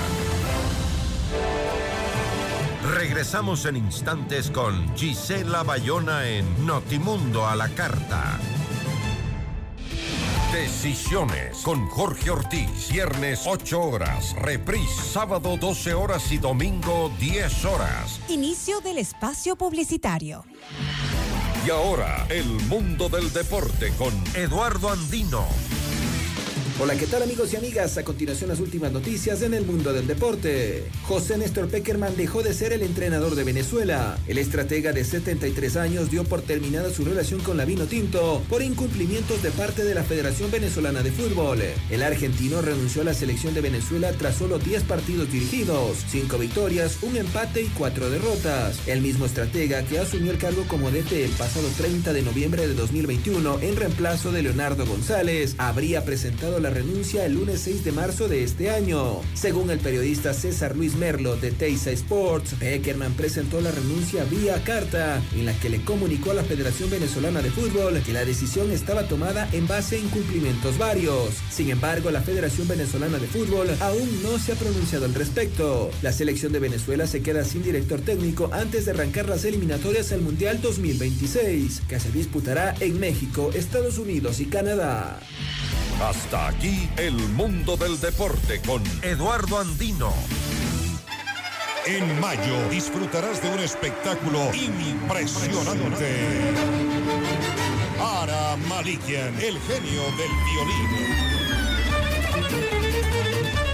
Regresamos 2.94 3.64
en 3.64 3.76
instantes 3.76 4.50
con 4.50 4.94
Gisela 4.94 5.62
Bayona 5.62 6.28
en 6.28 6.66
Notimundo 6.66 7.46
a 7.46 7.56
la 7.56 7.70
carta. 7.70 8.38
Decisiones 10.52 11.62
con 11.62 11.88
Jorge 11.88 12.30
Ortiz. 12.30 12.90
Viernes 12.92 13.44
8 13.46 13.80
horas. 13.80 14.36
Reprise 14.38 15.02
sábado 15.02 15.56
12 15.56 15.94
horas 15.94 16.30
y 16.30 16.36
domingo 16.36 17.10
10 17.18 17.64
horas. 17.64 18.20
Inicio 18.28 18.80
del 18.82 18.98
espacio 18.98 19.56
publicitario. 19.56 20.44
Y 21.66 21.70
ahora, 21.70 22.26
el 22.28 22.44
mundo 22.68 23.08
del 23.08 23.32
deporte 23.32 23.90
con 23.96 24.12
Eduardo 24.34 24.90
Andino. 24.90 25.46
Hola, 26.80 26.96
¿qué 26.96 27.06
tal 27.06 27.22
amigos 27.22 27.52
y 27.52 27.56
amigas? 27.56 27.96
A 27.98 28.02
continuación 28.02 28.50
las 28.50 28.58
últimas 28.58 28.90
noticias 28.90 29.42
en 29.42 29.54
el 29.54 29.64
mundo 29.64 29.92
del 29.92 30.08
deporte. 30.08 30.82
José 31.04 31.38
Néstor 31.38 31.68
Peckerman 31.68 32.16
dejó 32.16 32.42
de 32.42 32.52
ser 32.52 32.72
el 32.72 32.82
entrenador 32.82 33.36
de 33.36 33.44
Venezuela. 33.44 34.18
El 34.26 34.38
estratega 34.38 34.92
de 34.92 35.04
73 35.04 35.76
años 35.76 36.10
dio 36.10 36.24
por 36.24 36.42
terminada 36.42 36.90
su 36.90 37.04
relación 37.04 37.38
con 37.42 37.56
la 37.56 37.64
Vino 37.64 37.86
Tinto 37.86 38.42
por 38.48 38.60
incumplimientos 38.60 39.40
de 39.40 39.52
parte 39.52 39.84
de 39.84 39.94
la 39.94 40.02
Federación 40.02 40.50
Venezolana 40.50 41.04
de 41.04 41.12
Fútbol. 41.12 41.60
El 41.90 42.02
argentino 42.02 42.60
renunció 42.60 43.02
a 43.02 43.04
la 43.04 43.14
selección 43.14 43.54
de 43.54 43.60
Venezuela 43.60 44.10
tras 44.10 44.34
solo 44.34 44.58
10 44.58 44.82
partidos 44.82 45.30
dirigidos, 45.30 45.98
5 46.08 46.38
victorias, 46.38 46.98
un 47.02 47.16
empate 47.16 47.62
y 47.62 47.68
4 47.68 48.10
derrotas. 48.10 48.80
El 48.88 49.00
mismo 49.00 49.26
estratega 49.26 49.84
que 49.84 50.00
asumió 50.00 50.32
el 50.32 50.38
cargo 50.38 50.64
como 50.66 50.90
DT 50.90 51.12
el 51.24 51.30
pasado 51.30 51.68
30 51.76 52.12
de 52.12 52.22
noviembre 52.22 52.66
de 52.66 52.74
2021 52.74 53.60
en 53.60 53.76
reemplazo 53.76 54.32
de 54.32 54.42
Leonardo 54.42 54.84
González 54.84 55.54
habría 55.58 56.04
presentado 56.04 56.63
la 56.64 56.70
renuncia 56.70 57.26
el 57.26 57.34
lunes 57.34 57.60
6 57.60 57.84
de 57.84 57.92
marzo 57.92 58.26
de 58.26 58.42
este 58.42 58.70
año. 58.70 59.20
Según 59.34 59.68
el 59.68 59.80
periodista 59.80 60.32
César 60.32 60.74
Luis 60.74 60.94
Merlo 60.96 61.36
de 61.36 61.50
Teisa 61.50 61.90
Sports, 61.90 62.58
Beckerman 62.58 63.12
presentó 63.12 63.60
la 63.60 63.70
renuncia 63.70 64.24
vía 64.24 64.64
carta 64.64 65.22
en 65.34 65.44
la 65.44 65.52
que 65.52 65.68
le 65.68 65.84
comunicó 65.84 66.30
a 66.30 66.34
la 66.34 66.42
Federación 66.42 66.88
Venezolana 66.88 67.42
de 67.42 67.50
Fútbol 67.50 68.00
que 68.00 68.14
la 68.14 68.24
decisión 68.24 68.70
estaba 68.70 69.06
tomada 69.08 69.46
en 69.52 69.68
base 69.68 69.96
a 69.96 69.98
incumplimientos 69.98 70.78
varios. 70.78 71.34
Sin 71.50 71.68
embargo, 71.68 72.10
la 72.10 72.22
Federación 72.22 72.66
Venezolana 72.66 73.18
de 73.18 73.26
Fútbol 73.26 73.68
aún 73.80 74.22
no 74.22 74.38
se 74.38 74.52
ha 74.52 74.56
pronunciado 74.56 75.04
al 75.04 75.12
respecto. 75.12 75.90
La 76.00 76.12
selección 76.12 76.50
de 76.52 76.60
Venezuela 76.60 77.06
se 77.06 77.20
queda 77.20 77.44
sin 77.44 77.62
director 77.62 78.00
técnico 78.00 78.48
antes 78.54 78.86
de 78.86 78.92
arrancar 78.92 79.28
las 79.28 79.44
eliminatorias 79.44 80.12
al 80.12 80.22
Mundial 80.22 80.62
2026, 80.62 81.82
que 81.86 82.00
se 82.00 82.10
disputará 82.10 82.74
en 82.80 82.98
México, 82.98 83.50
Estados 83.54 83.98
Unidos 83.98 84.40
y 84.40 84.46
Canadá. 84.46 85.20
Hasta 86.02 86.48
aquí 86.48 86.88
el 86.96 87.14
mundo 87.14 87.76
del 87.76 88.00
deporte 88.00 88.60
con 88.60 88.82
Eduardo 89.02 89.58
Andino. 89.58 90.12
En 91.86 92.18
mayo 92.20 92.68
disfrutarás 92.70 93.42
de 93.42 93.50
un 93.50 93.60
espectáculo 93.60 94.40
impresionante. 94.54 96.40
Ara 98.00 98.56
Malikian, 98.68 99.34
el 99.34 99.58
genio 99.60 100.02
del 100.16 100.30
violín. 100.50 101.34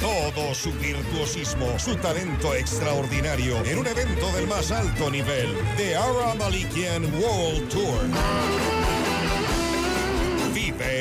Todo 0.00 0.54
su 0.54 0.72
virtuosismo, 0.72 1.78
su 1.78 1.94
talento 1.96 2.54
extraordinario 2.54 3.64
en 3.64 3.78
un 3.78 3.86
evento 3.86 4.30
del 4.32 4.48
más 4.48 4.70
alto 4.72 5.10
nivel, 5.10 5.56
The 5.76 5.96
Ara 5.96 6.34
Malikian 6.34 7.04
World 7.20 7.68
Tour 7.68 8.79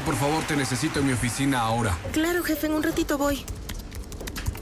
Sofía, 0.00 0.04
por 0.04 0.16
favor, 0.16 0.44
te 0.44 0.56
necesito 0.56 1.00
en 1.00 1.06
mi 1.06 1.12
oficina 1.12 1.60
ahora. 1.60 1.96
Claro, 2.12 2.42
jefe, 2.42 2.66
en 2.66 2.72
un 2.74 2.82
ratito 2.82 3.18
voy. 3.18 3.44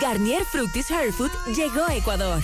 Garnier 0.00 0.44
Fructis 0.44 0.90
Hair 0.90 1.12
Food 1.12 1.30
llegó 1.54 1.84
a 1.84 1.94
Ecuador. 1.94 2.42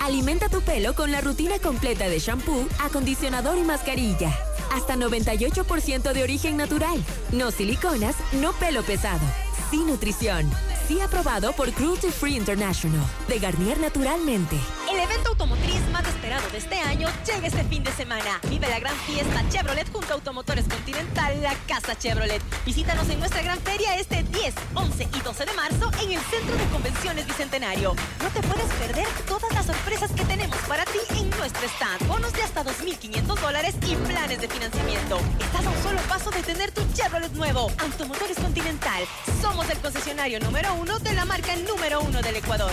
Alimenta 0.00 0.48
tu 0.48 0.62
pelo 0.62 0.94
con 0.94 1.10
la 1.10 1.20
rutina 1.20 1.58
completa 1.58 2.08
de 2.08 2.18
shampoo, 2.18 2.66
acondicionador 2.80 3.58
y 3.58 3.62
mascarilla. 3.62 4.32
Hasta 4.72 4.96
98% 4.96 6.12
de 6.12 6.22
origen 6.22 6.56
natural. 6.56 7.02
No 7.32 7.50
siliconas, 7.50 8.16
no 8.32 8.52
pelo 8.54 8.82
pesado. 8.82 9.26
Sin 9.70 9.86
nutrición. 9.86 10.50
Sí 10.88 10.98
aprobado 11.02 11.52
por 11.52 11.70
Cruelty 11.70 12.10
Free 12.10 12.36
International. 12.36 13.04
De 13.28 13.38
Garnier 13.38 13.78
Naturalmente. 13.78 14.56
El 14.90 14.98
evento 14.98 15.28
automotriz 15.28 15.86
más 15.92 16.08
esperado 16.08 16.48
de 16.48 16.56
este 16.56 16.76
año 16.76 17.10
llega 17.26 17.46
este 17.46 17.62
fin 17.64 17.84
de 17.84 17.92
semana. 17.92 18.40
Vive 18.48 18.66
la 18.70 18.80
gran 18.80 18.96
fiesta 19.00 19.46
Chevrolet 19.50 19.86
junto 19.92 20.12
a 20.12 20.14
Automotores 20.14 20.64
Continental, 20.66 21.42
la 21.42 21.54
Casa 21.66 21.94
Chevrolet. 21.94 22.40
Visítanos 22.64 23.06
en 23.10 23.18
nuestra 23.18 23.42
gran 23.42 23.58
feria 23.58 23.96
este 23.98 24.22
10, 24.22 24.54
11 24.72 25.08
y 25.14 25.20
12 25.20 25.44
de 25.44 25.52
marzo 25.52 25.90
en 26.02 26.12
el 26.12 26.20
Centro 26.20 26.56
de 26.56 26.64
Convenciones 26.72 27.26
Bicentenario. 27.26 27.94
No 28.22 28.28
te 28.30 28.40
puedes 28.48 28.72
perder 28.76 29.06
todas 29.28 29.52
las 29.52 29.66
sorpresas 29.66 30.10
que 30.12 30.24
tenemos 30.24 30.56
para 30.66 30.86
ti 30.86 31.00
en 31.10 31.28
nuestro 31.28 31.68
stand. 31.68 32.08
Bonos 32.08 32.32
de 32.32 32.42
hasta 32.42 32.64
2.500 32.64 33.38
dólares 33.38 33.74
y 33.86 33.94
planes 33.94 34.40
de 34.40 34.48
financiamiento. 34.48 35.18
Estás 35.38 35.66
a 35.66 35.68
un 35.68 35.82
solo 35.82 36.00
paso 36.08 36.30
de 36.30 36.42
tener 36.42 36.72
tu 36.72 36.80
Chevrolet 36.94 37.32
nuevo. 37.32 37.70
Automotores 37.76 38.38
Continental. 38.38 39.04
Somos 39.42 39.68
el 39.68 39.76
concesionario 39.80 40.40
número 40.40 40.72
uno 40.72 40.77
de 40.86 41.12
la 41.12 41.24
marca 41.24 41.52
número 41.66 42.00
uno 42.00 42.22
del 42.22 42.36
Ecuador. 42.36 42.72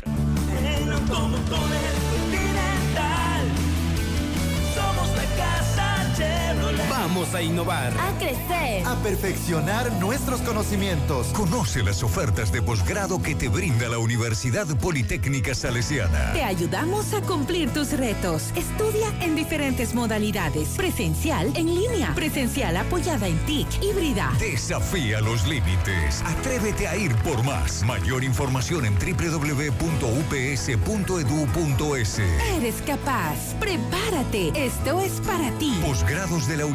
Vamos 6.90 7.34
a 7.34 7.42
innovar. 7.42 7.94
A 8.00 8.18
crecer. 8.18 8.86
A 8.86 8.96
perfeccionar 9.02 9.92
nuestros 9.94 10.42
conocimientos. 10.42 11.28
Conoce 11.28 11.84
las 11.84 12.04
ofertas 12.04 12.52
de 12.52 12.62
posgrado 12.62 13.22
que 13.22 13.36
te 13.36 13.50
brinda 13.50 13.90
la 13.90 13.98
Universidad 13.98 14.68
Politécnica 14.78 15.56
Salesiana. 15.56 16.34
Te 16.34 16.44
ayudamos 16.44 17.14
a 17.14 17.22
cumplir 17.22 17.72
tus 17.72 17.92
retos. 17.92 18.52
Estudia 18.56 19.12
en 19.22 19.36
diferentes 19.36 19.94
modalidades. 19.96 20.70
Presencial, 20.70 21.52
en 21.56 21.74
línea. 21.74 22.14
Presencial 22.14 22.78
apoyada 22.78 23.28
en 23.28 23.38
TIC, 23.46 23.68
híbrida. 23.84 24.32
Desafía 24.40 25.22
los 25.22 25.48
límites. 25.48 26.22
Atrévete 26.26 26.88
a 26.88 26.96
ir 26.96 27.16
por 27.18 27.44
más. 27.44 27.84
Mayor 27.84 28.24
información 28.24 28.86
en 28.86 28.96
www.ups.edu.es. 28.96 29.80
Eres 32.20 32.76
capaz. 32.86 33.56
Prepárate. 33.60 34.52
Esto 34.56 35.02
es 35.02 35.14
para 35.22 35.52
ti. 35.58 35.74
Posgrados 35.86 36.48
de 36.48 36.58
la 36.58 36.66
Universidad 36.66 36.75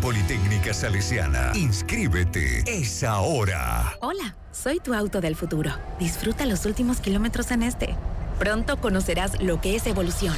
Politécnica 0.00 0.72
Salesiana. 0.72 1.50
Inscríbete. 1.54 2.62
Es 2.66 3.02
ahora. 3.02 3.96
Hola, 4.00 4.36
soy 4.52 4.78
tu 4.78 4.94
auto 4.94 5.20
del 5.20 5.34
futuro. 5.34 5.72
Disfruta 5.98 6.46
los 6.46 6.64
últimos 6.66 7.00
kilómetros 7.00 7.50
en 7.50 7.64
este. 7.64 7.96
Pronto 8.38 8.80
conocerás 8.80 9.42
lo 9.42 9.60
que 9.60 9.74
es 9.74 9.86
evolución. 9.86 10.36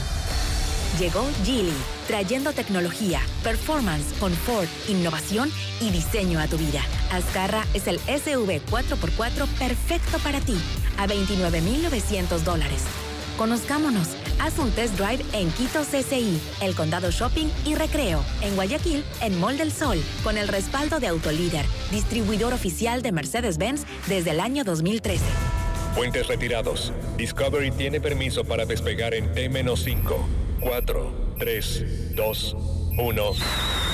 Llegó 0.99 1.22
Geely, 1.44 1.74
trayendo 2.07 2.53
tecnología, 2.53 3.20
performance, 3.42 4.14
confort, 4.18 4.68
innovación 4.88 5.51
y 5.80 5.90
diseño 5.90 6.40
a 6.40 6.47
tu 6.47 6.57
vida. 6.57 6.80
Azcarra 7.12 7.64
es 7.74 7.86
el 7.88 7.99
SUV 7.99 8.62
4x4 8.64 9.47
perfecto 9.59 10.18
para 10.20 10.40
ti, 10.40 10.57
a 10.97 11.07
29,900 11.07 12.44
dólares. 12.44 12.82
Conozcámonos. 13.36 14.09
Haz 14.39 14.59
un 14.59 14.70
test 14.70 14.99
drive 14.99 15.24
en 15.32 15.51
Quito 15.53 15.82
CCI, 15.82 16.41
El 16.61 16.74
Condado 16.74 17.11
Shopping 17.11 17.49
y 17.64 17.74
Recreo. 17.74 18.22
En 18.43 18.55
Guayaquil, 18.55 19.03
en 19.22 19.41
Mall 19.41 19.57
del 19.57 19.72
Sol, 19.72 19.99
con 20.22 20.37
el 20.37 20.49
respaldo 20.49 21.01
de 21.01 21.07
Autolíder, 21.09 21.64
distribuidor 21.91 22.53
oficial 22.53 23.03
de 23.03 23.12
Mercedes-Benz 23.12 23.84
desde 24.07 24.32
el 24.32 24.41
año 24.41 24.62
2013. 24.64 25.24
Puentes 25.95 26.26
retirados. 26.26 26.93
Discovery 27.16 27.70
tiene 27.70 28.01
permiso 28.01 28.45
para 28.45 28.66
despegar 28.66 29.14
en 29.14 29.32
T-5, 29.32 30.16
4, 30.61 31.34
3, 31.39 32.14
2, 32.14 32.57
1. 32.99 33.86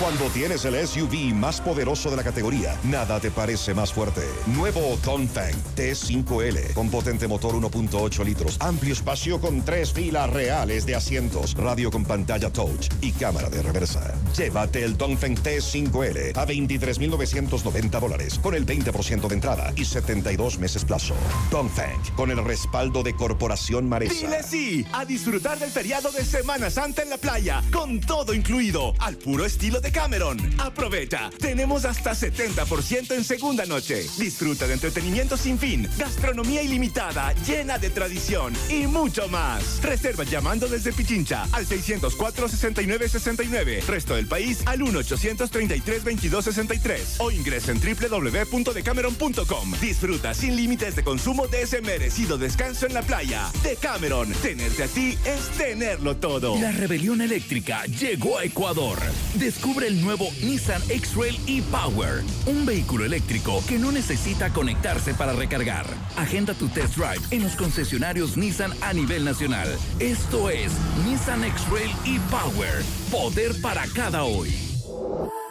Cuando 0.00 0.30
tienes 0.30 0.64
el 0.64 0.88
SUV 0.88 1.34
más 1.34 1.60
poderoso 1.60 2.08
de 2.08 2.16
la 2.16 2.24
categoría, 2.24 2.74
nada 2.84 3.20
te 3.20 3.30
parece 3.30 3.74
más 3.74 3.92
fuerte. 3.92 4.22
Nuevo 4.46 4.98
Dongfeng 5.04 5.54
T5L 5.76 6.72
con 6.72 6.88
potente 6.88 7.28
motor 7.28 7.54
1.8 7.54 8.24
litros, 8.24 8.56
amplio 8.60 8.94
espacio 8.94 9.38
con 9.38 9.62
tres 9.62 9.92
filas 9.92 10.30
reales 10.30 10.86
de 10.86 10.94
asientos, 10.94 11.54
radio 11.54 11.90
con 11.90 12.06
pantalla 12.06 12.50
touch 12.50 12.88
y 13.02 13.12
cámara 13.12 13.50
de 13.50 13.62
reversa. 13.62 14.14
Llévate 14.34 14.82
el 14.84 14.96
Dongfeng 14.96 15.36
T5L 15.36 16.34
a 16.34 16.46
23.990 16.46 18.00
dólares 18.00 18.38
con 18.42 18.54
el 18.54 18.64
20% 18.64 19.28
de 19.28 19.34
entrada 19.34 19.70
y 19.76 19.84
72 19.84 20.58
meses 20.58 20.82
plazo. 20.82 21.14
Dongfeng 21.50 22.00
con 22.16 22.30
el 22.30 22.42
respaldo 22.42 23.02
de 23.02 23.14
Corporación 23.14 23.86
Maresa. 23.86 24.14
Dile 24.14 24.42
sí 24.42 24.86
a 24.94 25.04
disfrutar 25.04 25.58
del 25.58 25.70
feriado 25.70 26.10
de 26.10 26.24
Semana 26.24 26.70
Santa 26.70 27.02
en 27.02 27.10
la 27.10 27.18
playa, 27.18 27.62
con 27.70 28.00
todo 28.00 28.32
incluido, 28.32 28.94
al 28.98 29.16
puro 29.16 29.44
estilo 29.44 29.78
de 29.78 29.89
Cameron. 29.90 30.38
Aprovecha, 30.58 31.28
tenemos 31.38 31.84
hasta 31.84 32.12
70% 32.12 33.14
en 33.14 33.24
segunda 33.24 33.66
noche. 33.66 34.06
Disfruta 34.18 34.66
de 34.66 34.72
entretenimiento 34.74 35.36
sin 35.36 35.58
fin, 35.58 35.88
gastronomía 35.98 36.62
ilimitada, 36.62 37.34
llena 37.46 37.78
de 37.78 37.90
tradición 37.90 38.54
y 38.68 38.86
mucho 38.86 39.28
más. 39.28 39.82
Reserva 39.82 40.24
llamando 40.24 40.68
desde 40.68 40.92
Pichincha 40.92 41.48
al 41.52 41.66
604-6969. 41.66 43.84
Resto 43.86 44.16
del 44.16 44.26
país 44.26 44.62
al 44.66 44.80
1-833-2263 44.80 47.16
o 47.18 47.30
ingresa 47.30 47.70
en 47.72 47.80
www.decameron.com. 47.80 49.72
Disfruta 49.80 50.34
sin 50.34 50.56
límites 50.56 50.96
de 50.96 51.04
consumo 51.04 51.46
de 51.48 51.62
ese 51.62 51.80
merecido 51.80 52.36
descanso 52.38 52.86
en 52.86 52.94
la 52.94 53.02
playa. 53.02 53.50
De 53.62 53.76
Cameron, 53.76 54.32
tenerte 54.42 54.82
a 54.84 54.88
ti 54.88 55.18
es 55.24 55.48
tenerlo 55.56 56.16
todo. 56.16 56.58
La 56.60 56.72
rebelión 56.72 57.20
eléctrica 57.20 57.84
llegó 57.84 58.38
a 58.38 58.44
Ecuador. 58.44 58.98
Descubre 59.34 59.79
el 59.82 60.02
nuevo 60.02 60.28
Nissan 60.42 60.82
X-Trail 60.88 61.38
e-Power, 61.46 62.22
un 62.46 62.66
vehículo 62.66 63.04
eléctrico 63.04 63.62
que 63.66 63.78
no 63.78 63.92
necesita 63.92 64.52
conectarse 64.52 65.14
para 65.14 65.32
recargar. 65.32 65.86
Agenda 66.16 66.54
tu 66.54 66.68
test 66.68 66.96
drive 66.96 67.20
en 67.30 67.42
los 67.42 67.56
concesionarios 67.56 68.36
Nissan 68.36 68.72
a 68.82 68.92
nivel 68.92 69.24
nacional. 69.24 69.68
Esto 69.98 70.50
es 70.50 70.72
Nissan 71.06 71.44
X-Trail 71.44 71.90
e-Power, 72.06 72.82
poder 73.10 73.60
para 73.60 73.86
cada 73.94 74.24
hoy. 74.24 74.50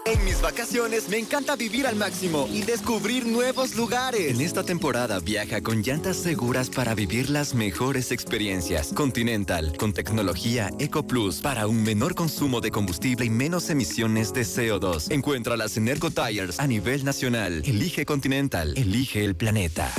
En 0.10 0.26
mis 0.26 0.42
vacaciones 0.42 1.08
me 1.08 1.20
encanta 1.20 1.56
vivir 1.56 1.86
al 1.86 1.96
máximo 1.96 2.48
y 2.52 2.64
descubrir 2.64 3.28
nuevos 3.28 3.76
lugares. 3.76 4.34
En 4.34 4.42
esta 4.42 4.64
temporada 4.64 5.20
viaja 5.20 5.62
con 5.62 5.84
llantas 5.84 6.18
seguras 6.18 6.72
para 6.72 6.96
vivir 6.96 7.30
las 7.30 7.54
mejores 7.54 8.12
experiencias. 8.12 8.92
Continental, 8.92 9.78
con 9.78 9.94
tecnología 9.94 10.72
Eco 10.80 11.06
Plus 11.06 11.42
para 11.42 11.68
un 11.68 11.84
menor 11.84 12.16
consumo 12.16 12.60
de 12.60 12.72
combustible 12.72 13.24
y 13.24 13.30
menos 13.30 13.70
emisiones 13.70 14.34
de 14.34 14.42
CO2. 14.42 15.12
Encuéntralas 15.12 15.78
en 15.78 15.88
Erco 15.88 16.10
Tires 16.10 16.60
a 16.60 16.66
nivel 16.66 17.06
nacional. 17.06 17.62
Elige 17.64 18.04
Continental, 18.04 18.74
elige 18.78 19.24
el 19.24 19.36
planeta. 19.36 19.92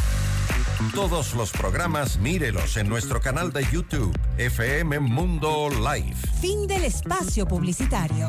Todos 0.93 1.35
los 1.35 1.53
programas 1.53 2.19
mírelos 2.19 2.77
en 2.79 2.89
nuestro 2.89 3.21
canal 3.21 3.53
de 3.53 3.65
YouTube, 3.71 4.19
FM 4.39 4.99
Mundo 4.99 5.69
Live. 5.71 6.17
Fin 6.41 6.67
del 6.67 6.85
espacio 6.85 7.47
publicitario. 7.47 8.29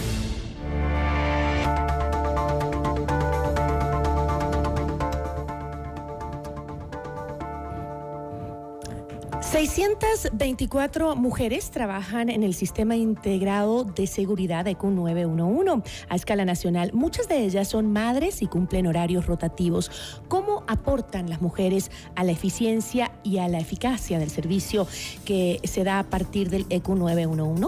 ...624 9.61 11.15
mujeres 11.15 11.69
trabajan 11.69 12.29
en 12.29 12.41
el 12.41 12.55
Sistema 12.55 12.95
Integrado 12.95 13.83
de 13.83 14.07
Seguridad 14.07 14.67
ECU 14.67 14.89
911 14.89 15.87
a 16.09 16.15
escala 16.15 16.45
nacional. 16.45 16.89
Muchas 16.93 17.27
de 17.27 17.45
ellas 17.45 17.67
son 17.67 17.93
madres 17.93 18.41
y 18.41 18.47
cumplen 18.47 18.87
horarios 18.87 19.27
rotativos. 19.27 19.91
¿Cómo 20.27 20.63
aportan 20.67 21.29
las 21.29 21.43
mujeres 21.43 21.91
a 22.15 22.23
la 22.23 22.31
eficiencia 22.31 23.11
y 23.23 23.37
a 23.37 23.47
la 23.49 23.59
eficacia 23.59 24.17
del 24.17 24.31
servicio 24.31 24.87
que 25.25 25.59
se 25.63 25.83
da 25.83 25.99
a 25.99 26.09
partir 26.09 26.49
del 26.49 26.65
EQ 26.71 26.89
911? 26.95 27.67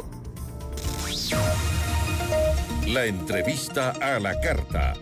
La 2.88 3.06
entrevista 3.06 3.92
a 4.02 4.20
la 4.20 4.42
carta. 4.42 4.96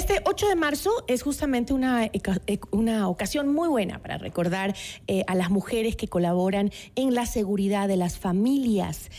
Este 0.00 0.22
8 0.24 0.48
de 0.48 0.56
marzo 0.56 1.04
es 1.08 1.22
justamente 1.22 1.74
una, 1.74 2.10
una 2.70 3.06
ocasión 3.06 3.52
muy 3.52 3.68
buena 3.68 3.98
para 3.98 4.16
recordar 4.16 4.74
eh, 5.06 5.24
a 5.26 5.34
las 5.34 5.50
mujeres 5.50 5.94
que 5.94 6.08
colaboran 6.08 6.72
en 6.94 7.12
la 7.12 7.26
seguridad 7.26 7.86
de 7.86 7.98
las 7.98 8.18
familias. 8.18 9.10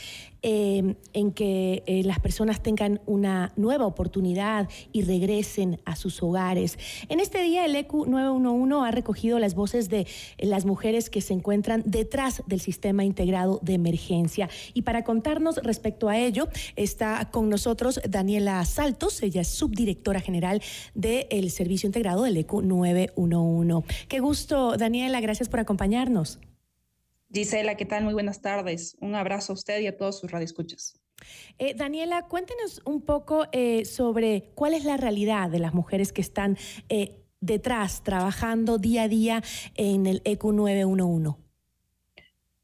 Eh, 0.44 0.96
en 1.12 1.30
que 1.30 1.84
eh, 1.86 2.02
las 2.02 2.18
personas 2.18 2.64
tengan 2.64 3.00
una 3.06 3.52
nueva 3.54 3.86
oportunidad 3.86 4.68
y 4.90 5.02
regresen 5.02 5.80
a 5.84 5.94
sus 5.94 6.20
hogares. 6.20 6.80
En 7.08 7.20
este 7.20 7.40
día 7.42 7.64
el 7.64 7.76
ECU 7.76 8.06
911 8.06 8.88
ha 8.88 8.90
recogido 8.90 9.38
las 9.38 9.54
voces 9.54 9.88
de 9.88 10.00
eh, 10.00 10.46
las 10.46 10.64
mujeres 10.64 11.10
que 11.10 11.20
se 11.20 11.32
encuentran 11.32 11.84
detrás 11.86 12.42
del 12.48 12.60
sistema 12.60 13.04
integrado 13.04 13.60
de 13.62 13.74
emergencia. 13.74 14.50
Y 14.74 14.82
para 14.82 15.04
contarnos 15.04 15.58
respecto 15.62 16.08
a 16.08 16.18
ello, 16.18 16.48
está 16.74 17.30
con 17.30 17.48
nosotros 17.48 18.00
Daniela 18.08 18.64
Saltos, 18.64 19.22
ella 19.22 19.42
es 19.42 19.48
subdirectora 19.48 20.18
general 20.18 20.60
del 20.94 21.52
Servicio 21.52 21.86
Integrado 21.86 22.24
del 22.24 22.36
ECU 22.36 22.62
911. 22.62 23.86
Qué 24.08 24.18
gusto, 24.18 24.76
Daniela, 24.76 25.20
gracias 25.20 25.48
por 25.48 25.60
acompañarnos. 25.60 26.40
Gisela, 27.32 27.76
¿qué 27.76 27.86
tal? 27.86 28.04
Muy 28.04 28.12
buenas 28.12 28.42
tardes. 28.42 28.96
Un 29.00 29.14
abrazo 29.14 29.52
a 29.52 29.54
usted 29.54 29.80
y 29.80 29.86
a 29.86 29.96
todos 29.96 30.20
sus 30.20 30.30
radioescuchas. 30.30 31.00
Eh, 31.58 31.74
Daniela, 31.74 32.26
cuéntenos 32.28 32.82
un 32.84 33.02
poco 33.02 33.46
eh, 33.52 33.84
sobre 33.84 34.50
cuál 34.54 34.74
es 34.74 34.84
la 34.84 34.96
realidad 34.96 35.48
de 35.48 35.58
las 35.58 35.72
mujeres 35.72 36.12
que 36.12 36.20
están 36.20 36.58
eh, 36.88 37.22
detrás, 37.40 38.02
trabajando 38.02 38.78
día 38.78 39.04
a 39.04 39.08
día 39.08 39.42
en 39.76 40.06
el 40.06 40.20
EQ 40.24 40.44
911. 40.52 41.38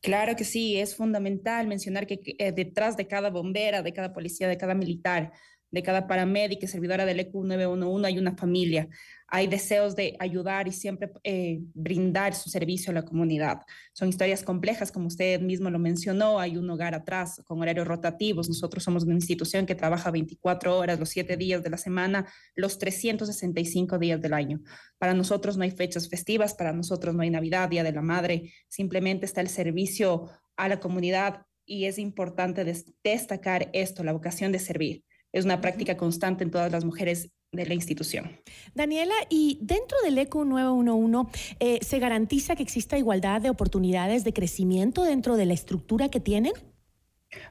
Claro 0.00 0.36
que 0.36 0.44
sí, 0.44 0.76
es 0.76 0.94
fundamental 0.94 1.66
mencionar 1.66 2.06
que 2.06 2.20
detrás 2.54 2.96
de 2.96 3.08
cada 3.08 3.30
bombera, 3.30 3.82
de 3.82 3.92
cada 3.92 4.12
policía, 4.12 4.46
de 4.46 4.56
cada 4.56 4.74
militar, 4.74 5.32
de 5.70 5.82
cada 5.82 6.06
paramédica 6.06 6.64
y 6.64 6.68
servidora 6.68 7.04
del 7.04 7.20
EQ 7.20 7.34
911 7.34 8.06
hay 8.06 8.18
una 8.18 8.36
familia, 8.36 8.88
hay 9.26 9.46
deseos 9.46 9.94
de 9.94 10.16
ayudar 10.18 10.66
y 10.66 10.72
siempre 10.72 11.12
eh, 11.22 11.60
brindar 11.74 12.34
su 12.34 12.48
servicio 12.48 12.90
a 12.90 12.94
la 12.94 13.04
comunidad. 13.04 13.60
Son 13.92 14.08
historias 14.08 14.42
complejas, 14.42 14.90
como 14.90 15.08
usted 15.08 15.40
mismo 15.40 15.68
lo 15.68 15.78
mencionó, 15.78 16.40
hay 16.40 16.56
un 16.56 16.70
hogar 16.70 16.94
atrás 16.94 17.42
con 17.44 17.60
horarios 17.60 17.86
rotativos. 17.86 18.48
Nosotros 18.48 18.82
somos 18.82 19.04
una 19.04 19.14
institución 19.14 19.66
que 19.66 19.74
trabaja 19.74 20.10
24 20.10 20.78
horas, 20.78 20.98
los 20.98 21.10
7 21.10 21.36
días 21.36 21.62
de 21.62 21.70
la 21.70 21.76
semana, 21.76 22.26
los 22.54 22.78
365 22.78 23.98
días 23.98 24.20
del 24.22 24.32
año. 24.32 24.60
Para 24.96 25.12
nosotros 25.12 25.58
no 25.58 25.64
hay 25.64 25.70
fechas 25.72 26.08
festivas, 26.08 26.54
para 26.54 26.72
nosotros 26.72 27.14
no 27.14 27.22
hay 27.22 27.30
Navidad, 27.30 27.68
Día 27.68 27.84
de 27.84 27.92
la 27.92 28.02
Madre, 28.02 28.52
simplemente 28.68 29.26
está 29.26 29.42
el 29.42 29.48
servicio 29.48 30.30
a 30.56 30.68
la 30.68 30.80
comunidad 30.80 31.42
y 31.66 31.84
es 31.84 31.98
importante 31.98 32.64
destacar 33.04 33.68
esto, 33.74 34.02
la 34.02 34.12
vocación 34.14 34.52
de 34.52 34.58
servir 34.58 35.04
es 35.32 35.44
una 35.44 35.60
práctica 35.60 35.96
constante 35.96 36.44
en 36.44 36.50
todas 36.50 36.70
las 36.72 36.84
mujeres 36.84 37.30
de 37.52 37.66
la 37.66 37.74
institución. 37.74 38.40
Daniela, 38.74 39.14
y 39.30 39.58
dentro 39.62 39.96
del 40.04 40.18
ECO 40.18 40.44
911, 40.44 41.56
eh, 41.60 41.78
¿se 41.82 41.98
garantiza 41.98 42.56
que 42.56 42.62
exista 42.62 42.98
igualdad 42.98 43.40
de 43.40 43.50
oportunidades 43.50 44.24
de 44.24 44.32
crecimiento 44.32 45.04
dentro 45.04 45.36
de 45.36 45.46
la 45.46 45.54
estructura 45.54 46.10
que 46.10 46.20
tienen? 46.20 46.52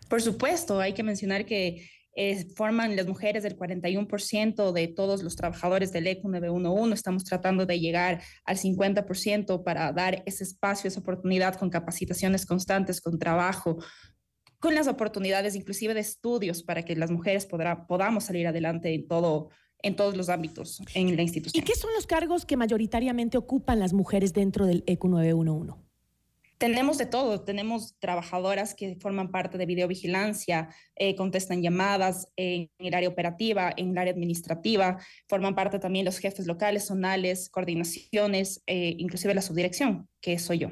Por 0.10 0.22
supuesto, 0.22 0.80
hay 0.80 0.94
que 0.94 1.04
mencionar 1.04 1.46
que 1.46 1.88
eh, 2.20 2.48
forman 2.56 2.96
las 2.96 3.06
mujeres 3.06 3.44
del 3.44 3.56
41% 3.56 4.72
de 4.72 4.88
todos 4.88 5.22
los 5.22 5.36
trabajadores 5.36 5.92
del 5.92 6.08
ECO 6.08 6.30
911. 6.30 6.96
Estamos 6.96 7.24
tratando 7.24 7.68
de 7.68 7.80
llegar 7.80 8.24
al 8.44 8.58
50% 8.58 9.64
para 9.64 9.92
dar 9.94 10.24
ese 10.26 10.44
espacio, 10.44 10.88
esa 10.88 11.00
oportunidad 11.00 11.56
con 11.56 11.70
capacitaciones 11.70 12.48
constantes, 12.48 13.02
con 13.02 13.20
trabajo, 13.20 13.78
con 14.60 14.76
las 14.76 14.88
oportunidades 14.88 15.56
inclusive 15.56 15.94
de 15.94 16.00
estudios 16.02 16.64
para 16.64 16.84
que 16.84 16.96
las 16.96 17.12
mujeres 17.12 17.46
podrá, 17.46 17.88
podamos 17.88 18.26
salir 18.26 18.48
adelante 18.48 18.94
en 18.94 19.08
todo 19.08 19.50
en 19.84 19.96
todos 19.96 20.18
los 20.18 20.30
ámbitos 20.30 20.82
en 20.94 21.16
la 21.16 21.22
institución. 21.22 21.64
¿Y 21.64 21.66
qué 21.66 21.76
son 21.76 21.92
los 21.96 22.08
cargos 22.08 22.46
que 22.46 22.58
mayoritariamente 22.58 23.38
ocupan 23.38 23.80
las 23.80 23.94
mujeres 23.94 24.34
dentro 24.34 24.66
del 24.66 24.84
ECU 24.88 25.08
911? 25.08 25.88
Tenemos 26.58 26.98
de 26.98 27.06
todo, 27.06 27.42
tenemos 27.42 27.96
trabajadoras 28.00 28.74
que 28.74 28.96
forman 28.96 29.30
parte 29.30 29.60
de 29.60 29.68
videovigilancia, 29.68 30.70
eh, 30.96 31.16
contestan 31.16 31.62
llamadas 31.62 32.32
en 32.36 32.72
el 32.80 32.96
área 32.96 33.10
operativa, 33.10 33.72
en 33.78 33.92
el 33.92 33.98
área 34.00 34.14
administrativa, 34.14 34.98
forman 35.28 35.54
parte 35.54 35.78
también 35.78 36.06
los 36.06 36.18
jefes 36.18 36.48
locales, 36.48 36.88
zonales, 36.88 37.50
coordinaciones, 37.50 38.64
eh, 38.66 38.96
inclusive 38.98 39.36
la 39.36 39.44
subdirección, 39.44 40.10
que 40.20 40.40
soy 40.40 40.58
yo. 40.58 40.72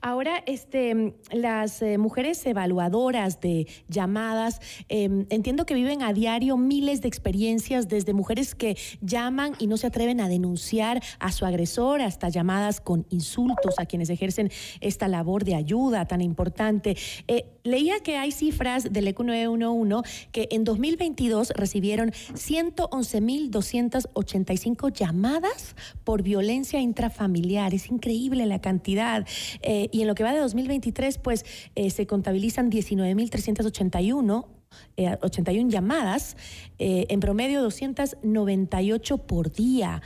Ahora, 0.00 0.42
este, 0.46 1.14
las 1.30 1.82
eh, 1.82 1.98
mujeres 1.98 2.44
evaluadoras 2.46 3.40
de 3.40 3.66
llamadas, 3.88 4.60
em, 4.88 5.26
entiendo 5.30 5.66
que 5.66 5.74
viven 5.74 6.02
a 6.02 6.12
diario 6.12 6.56
miles 6.56 7.00
de 7.00 7.08
experiencias, 7.08 7.88
desde 7.88 8.12
mujeres 8.12 8.54
que 8.54 8.76
llaman 9.00 9.54
y 9.58 9.66
no 9.66 9.76
se 9.76 9.86
atreven 9.86 10.20
a 10.20 10.28
denunciar 10.28 11.02
a 11.18 11.32
su 11.32 11.46
agresor, 11.46 12.00
hasta 12.00 12.28
llamadas 12.28 12.80
con 12.80 13.06
insultos 13.10 13.74
a 13.78 13.86
quienes 13.86 14.10
ejercen 14.10 14.50
esta 14.80 15.08
labor 15.08 15.44
de 15.44 15.54
ayuda 15.54 16.06
tan 16.06 16.20
importante. 16.20 16.96
Eh, 17.28 17.46
leía 17.62 18.00
que 18.00 18.16
hay 18.16 18.32
cifras 18.32 18.92
del 18.92 19.06
ECU 19.08 19.24
911 19.24 20.28
que 20.32 20.48
en 20.50 20.64
2022 20.64 21.52
recibieron 21.56 22.10
111.285 22.10 24.92
llamadas 24.92 25.76
por 26.04 26.22
violencia 26.22 26.80
intrafamiliar. 26.80 27.74
Es 27.74 27.90
increíble 27.90 28.46
la 28.46 28.60
cantidad. 28.60 29.26
Eh, 29.64 29.88
y 29.90 30.02
en 30.02 30.06
lo 30.06 30.14
que 30.14 30.22
va 30.22 30.32
de 30.32 30.38
2023, 30.38 31.18
pues 31.18 31.44
eh, 31.74 31.90
se 31.90 32.06
contabilizan 32.06 32.70
19.381 32.70 34.46
81 34.96 35.68
eh, 35.68 35.72
llamadas, 35.72 36.36
en 36.78 37.20
promedio 37.20 37.62
298 37.62 39.18
por 39.18 39.52
día. 39.52 40.02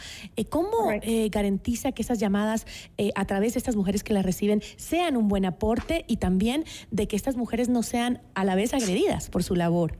¿Cómo 0.50 0.90
garantiza 1.30 1.92
que 1.92 2.02
esas 2.02 2.18
llamadas 2.18 2.66
a 3.14 3.24
través 3.24 3.54
de 3.54 3.60
estas 3.60 3.76
mujeres 3.76 4.04
que 4.04 4.12
las 4.12 4.26
reciben 4.26 4.60
sean 4.76 5.16
un 5.16 5.28
buen 5.28 5.46
aporte 5.46 6.04
y 6.06 6.18
también 6.18 6.64
de 6.90 7.08
que 7.08 7.16
estas 7.16 7.36
mujeres 7.36 7.70
no 7.70 7.82
sean 7.82 8.20
a 8.34 8.44
la 8.44 8.56
vez 8.56 8.74
agredidas 8.74 9.30
por 9.30 9.42
su 9.42 9.54
labor? 9.56 9.96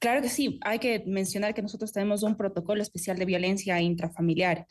Claro 0.00 0.22
que 0.22 0.30
sí, 0.30 0.58
hay 0.62 0.78
que 0.78 1.04
mencionar 1.06 1.52
que 1.52 1.60
nosotros 1.60 1.92
tenemos 1.92 2.22
un 2.22 2.34
protocolo 2.34 2.80
especial 2.80 3.18
de 3.18 3.26
violencia 3.26 3.78
intrafamiliar. 3.82 4.66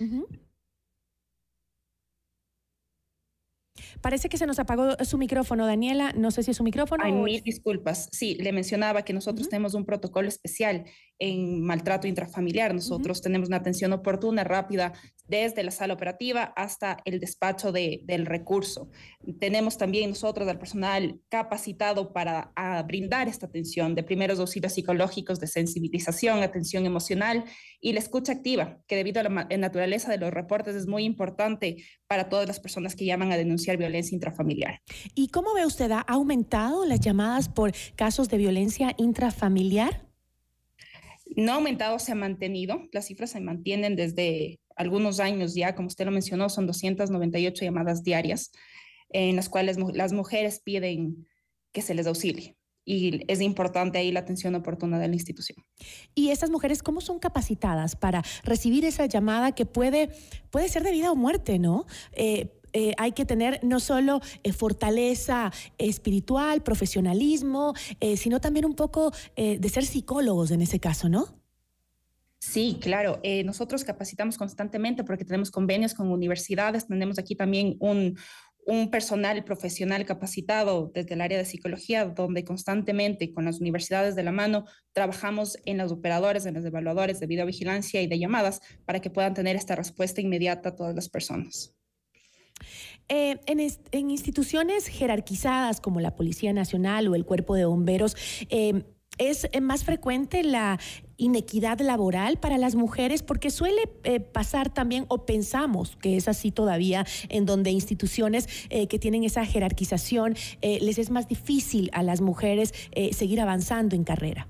Parece 4.01 4.30
que 4.30 4.38
se 4.38 4.45
nos 4.45 4.59
apagó 4.59 4.95
su 5.03 5.17
micrófono, 5.17 5.65
Daniela. 5.65 6.13
No 6.13 6.32
sé 6.32 6.43
si 6.43 6.51
es 6.51 6.57
su 6.57 6.63
micrófono. 6.63 7.03
Ay, 7.03 7.11
mil 7.11 7.41
disculpas. 7.41 8.09
Sí, 8.11 8.36
le 8.39 8.51
mencionaba 8.51 9.03
que 9.03 9.13
nosotros 9.13 9.49
tenemos 9.49 9.73
un 9.73 9.86
protocolo 9.86 10.27
especial 10.27 10.86
en 11.20 11.61
maltrato 11.61 12.07
intrafamiliar. 12.07 12.74
Nosotros 12.74 13.22
tenemos 13.22 13.49
una 13.49 13.57
atención 13.57 13.93
oportuna, 13.93 14.43
rápida, 14.43 14.93
desde 15.28 15.63
la 15.63 15.72
sala 15.72 15.93
operativa 15.93 16.53
hasta 16.55 16.97
el 17.05 17.20
despacho 17.20 17.72
de, 17.72 18.01
del 18.05 18.26
recurso. 18.26 18.89
Tenemos 19.39 19.78
también 19.78 20.09
nosotros 20.09 20.47
al 20.47 20.57
personal 20.57 21.20
capacitado 21.30 22.11
para 22.13 22.51
brindar 22.88 23.28
esta 23.28 23.45
atención 23.45 23.93
de 23.93 24.03
primeros 24.03 24.39
auxilios 24.39 24.74
psicológicos, 24.74 25.39
de 25.39 25.47
sensibilización, 25.47 26.41
atención 26.41 26.86
emocional 26.86 27.45
y 27.80 27.93
la 27.93 27.99
escucha 27.99 28.34
activa, 28.34 28.80
que 28.88 28.95
debido 28.95 29.20
a 29.20 29.24
la 29.24 29.47
naturaleza 29.57 30.11
de 30.11 30.17
los 30.17 30.34
reportes 30.34 30.76
es 30.76 30.88
muy 30.88 31.03
importante 31.03 31.78
para 32.07 32.28
todas 32.28 32.47
las 32.47 32.59
personas 32.59 32.95
que 32.95 33.05
llaman 33.05 33.32
a 33.32 33.38
denunciar 33.38 33.78
violencia 33.78 34.15
intrafamiliar. 34.15 34.82
¿Y 35.13 35.28
cómo 35.28 35.53
ve 35.53 35.65
usted? 35.65 35.91
¿Ha 35.91 36.01
aumentado 36.01 36.86
las 36.86 37.01
llamadas 37.01 37.49
por 37.49 37.72
casos 37.95 38.30
de 38.30 38.38
violencia 38.38 38.95
intrafamiliar? 38.97 40.09
No 41.40 41.54
ha 41.54 41.56
aumentado, 41.56 42.00
se 42.00 42.12
ha 42.12 42.16
mantenido. 42.16 42.88
Las 42.92 43.08
cifras 43.08 43.32
se 43.32 43.40
mantienen 43.40 43.96
desde 43.96 44.60
algunos 44.76 45.20
años 45.20 45.56
ya, 45.56 45.76
como 45.76 45.88
usted 45.88 46.06
lo 46.06 46.12
mencionó, 46.12 46.50
son 46.50 46.68
298 46.68 47.66
llamadas 47.66 48.04
diarias 48.04 48.52
en 49.10 49.36
las 49.36 49.50
cuales 49.50 49.78
las 49.94 50.14
mujeres 50.14 50.62
piden 50.64 51.28
que 51.72 51.82
se 51.82 51.94
les 51.94 52.08
auxilie 52.08 52.56
y 52.90 53.22
es 53.28 53.40
importante 53.42 54.00
ahí 54.00 54.12
la 54.12 54.22
atención 54.22 54.56
oportuna 54.56 54.98
de 54.98 55.08
la 55.08 55.14
institución. 55.14 55.64
¿Y 56.16 56.30
estas 56.30 56.50
mujeres 56.50 56.82
cómo 56.82 57.02
son 57.02 57.20
capacitadas 57.20 57.96
para 57.96 58.24
recibir 58.44 58.84
esa 58.84 59.06
llamada 59.06 59.54
que 59.54 59.68
puede, 59.68 60.10
puede 60.50 60.70
ser 60.70 60.82
de 60.82 60.92
vida 60.92 61.12
o 61.12 61.16
muerte, 61.16 61.60
no? 61.60 61.86
Eh, 62.14 62.59
eh, 62.74 62.93
hay 62.97 63.11
que 63.11 63.26
tener 63.26 63.59
no 63.63 63.80
solo 63.80 64.22
eh, 64.43 64.53
fortaleza 64.53 65.51
espiritual, 65.78 66.61
profesionalismo, 66.63 67.74
sino 68.15 68.39
también 68.41 68.65
un 68.65 68.76
poco 68.76 69.11
de 69.36 69.70
ser 69.70 69.86
psicólogos 69.86 70.51
en 70.51 70.61
ese 70.61 70.80
caso, 70.80 71.09
¿no? 71.09 71.28
Sí, 72.39 72.78
claro. 72.82 73.22
nosotros 73.43 73.84
capacitamos 73.84 74.38
constantemente 74.38 75.03
porque 75.03 75.26
tenemos 75.26 75.51
convenios 75.51 75.93
con 75.93 76.11
universidades, 76.11 76.88
tenemos 76.88 77.20
aquí 77.20 77.36
también 77.36 77.76
un, 77.80 78.15
un 78.70 78.91
personal 78.91 79.43
profesional 79.43 80.05
capacitado 80.05 80.91
desde 80.93 81.15
el 81.15 81.22
área 81.22 81.39
de 81.39 81.45
psicología, 81.45 82.05
donde 82.05 82.43
constantemente 82.43 83.34
con 83.34 83.45
las 83.45 83.59
universidades 83.59 84.15
de 84.15 84.22
la 84.22 84.32
mano 84.32 84.65
trabajamos 84.93 85.57
en 85.65 85.80
los 85.80 85.91
operadores, 85.91 86.45
en 86.45 86.53
los 86.53 86.63
evaluadores 86.63 87.20
de 87.20 87.26
videovigilancia 87.26 87.99
y 88.03 88.07
de 88.07 88.20
llamadas 88.20 88.61
para 88.86 88.99
que 88.99 89.09
puedan 89.09 89.34
tener 89.34 89.55
esta 89.55 89.76
respuesta 89.76 90.22
inmediata 90.22 90.70
a 90.70 90.76
todas 90.76 90.93
las 90.93 91.09
personas. 91.09 91.74
Eh, 93.10 93.39
en, 93.47 93.60
en, 93.60 94.12
instituciones 94.12 94.86
jerarquizadas 94.88 95.82
como 95.82 95.99
la 95.99 96.16
Policía 96.16 96.53
Nacional 96.53 97.07
o 97.07 97.16
el 97.16 97.26
Cuerpo 97.26 97.55
de 97.55 97.66
Bomberos, 97.66 98.16
eh, 98.49 98.84
es 99.18 99.47
eh, 99.51 99.62
más 99.62 99.84
frecuente 99.84 100.43
la 100.43 100.80
inequidad 101.18 101.80
laboral 101.80 102.38
para 102.38 102.60
las 102.60 102.76
mujeres, 102.76 103.24
porque 103.24 103.49
suele 103.49 103.89
eh, 104.03 104.20
pasar 104.20 104.72
también, 104.72 105.05
o 105.07 105.26
pensamos 105.26 105.97
que 105.97 106.18
es 106.18 106.28
así 106.28 106.51
todavía, 106.51 107.05
en 107.30 107.47
donde 107.47 107.72
instituciones 107.72 108.47
que 108.70 108.99
tienen 108.99 109.24
esa 109.24 109.45
jerarquización 109.45 110.36
les 110.62 110.97
es 110.97 111.10
más 111.10 111.28
difícil 111.28 111.89
a 111.93 112.03
las 112.03 112.22
mujeres 112.22 112.74
seguir 113.12 113.41
avanzando 113.41 113.95
en 113.95 114.03
carrera. 114.05 114.47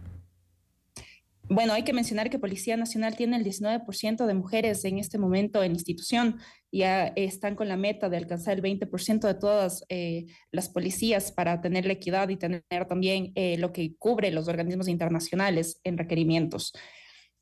Bueno, 1.52 1.74
hay 1.74 1.84
que 1.84 1.94
mencionar 1.94 2.30
que 2.30 2.38
Policía 2.38 2.78
Nacional 2.78 3.16
tiene 3.16 3.36
el 3.36 3.44
19% 3.44 4.28
de 4.28 4.34
mujeres 4.36 4.86
en 4.86 5.00
este 5.00 5.18
momento 5.18 5.64
en 5.64 5.72
institución. 5.72 6.40
Ya 6.72 7.08
están 7.08 7.56
con 7.56 7.68
la 7.68 7.76
meta 7.76 8.08
de 8.08 8.18
alcanzar 8.18 8.56
el 8.56 8.62
20% 8.62 9.22
de 9.22 9.34
todas 9.34 9.84
eh, 9.90 10.28
las 10.52 10.70
policías 10.70 11.32
para 11.32 11.60
tener 11.60 11.88
la 11.88 11.94
equidad 11.94 12.30
y 12.30 12.38
tener 12.38 12.64
también 12.88 13.32
eh, 13.34 13.58
lo 13.58 13.74
que 13.74 13.96
cubre 13.98 14.30
los 14.30 14.48
organismos 14.48 14.88
internacionales 14.88 15.82
en 15.84 15.98
requerimientos. 15.98 16.72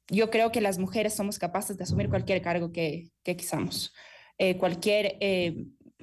Yo 0.09 0.29
creo 0.29 0.53
que 0.53 0.61
las 0.61 0.79
mujeres 0.79 1.13
somos 1.13 1.37
capaces 1.37 1.75
de 1.75 1.83
asumir 1.83 2.07
cualquier 2.07 2.41
cargo 2.41 2.71
que, 2.71 3.09
que 3.23 3.35
quisamos. 3.35 3.93
Eh, 4.37 4.55
cualquier 4.55 5.17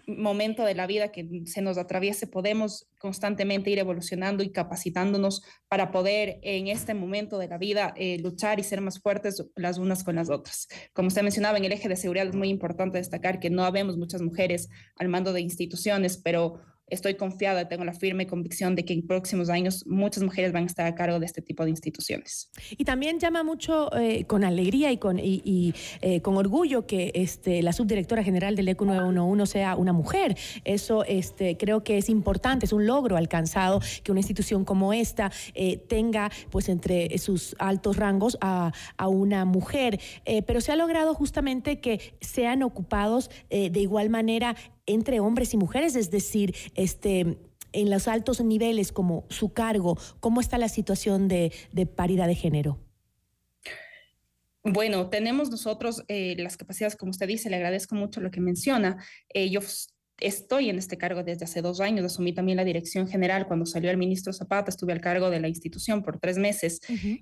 momento 0.06 0.64
de 0.64 0.74
la 0.74 0.86
vida 0.86 1.12
que 1.12 1.42
se 1.46 1.62
nos 1.62 1.78
atraviese, 1.78 2.26
podemos 2.26 2.88
constantemente 2.98 3.70
ir 3.70 3.78
evolucionando 3.78 4.42
y 4.42 4.50
capacitándonos 4.50 5.42
para 5.68 5.90
poder 5.90 6.38
en 6.42 6.68
este 6.68 6.94
momento 6.94 7.38
de 7.38 7.48
la 7.48 7.58
vida 7.58 7.92
eh, 7.96 8.18
luchar 8.18 8.60
y 8.60 8.62
ser 8.62 8.80
más 8.80 9.00
fuertes 9.00 9.44
las 9.56 9.78
unas 9.78 10.04
con 10.04 10.16
las 10.16 10.30
otras. 10.30 10.68
Como 10.92 11.08
usted 11.08 11.22
mencionaba, 11.22 11.58
en 11.58 11.64
el 11.64 11.72
eje 11.72 11.88
de 11.88 11.96
seguridad 11.96 12.26
es 12.26 12.34
muy 12.34 12.48
importante 12.48 12.98
destacar 12.98 13.40
que 13.40 13.50
no 13.50 13.64
habemos 13.64 13.96
muchas 13.96 14.22
mujeres 14.22 14.68
al 14.96 15.08
mando 15.08 15.32
de 15.32 15.40
instituciones, 15.40 16.16
pero 16.16 16.60
estoy 16.88 17.14
confiada, 17.14 17.68
tengo 17.68 17.84
la 17.84 17.94
firme 17.94 18.26
convicción 18.26 18.74
de 18.74 18.84
que 18.84 18.92
en 18.92 19.06
próximos 19.06 19.48
años 19.48 19.86
muchas 19.86 20.22
mujeres 20.22 20.52
van 20.52 20.64
a 20.64 20.66
estar 20.66 20.86
a 20.86 20.94
cargo 20.94 21.18
de 21.18 21.26
este 21.26 21.40
tipo 21.40 21.64
de 21.64 21.70
instituciones. 21.70 22.50
Y 22.76 22.84
también 22.84 23.18
llama 23.18 23.42
mucho 23.42 23.94
eh, 23.96 24.24
con 24.24 24.44
alegría 24.44 24.92
y 24.92 24.98
con, 24.98 25.18
y, 25.18 25.74
eh, 26.00 26.20
con 26.20 26.36
orgullo 26.36 26.86
que 26.86 27.12
este, 27.14 27.62
la 27.62 27.72
subdirectora 27.72 28.22
general 28.22 28.54
del 28.56 28.68
ECU 28.68 28.84
911 28.84 29.44
sea 29.54 29.76
una 29.76 29.92
mujer. 29.92 30.36
Eso 30.64 31.04
este, 31.04 31.56
creo 31.56 31.84
que 31.84 31.98
es 31.98 32.08
importante, 32.08 32.66
es 32.66 32.72
un 32.72 32.86
logro 32.86 33.16
alcanzado 33.16 33.80
que 34.02 34.10
una 34.10 34.20
institución 34.20 34.64
como 34.64 34.92
esta 34.92 35.30
eh, 35.54 35.76
tenga 35.76 36.30
pues 36.50 36.68
entre 36.68 37.16
sus 37.18 37.54
altos 37.58 37.96
rangos 37.96 38.36
a, 38.40 38.72
a 38.96 39.08
una 39.08 39.44
mujer. 39.44 40.00
pero 40.46 40.60
se 40.60 40.72
ha 40.72 40.76
logrado 40.76 41.14
justamente 41.14 41.80
que 41.80 42.16
sean 42.20 42.62
ocupados 42.62 43.30
de 43.50 43.80
igual 43.80 44.10
manera 44.10 44.56
entre 44.86 45.20
hombres 45.20 45.54
y 45.54 45.56
mujeres, 45.56 45.96
es 45.96 46.10
decir, 46.10 46.54
este, 46.74 47.38
en 47.72 47.90
los 47.90 48.08
altos 48.08 48.40
niveles 48.42 48.92
como 48.92 49.26
su 49.28 49.52
cargo, 49.52 49.98
¿cómo 50.20 50.40
está 50.40 50.58
la 50.58 50.68
situación 50.68 51.28
de, 51.28 51.52
paridad 51.94 52.26
de 52.26 52.34
género? 52.34 52.78
Bueno, 54.62 55.10
tenemos 55.10 55.50
nosotros 55.50 56.02
eh, 56.08 56.36
las 56.38 56.56
capacidades, 56.56 56.96
como 56.96 57.10
usted 57.10 57.28
dice, 57.28 57.50
le 57.50 57.56
agradezco 57.56 57.94
mucho 57.94 58.20
lo 58.22 58.30
que 58.30 58.40
menciona. 58.40 59.04
Eh, 59.28 59.50
yo 59.50 59.60
estoy 60.20 60.70
en 60.70 60.78
este 60.78 60.96
cargo 60.96 61.22
desde 61.22 61.44
hace 61.44 61.60
dos 61.60 61.80
años, 61.80 62.04
asumí 62.06 62.32
también 62.32 62.56
la 62.56 62.64
dirección 62.64 63.08
general 63.08 63.46
cuando 63.46 63.66
salió 63.66 63.90
el 63.90 63.96
ministro 63.96 64.32
Zapata, 64.32 64.70
estuve 64.70 64.92
al 64.92 65.00
cargo 65.00 65.28
de 65.28 65.40
la 65.40 65.48
institución 65.48 66.02
por 66.02 66.18
tres 66.18 66.38
meses 66.38 66.80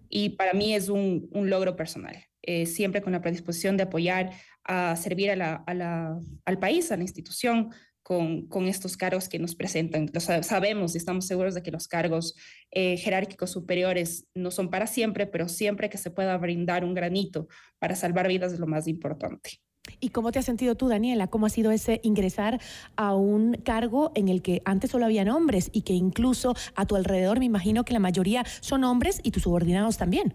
y 0.09 0.31
para 0.31 0.53
mí 0.53 0.75
es 0.75 0.89
un, 0.89 1.29
logro 1.33 1.75
personal, 1.75 2.17
eh, 2.43 2.67
siempre 2.67 3.03
con 3.03 3.13
la 3.13 3.23
predisposición 3.23 3.77
de 3.77 3.85
apoyar 3.85 4.31
a 4.65 4.97
servir 4.97 5.31
al 5.31 6.59
país, 6.61 6.93
a 6.93 6.97
la 6.97 7.03
institución, 7.03 7.71
con, 8.03 8.47
con, 8.49 8.67
estos 8.67 8.97
cargos 8.97 9.29
que 9.29 9.39
nos 9.39 9.55
presentan. 9.55 10.11
Lo 10.13 10.21
sabemos 10.21 10.95
y 10.95 10.99
estamos 10.99 11.27
seguros 11.27 11.55
de 11.55 11.63
que 11.63 11.71
los 11.71 11.87
cargos 11.87 12.35
eh, 12.73 12.97
jerárquicos 12.97 13.51
superiores 13.51 14.27
no 14.35 14.51
son 14.51 14.71
para 14.71 14.87
siempre, 14.87 15.27
pero 15.27 15.49
siempre 15.49 15.89
que 15.89 15.99
se 15.99 16.11
pueda 16.11 16.37
brindar 16.37 16.85
un 16.85 16.95
granito 16.95 17.47
para 17.79 17.95
salvar 17.95 18.27
vidas 18.27 18.53
es 18.53 18.59
lo 18.59 18.67
más 18.67 18.89
importante. 18.89 19.61
¿Y 20.01 20.11
cómo 20.11 20.31
te 20.31 20.39
has 20.39 20.45
sentido 20.45 20.77
tú, 20.77 20.89
Daniela? 20.89 21.27
¿Cómo 21.29 21.47
ha 21.47 21.51
sido 21.51 21.71
ese 21.71 22.01
ingresar 22.03 22.61
a 22.97 23.15
un 23.15 23.55
cargo 23.55 24.13
en 24.15 24.29
el 24.29 24.43
que 24.43 24.63
antes 24.65 24.91
solo 24.91 25.05
habían 25.05 25.29
hombres 25.29 25.71
y 25.73 25.83
que 25.83 25.93
incluso 25.93 26.55
a 26.77 26.87
tu 26.87 26.97
alrededor 26.97 27.39
me 27.39 27.47
imagino 27.47 27.85
que 27.85 27.93
la 27.93 27.99
mayoría 27.99 28.45
son 28.61 28.85
hombres 28.85 29.21
y 29.23 29.33
tus 29.33 29.43
subordinados 29.43 29.97
también? 29.97 30.35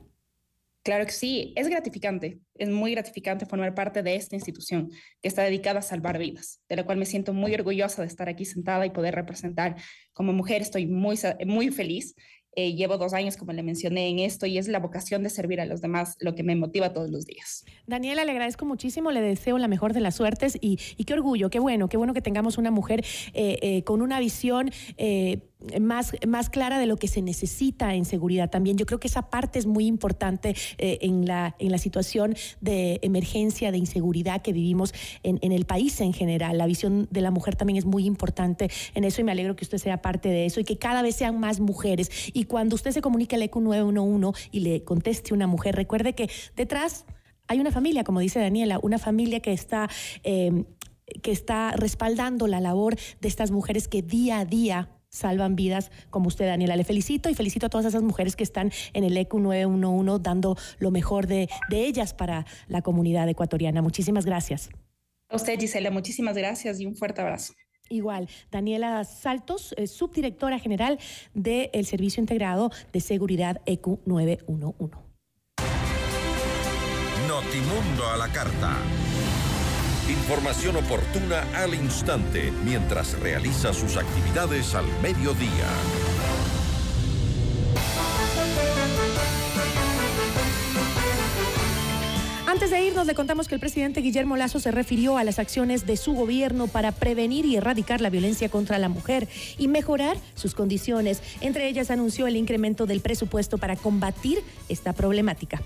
Claro 0.88 1.06
que 1.06 1.12
sí, 1.12 1.52
es 1.58 1.68
gratificante, 1.68 2.40
es 2.56 2.70
muy 2.70 2.92
gratificante 2.92 3.46
formar 3.46 3.76
parte 3.76 4.04
de 4.04 4.16
esta 4.16 4.38
institución 4.38 4.90
que 5.22 5.28
está 5.28 5.44
dedicada 5.44 5.80
a 5.80 5.82
salvar 5.82 6.18
vidas, 6.18 6.62
de 6.70 6.78
la 6.78 6.86
cual 6.86 6.98
me 6.98 7.06
siento 7.06 7.34
muy 7.34 7.54
orgullosa 7.54 8.04
de 8.04 8.08
estar 8.08 8.30
aquí 8.30 8.46
sentada 8.46 8.86
y 8.86 8.92
poder 8.92 9.14
representar. 9.14 9.76
Como 10.14 10.32
mujer 10.32 10.62
estoy 10.62 10.88
muy, 10.88 11.20
muy 11.46 11.72
feliz 11.72 12.16
eh, 12.60 12.74
llevo 12.74 12.98
dos 12.98 13.14
años, 13.14 13.38
como 13.38 13.54
le 13.54 13.62
mencioné, 13.62 14.10
en 14.10 14.18
esto 14.18 14.48
y 14.48 14.58
es 14.58 14.68
la 14.68 14.80
vocación 14.80 15.22
de 15.22 15.30
servir 15.30 15.62
a 15.62 15.66
los 15.66 15.80
demás 15.80 16.16
lo 16.20 16.34
que 16.34 16.42
me 16.42 16.56
motiva 16.56 16.92
todos 16.92 17.12
los 17.12 17.28
días. 17.28 17.64
Daniela, 17.86 18.26
le 18.26 18.32
agradezco 18.32 18.66
muchísimo, 18.66 19.12
le 19.12 19.22
deseo 19.22 19.60
la 19.60 19.68
mejor 19.68 19.94
de 19.94 20.00
las 20.00 20.16
suertes 20.16 20.58
y, 20.60 20.78
qué 21.06 21.14
orgullo, 21.14 21.52
qué 21.52 21.60
bueno, 21.60 21.88
qué 21.88 21.98
bueno 21.98 22.16
que 22.16 22.22
tengamos 22.24 22.58
una 22.58 22.72
mujer 22.72 23.06
eh, 23.34 23.60
eh, 23.62 23.84
con 23.84 24.02
una 24.02 24.20
visión 24.20 24.72
más, 25.80 26.14
más 26.28 26.49
clara 26.49 26.80
de 26.80 26.86
lo 26.86 26.97
que 26.97 27.08
se 27.08 27.22
necesita 27.22 27.95
en 27.95 28.05
seguridad 28.05 28.49
también. 28.49 28.78
Yo 28.78 28.86
creo 28.86 28.99
que 28.99 29.08
esa 29.08 29.30
parte 29.30 29.60
es 29.60 29.66
muy 29.66 29.86
importante 29.86 30.55
en, 30.78 31.26
la, 31.26 31.55
en 31.60 31.72
la 31.72 31.78
situación 31.78 32.36
de 32.62 32.99
emergencia, 33.01 33.72
de 33.72 33.78
inseguridad 33.78 34.41
que 34.41 34.53
vivimos 34.53 34.93
en, 35.24 35.39
en 35.41 35.51
el 35.51 35.66
país 35.66 35.99
en 36.01 36.14
general. 36.14 36.58
La 36.58 36.68
visión 36.68 37.08
de 37.12 37.22
la 37.22 37.32
mujer 37.32 37.55
también 37.55 37.78
es 37.78 37.86
muy 37.86 38.05
importante 38.05 38.70
en 38.93 39.03
eso 39.03 39.22
y 39.22 39.24
me 39.24 39.32
alegro 39.32 39.55
que 39.55 39.64
usted 39.64 39.78
sea 39.78 40.01
parte 40.01 40.30
de 40.30 40.45
eso 40.45 40.60
y 40.60 40.64
que 40.64 40.78
cada 40.78 41.01
vez 41.01 41.16
sean 41.16 41.39
más 41.39 41.60
mujeres 41.60 42.10
y 42.34 42.45
cuando 42.45 42.76
usted 42.76 42.91
se 42.91 43.01
comunique 43.01 43.36
al 43.36 43.43
ECU 43.43 43.62
911 43.62 44.49
y 44.51 44.60
le 44.62 44.84
conteste 44.84 45.34
una 45.34 45.47
mujer, 45.47 45.76
recuerde 45.76 46.14
que 46.14 46.30
detrás 46.55 47.05
hay 47.47 47.60
una 47.60 47.72
familia, 47.72 48.03
como 48.03 48.20
dice 48.20 48.39
Daniela, 48.39 48.80
una 48.82 48.97
familia 48.97 49.39
que 49.39 49.53
está... 49.53 49.89
Em, 50.24 50.66
que 51.24 51.32
está 51.32 51.72
respaldando 51.72 52.47
la 52.47 52.60
labor 52.60 52.97
de 53.22 53.30
estas 53.30 53.49
mujeres 53.49 53.88
que 53.88 54.01
día 54.01 54.39
a 54.39 54.45
día 54.45 54.89
salvan 55.10 55.55
vidas 55.55 55.91
como 56.10 56.28
usted, 56.28 56.45
Daniela. 56.45 56.76
Le 56.76 56.84
felicito 56.84 57.30
y 57.30 57.36
felicito 57.36 57.68
a 57.68 57.70
todas 57.70 57.86
esas 57.86 58.03
mujeres 58.03 58.36
que 58.36 58.43
están 58.43 58.72
en 58.93 59.03
el 59.03 59.16
ECU 59.18 59.39
911 59.39 60.22
dando 60.22 60.58
lo 60.80 60.91
mejor 60.91 61.28
de, 61.28 61.49
de 61.70 61.86
ellas 61.86 62.14
para 62.14 62.45
la 62.68 62.82
comunidad 62.82 63.28
ecuatoriana. 63.30 63.82
Muchísimas 63.82 64.26
gracias. 64.26 64.70
A 65.30 65.36
usted, 65.36 65.60
Gisela, 65.60 65.91
muchísimas 65.91 66.38
gracias 66.38 66.80
y 66.80 66.86
un 66.86 66.95
fuerte 66.95 67.22
abrazo. 67.22 67.53
Igual, 67.89 68.30
Daniela 68.51 69.03
Saltos, 69.03 69.74
eh, 69.78 69.88
subdirectora 69.88 70.60
general 70.60 70.99
del 71.34 71.86
Servicio 71.86 72.22
Integrado 72.22 72.72
de 72.91 72.99
Seguridad 72.99 73.62
EQ 73.66 73.99
911. 74.05 74.97
Notimundo 77.28 78.10
a 78.10 78.18
la 78.18 78.32
carta. 78.32 78.78
Información 80.10 80.78
oportuna 80.78 81.43
al 81.53 81.74
instante 81.74 82.53
mientras 82.64 83.20
realiza 83.20 83.74
sus 83.74 83.97
actividades 83.97 84.74
al 84.74 84.86
mediodía. 85.01 85.68
Antes 92.47 92.72
de 92.72 92.86
irnos, 92.86 93.05
le 93.05 93.16
contamos 93.16 93.49
que 93.49 93.55
el 93.55 93.60
presidente 93.60 93.99
Guillermo 93.99 94.38
Lazo 94.38 94.62
se 94.62 94.72
refirió 94.72 95.18
a 95.18 95.26
las 95.26 95.39
acciones 95.39 95.86
de 95.86 95.97
su 95.97 96.14
gobierno 96.14 96.68
para 96.68 96.93
prevenir 96.93 97.45
y 97.45 97.58
erradicar 97.58 97.99
la 97.99 98.10
violencia 98.10 98.47
contra 98.47 98.80
la 98.80 98.88
mujer 98.88 99.28
y 99.58 99.68
mejorar 99.68 100.16
sus 100.36 100.55
condiciones. 100.55 101.22
Entre 101.41 101.68
ellas 101.68 101.91
anunció 101.91 102.28
el 102.28 102.38
incremento 102.38 102.86
del 102.86 103.01
presupuesto 103.01 103.58
para 103.58 103.76
combatir 103.76 104.39
esta 104.70 104.93
problemática. 104.93 105.62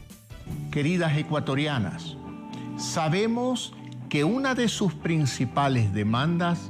Queridas 0.72 1.16
ecuatorianas, 1.16 2.18
sabemos 2.78 3.74
que 4.12 4.26
una 4.26 4.56
de 4.56 4.68
sus 4.68 4.94
principales 4.94 5.94
demandas 5.94 6.70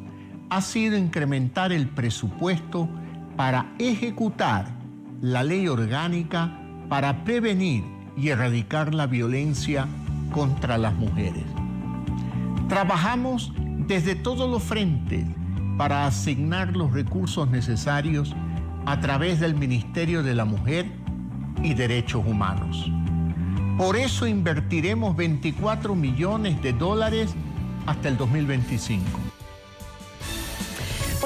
ha 0.51 0.61
sido 0.61 0.95
incrementar 0.95 1.71
el 1.71 1.87
presupuesto 1.87 2.87
para 3.35 3.73
ejecutar 3.79 4.67
la 5.21 5.43
ley 5.43 5.67
orgánica 5.67 6.55
para 6.87 7.23
prevenir 7.23 7.83
y 8.15 8.27
erradicar 8.27 8.93
la 8.93 9.07
violencia 9.07 9.87
contra 10.31 10.77
las 10.77 10.93
mujeres. 10.93 11.43
Trabajamos 12.69 13.51
desde 13.87 14.13
todos 14.13 14.47
los 14.47 14.61
frentes 14.61 15.25
para 15.79 16.05
asignar 16.05 16.77
los 16.77 16.93
recursos 16.93 17.49
necesarios 17.49 18.35
a 18.85 18.99
través 18.99 19.39
del 19.39 19.55
Ministerio 19.55 20.21
de 20.21 20.35
la 20.35 20.45
Mujer 20.45 20.85
y 21.63 21.73
Derechos 21.73 22.23
Humanos. 22.23 22.91
Por 23.81 23.95
eso 23.95 24.27
invertiremos 24.27 25.15
24 25.15 25.95
millones 25.95 26.61
de 26.61 26.71
dólares 26.71 27.33
hasta 27.87 28.09
el 28.09 28.17
2025. 28.17 29.30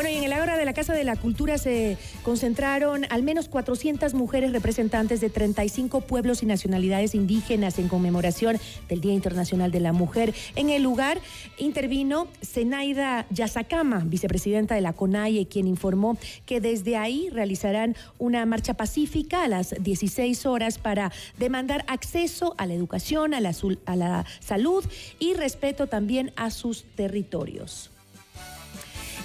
En 0.07 0.23
el 0.23 0.33
Ágora 0.33 0.55
de 0.55 0.65
la 0.65 0.73
Casa 0.73 0.93
de 0.93 1.03
la 1.03 1.15
Cultura 1.15 1.57
se 1.57 1.97
concentraron 2.21 3.05
al 3.09 3.23
menos 3.23 3.49
400 3.49 4.13
mujeres 4.13 4.51
representantes 4.51 5.19
de 5.19 5.31
35 5.31 6.01
pueblos 6.01 6.43
y 6.43 6.45
nacionalidades 6.45 7.15
indígenas 7.15 7.79
en 7.79 7.87
conmemoración 7.87 8.59
del 8.87 9.01
Día 9.01 9.13
Internacional 9.13 9.71
de 9.71 9.79
la 9.79 9.93
Mujer. 9.93 10.35
En 10.55 10.69
el 10.69 10.83
lugar 10.83 11.19
intervino 11.57 12.27
Zenaida 12.43 13.25
Yazacama, 13.31 14.03
vicepresidenta 14.05 14.75
de 14.75 14.81
la 14.81 14.93
CONAIE, 14.93 15.47
quien 15.47 15.65
informó 15.65 16.17
que 16.45 16.61
desde 16.61 16.97
ahí 16.97 17.29
realizarán 17.31 17.95
una 18.19 18.45
marcha 18.45 18.75
pacífica 18.75 19.43
a 19.43 19.47
las 19.47 19.73
16 19.79 20.45
horas 20.45 20.77
para 20.77 21.11
demandar 21.39 21.83
acceso 21.87 22.53
a 22.59 22.67
la 22.67 22.75
educación, 22.75 23.33
a 23.33 23.41
la, 23.41 23.55
a 23.85 23.95
la 23.95 24.25
salud 24.39 24.85
y 25.17 25.33
respeto 25.33 25.87
también 25.87 26.31
a 26.35 26.51
sus 26.51 26.83
territorios. 26.95 27.89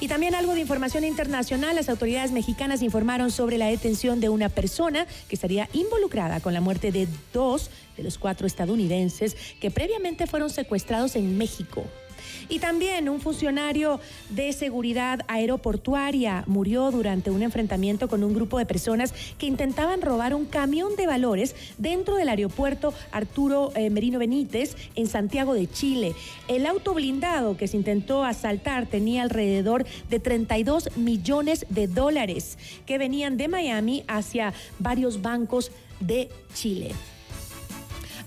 Y 0.01 0.09
también 0.09 0.35
algo 0.35 0.55
de 0.55 0.61
información 0.61 1.05
internacional. 1.05 1.77
Las 1.77 1.91
autoridades 1.91 2.33
mexicanas 2.33 2.83
informaron 2.83 3.31
sobre 3.31 3.59
la 3.59 3.67
detención 3.67 4.19
de 4.21 4.31
una 4.31 4.49
persona 4.49 5.07
que 5.29 5.35
estaría 5.35 5.69
involucrada 5.75 6.41
con 6.41 6.55
la 6.55 6.63
muerte 6.63 6.91
de 6.91 7.07
dos 7.35 7.71
de 7.99 8.03
los 8.03 8.17
cuatro 8.17 8.47
estadounidenses 8.47 9.37
que 9.61 9.71
previamente 9.71 10.27
fueron 10.27 10.49
secuestrados 10.49 11.17
en 11.17 11.37
México. 11.37 11.85
Y 12.49 12.59
también 12.59 13.09
un 13.09 13.21
funcionario 13.21 14.01
de 14.31 14.53
seguridad 14.53 15.21
aeroportuaria 15.29 16.45
murió 16.47 16.91
durante 16.91 17.31
un 17.31 17.43
enfrentamiento 17.43 18.09
con 18.09 18.25
un 18.25 18.35
grupo 18.35 18.59
de 18.59 18.67
personas 18.67 19.15
que 19.39 19.47
intentaban 19.47 20.03
robar 20.03 20.35
un 20.35 20.47
camión 20.47 20.97
de 20.97 21.07
valores 21.07 21.55
dentro 21.79 22.17
del 22.17 22.29
aeropuerto 22.29 22.95
Arturo 23.13 23.73
eh, 23.75 23.91
Merino 23.91 24.19
Benítez 24.19 24.77
en 24.95 25.07
Santiago 25.07 25.55
de 25.55 25.69
Chile. 25.71 26.15
El 26.49 26.67
auto 26.67 26.95
blindado 26.95 27.57
que 27.57 27.69
se 27.69 27.77
intentó 27.77 28.25
asaltar 28.25 28.87
tenía 28.87 29.23
alrededor 29.23 29.87
de 30.09 30.21
32 30.21 30.97
millones 30.97 31.67
de 31.69 31.87
dólares 31.87 32.59
que 32.87 32.99
venían 32.99 33.37
de 33.37 33.49
Miami 33.49 34.05
hacia 34.09 34.53
varios 34.79 35.23
bancos 35.23 35.71
de 36.01 36.29
Chile. 36.55 36.93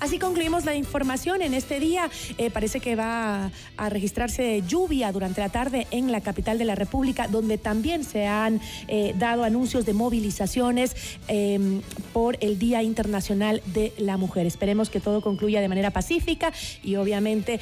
Así 0.04 0.20
concluimos 0.20 0.66
la 0.66 0.76
información 0.76 1.42
en 1.42 1.54
este 1.54 1.80
día. 1.80 2.12
Eh, 2.38 2.52
parece 2.52 2.82
que 2.82 2.98
va 2.98 3.52
a 3.78 3.90
registrarse 3.90 4.62
lluvia 4.68 5.14
durante 5.14 5.40
la 5.40 5.48
tarde 5.48 5.88
en 5.92 6.12
la 6.12 6.20
capital 6.20 6.58
de 6.58 6.66
la 6.66 6.76
República, 6.76 7.30
donde 7.30 7.58
también 7.58 8.04
se 8.04 8.28
han 8.28 8.60
eh, 8.90 9.16
dado 9.18 9.46
anuncios 9.46 9.86
de 9.86 9.94
movilizaciones 9.94 10.94
eh, 11.30 11.80
por 12.12 12.36
el 12.42 12.60
Día 12.60 12.84
Internacional 12.84 13.62
de 13.68 13.94
la 13.98 14.18
Mujer. 14.18 14.46
Esperemos 14.46 14.90
que 14.90 15.00
todo 15.00 15.22
concluya 15.22 15.62
de 15.62 15.70
manera 15.70 15.92
pacífica 15.92 16.52
y 16.84 16.98
obviamente 16.98 17.62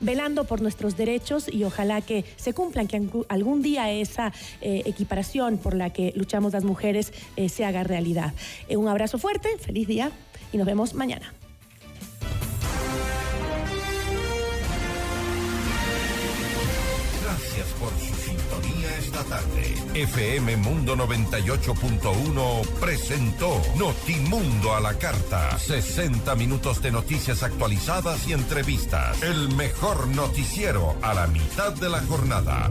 velando 0.00 0.44
por 0.44 0.62
nuestros 0.62 0.96
derechos 0.96 1.46
y 1.52 1.64
ojalá 1.64 2.02
que 2.02 2.24
se 2.36 2.54
cumplan, 2.54 2.86
que 2.86 3.02
algún 3.28 3.62
día 3.62 3.90
esa 3.90 4.32
eh, 4.60 4.82
equiparación 4.84 5.58
por 5.58 5.74
la 5.74 5.90
que 5.90 6.12
luchamos 6.14 6.52
las 6.52 6.62
mujeres 6.62 7.12
se 7.48 7.64
haga 7.64 7.82
realidad. 7.82 8.32
Un 8.68 8.86
abrazo 8.86 9.18
fuerte, 9.18 9.48
feliz 9.58 9.88
día 9.88 10.12
y 10.52 10.58
nos 10.58 10.66
vemos 10.66 10.94
mañana. 10.94 11.32
Gracias 17.22 17.66
por 17.80 17.90
su 17.98 18.14
sintonía 18.14 18.98
esta 18.98 19.24
tarde. 19.24 19.74
FM 19.94 20.56
Mundo 20.58 20.96
98.1 20.96 22.66
presentó 22.80 23.60
Notimundo 23.76 24.74
a 24.74 24.80
la 24.80 24.94
carta. 24.98 25.58
60 25.58 26.34
minutos 26.36 26.82
de 26.82 26.92
noticias 26.92 27.42
actualizadas 27.42 28.26
y 28.28 28.32
entrevistas. 28.32 29.22
El 29.22 29.54
mejor 29.56 30.08
noticiero 30.08 30.96
a 31.02 31.14
la 31.14 31.26
mitad 31.26 31.72
de 31.72 31.88
la 31.88 32.00
jornada. 32.02 32.70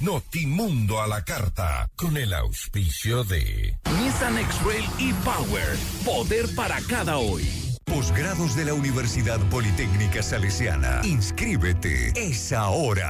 Notimundo 0.00 1.02
a 1.02 1.08
la 1.08 1.24
carta, 1.24 1.90
con 1.96 2.16
el 2.16 2.32
auspicio 2.32 3.24
de 3.24 3.76
Nissan 4.00 4.38
X-Rail 4.38 4.84
e-Power. 5.00 5.76
Poder 6.04 6.54
para 6.54 6.80
cada 6.82 7.18
hoy. 7.18 7.44
Posgrados 7.84 8.54
de 8.54 8.66
la 8.66 8.74
Universidad 8.74 9.40
Politécnica 9.50 10.22
Salesiana. 10.22 11.00
Inscríbete. 11.02 12.12
Es 12.14 12.52
ahora. 12.52 13.06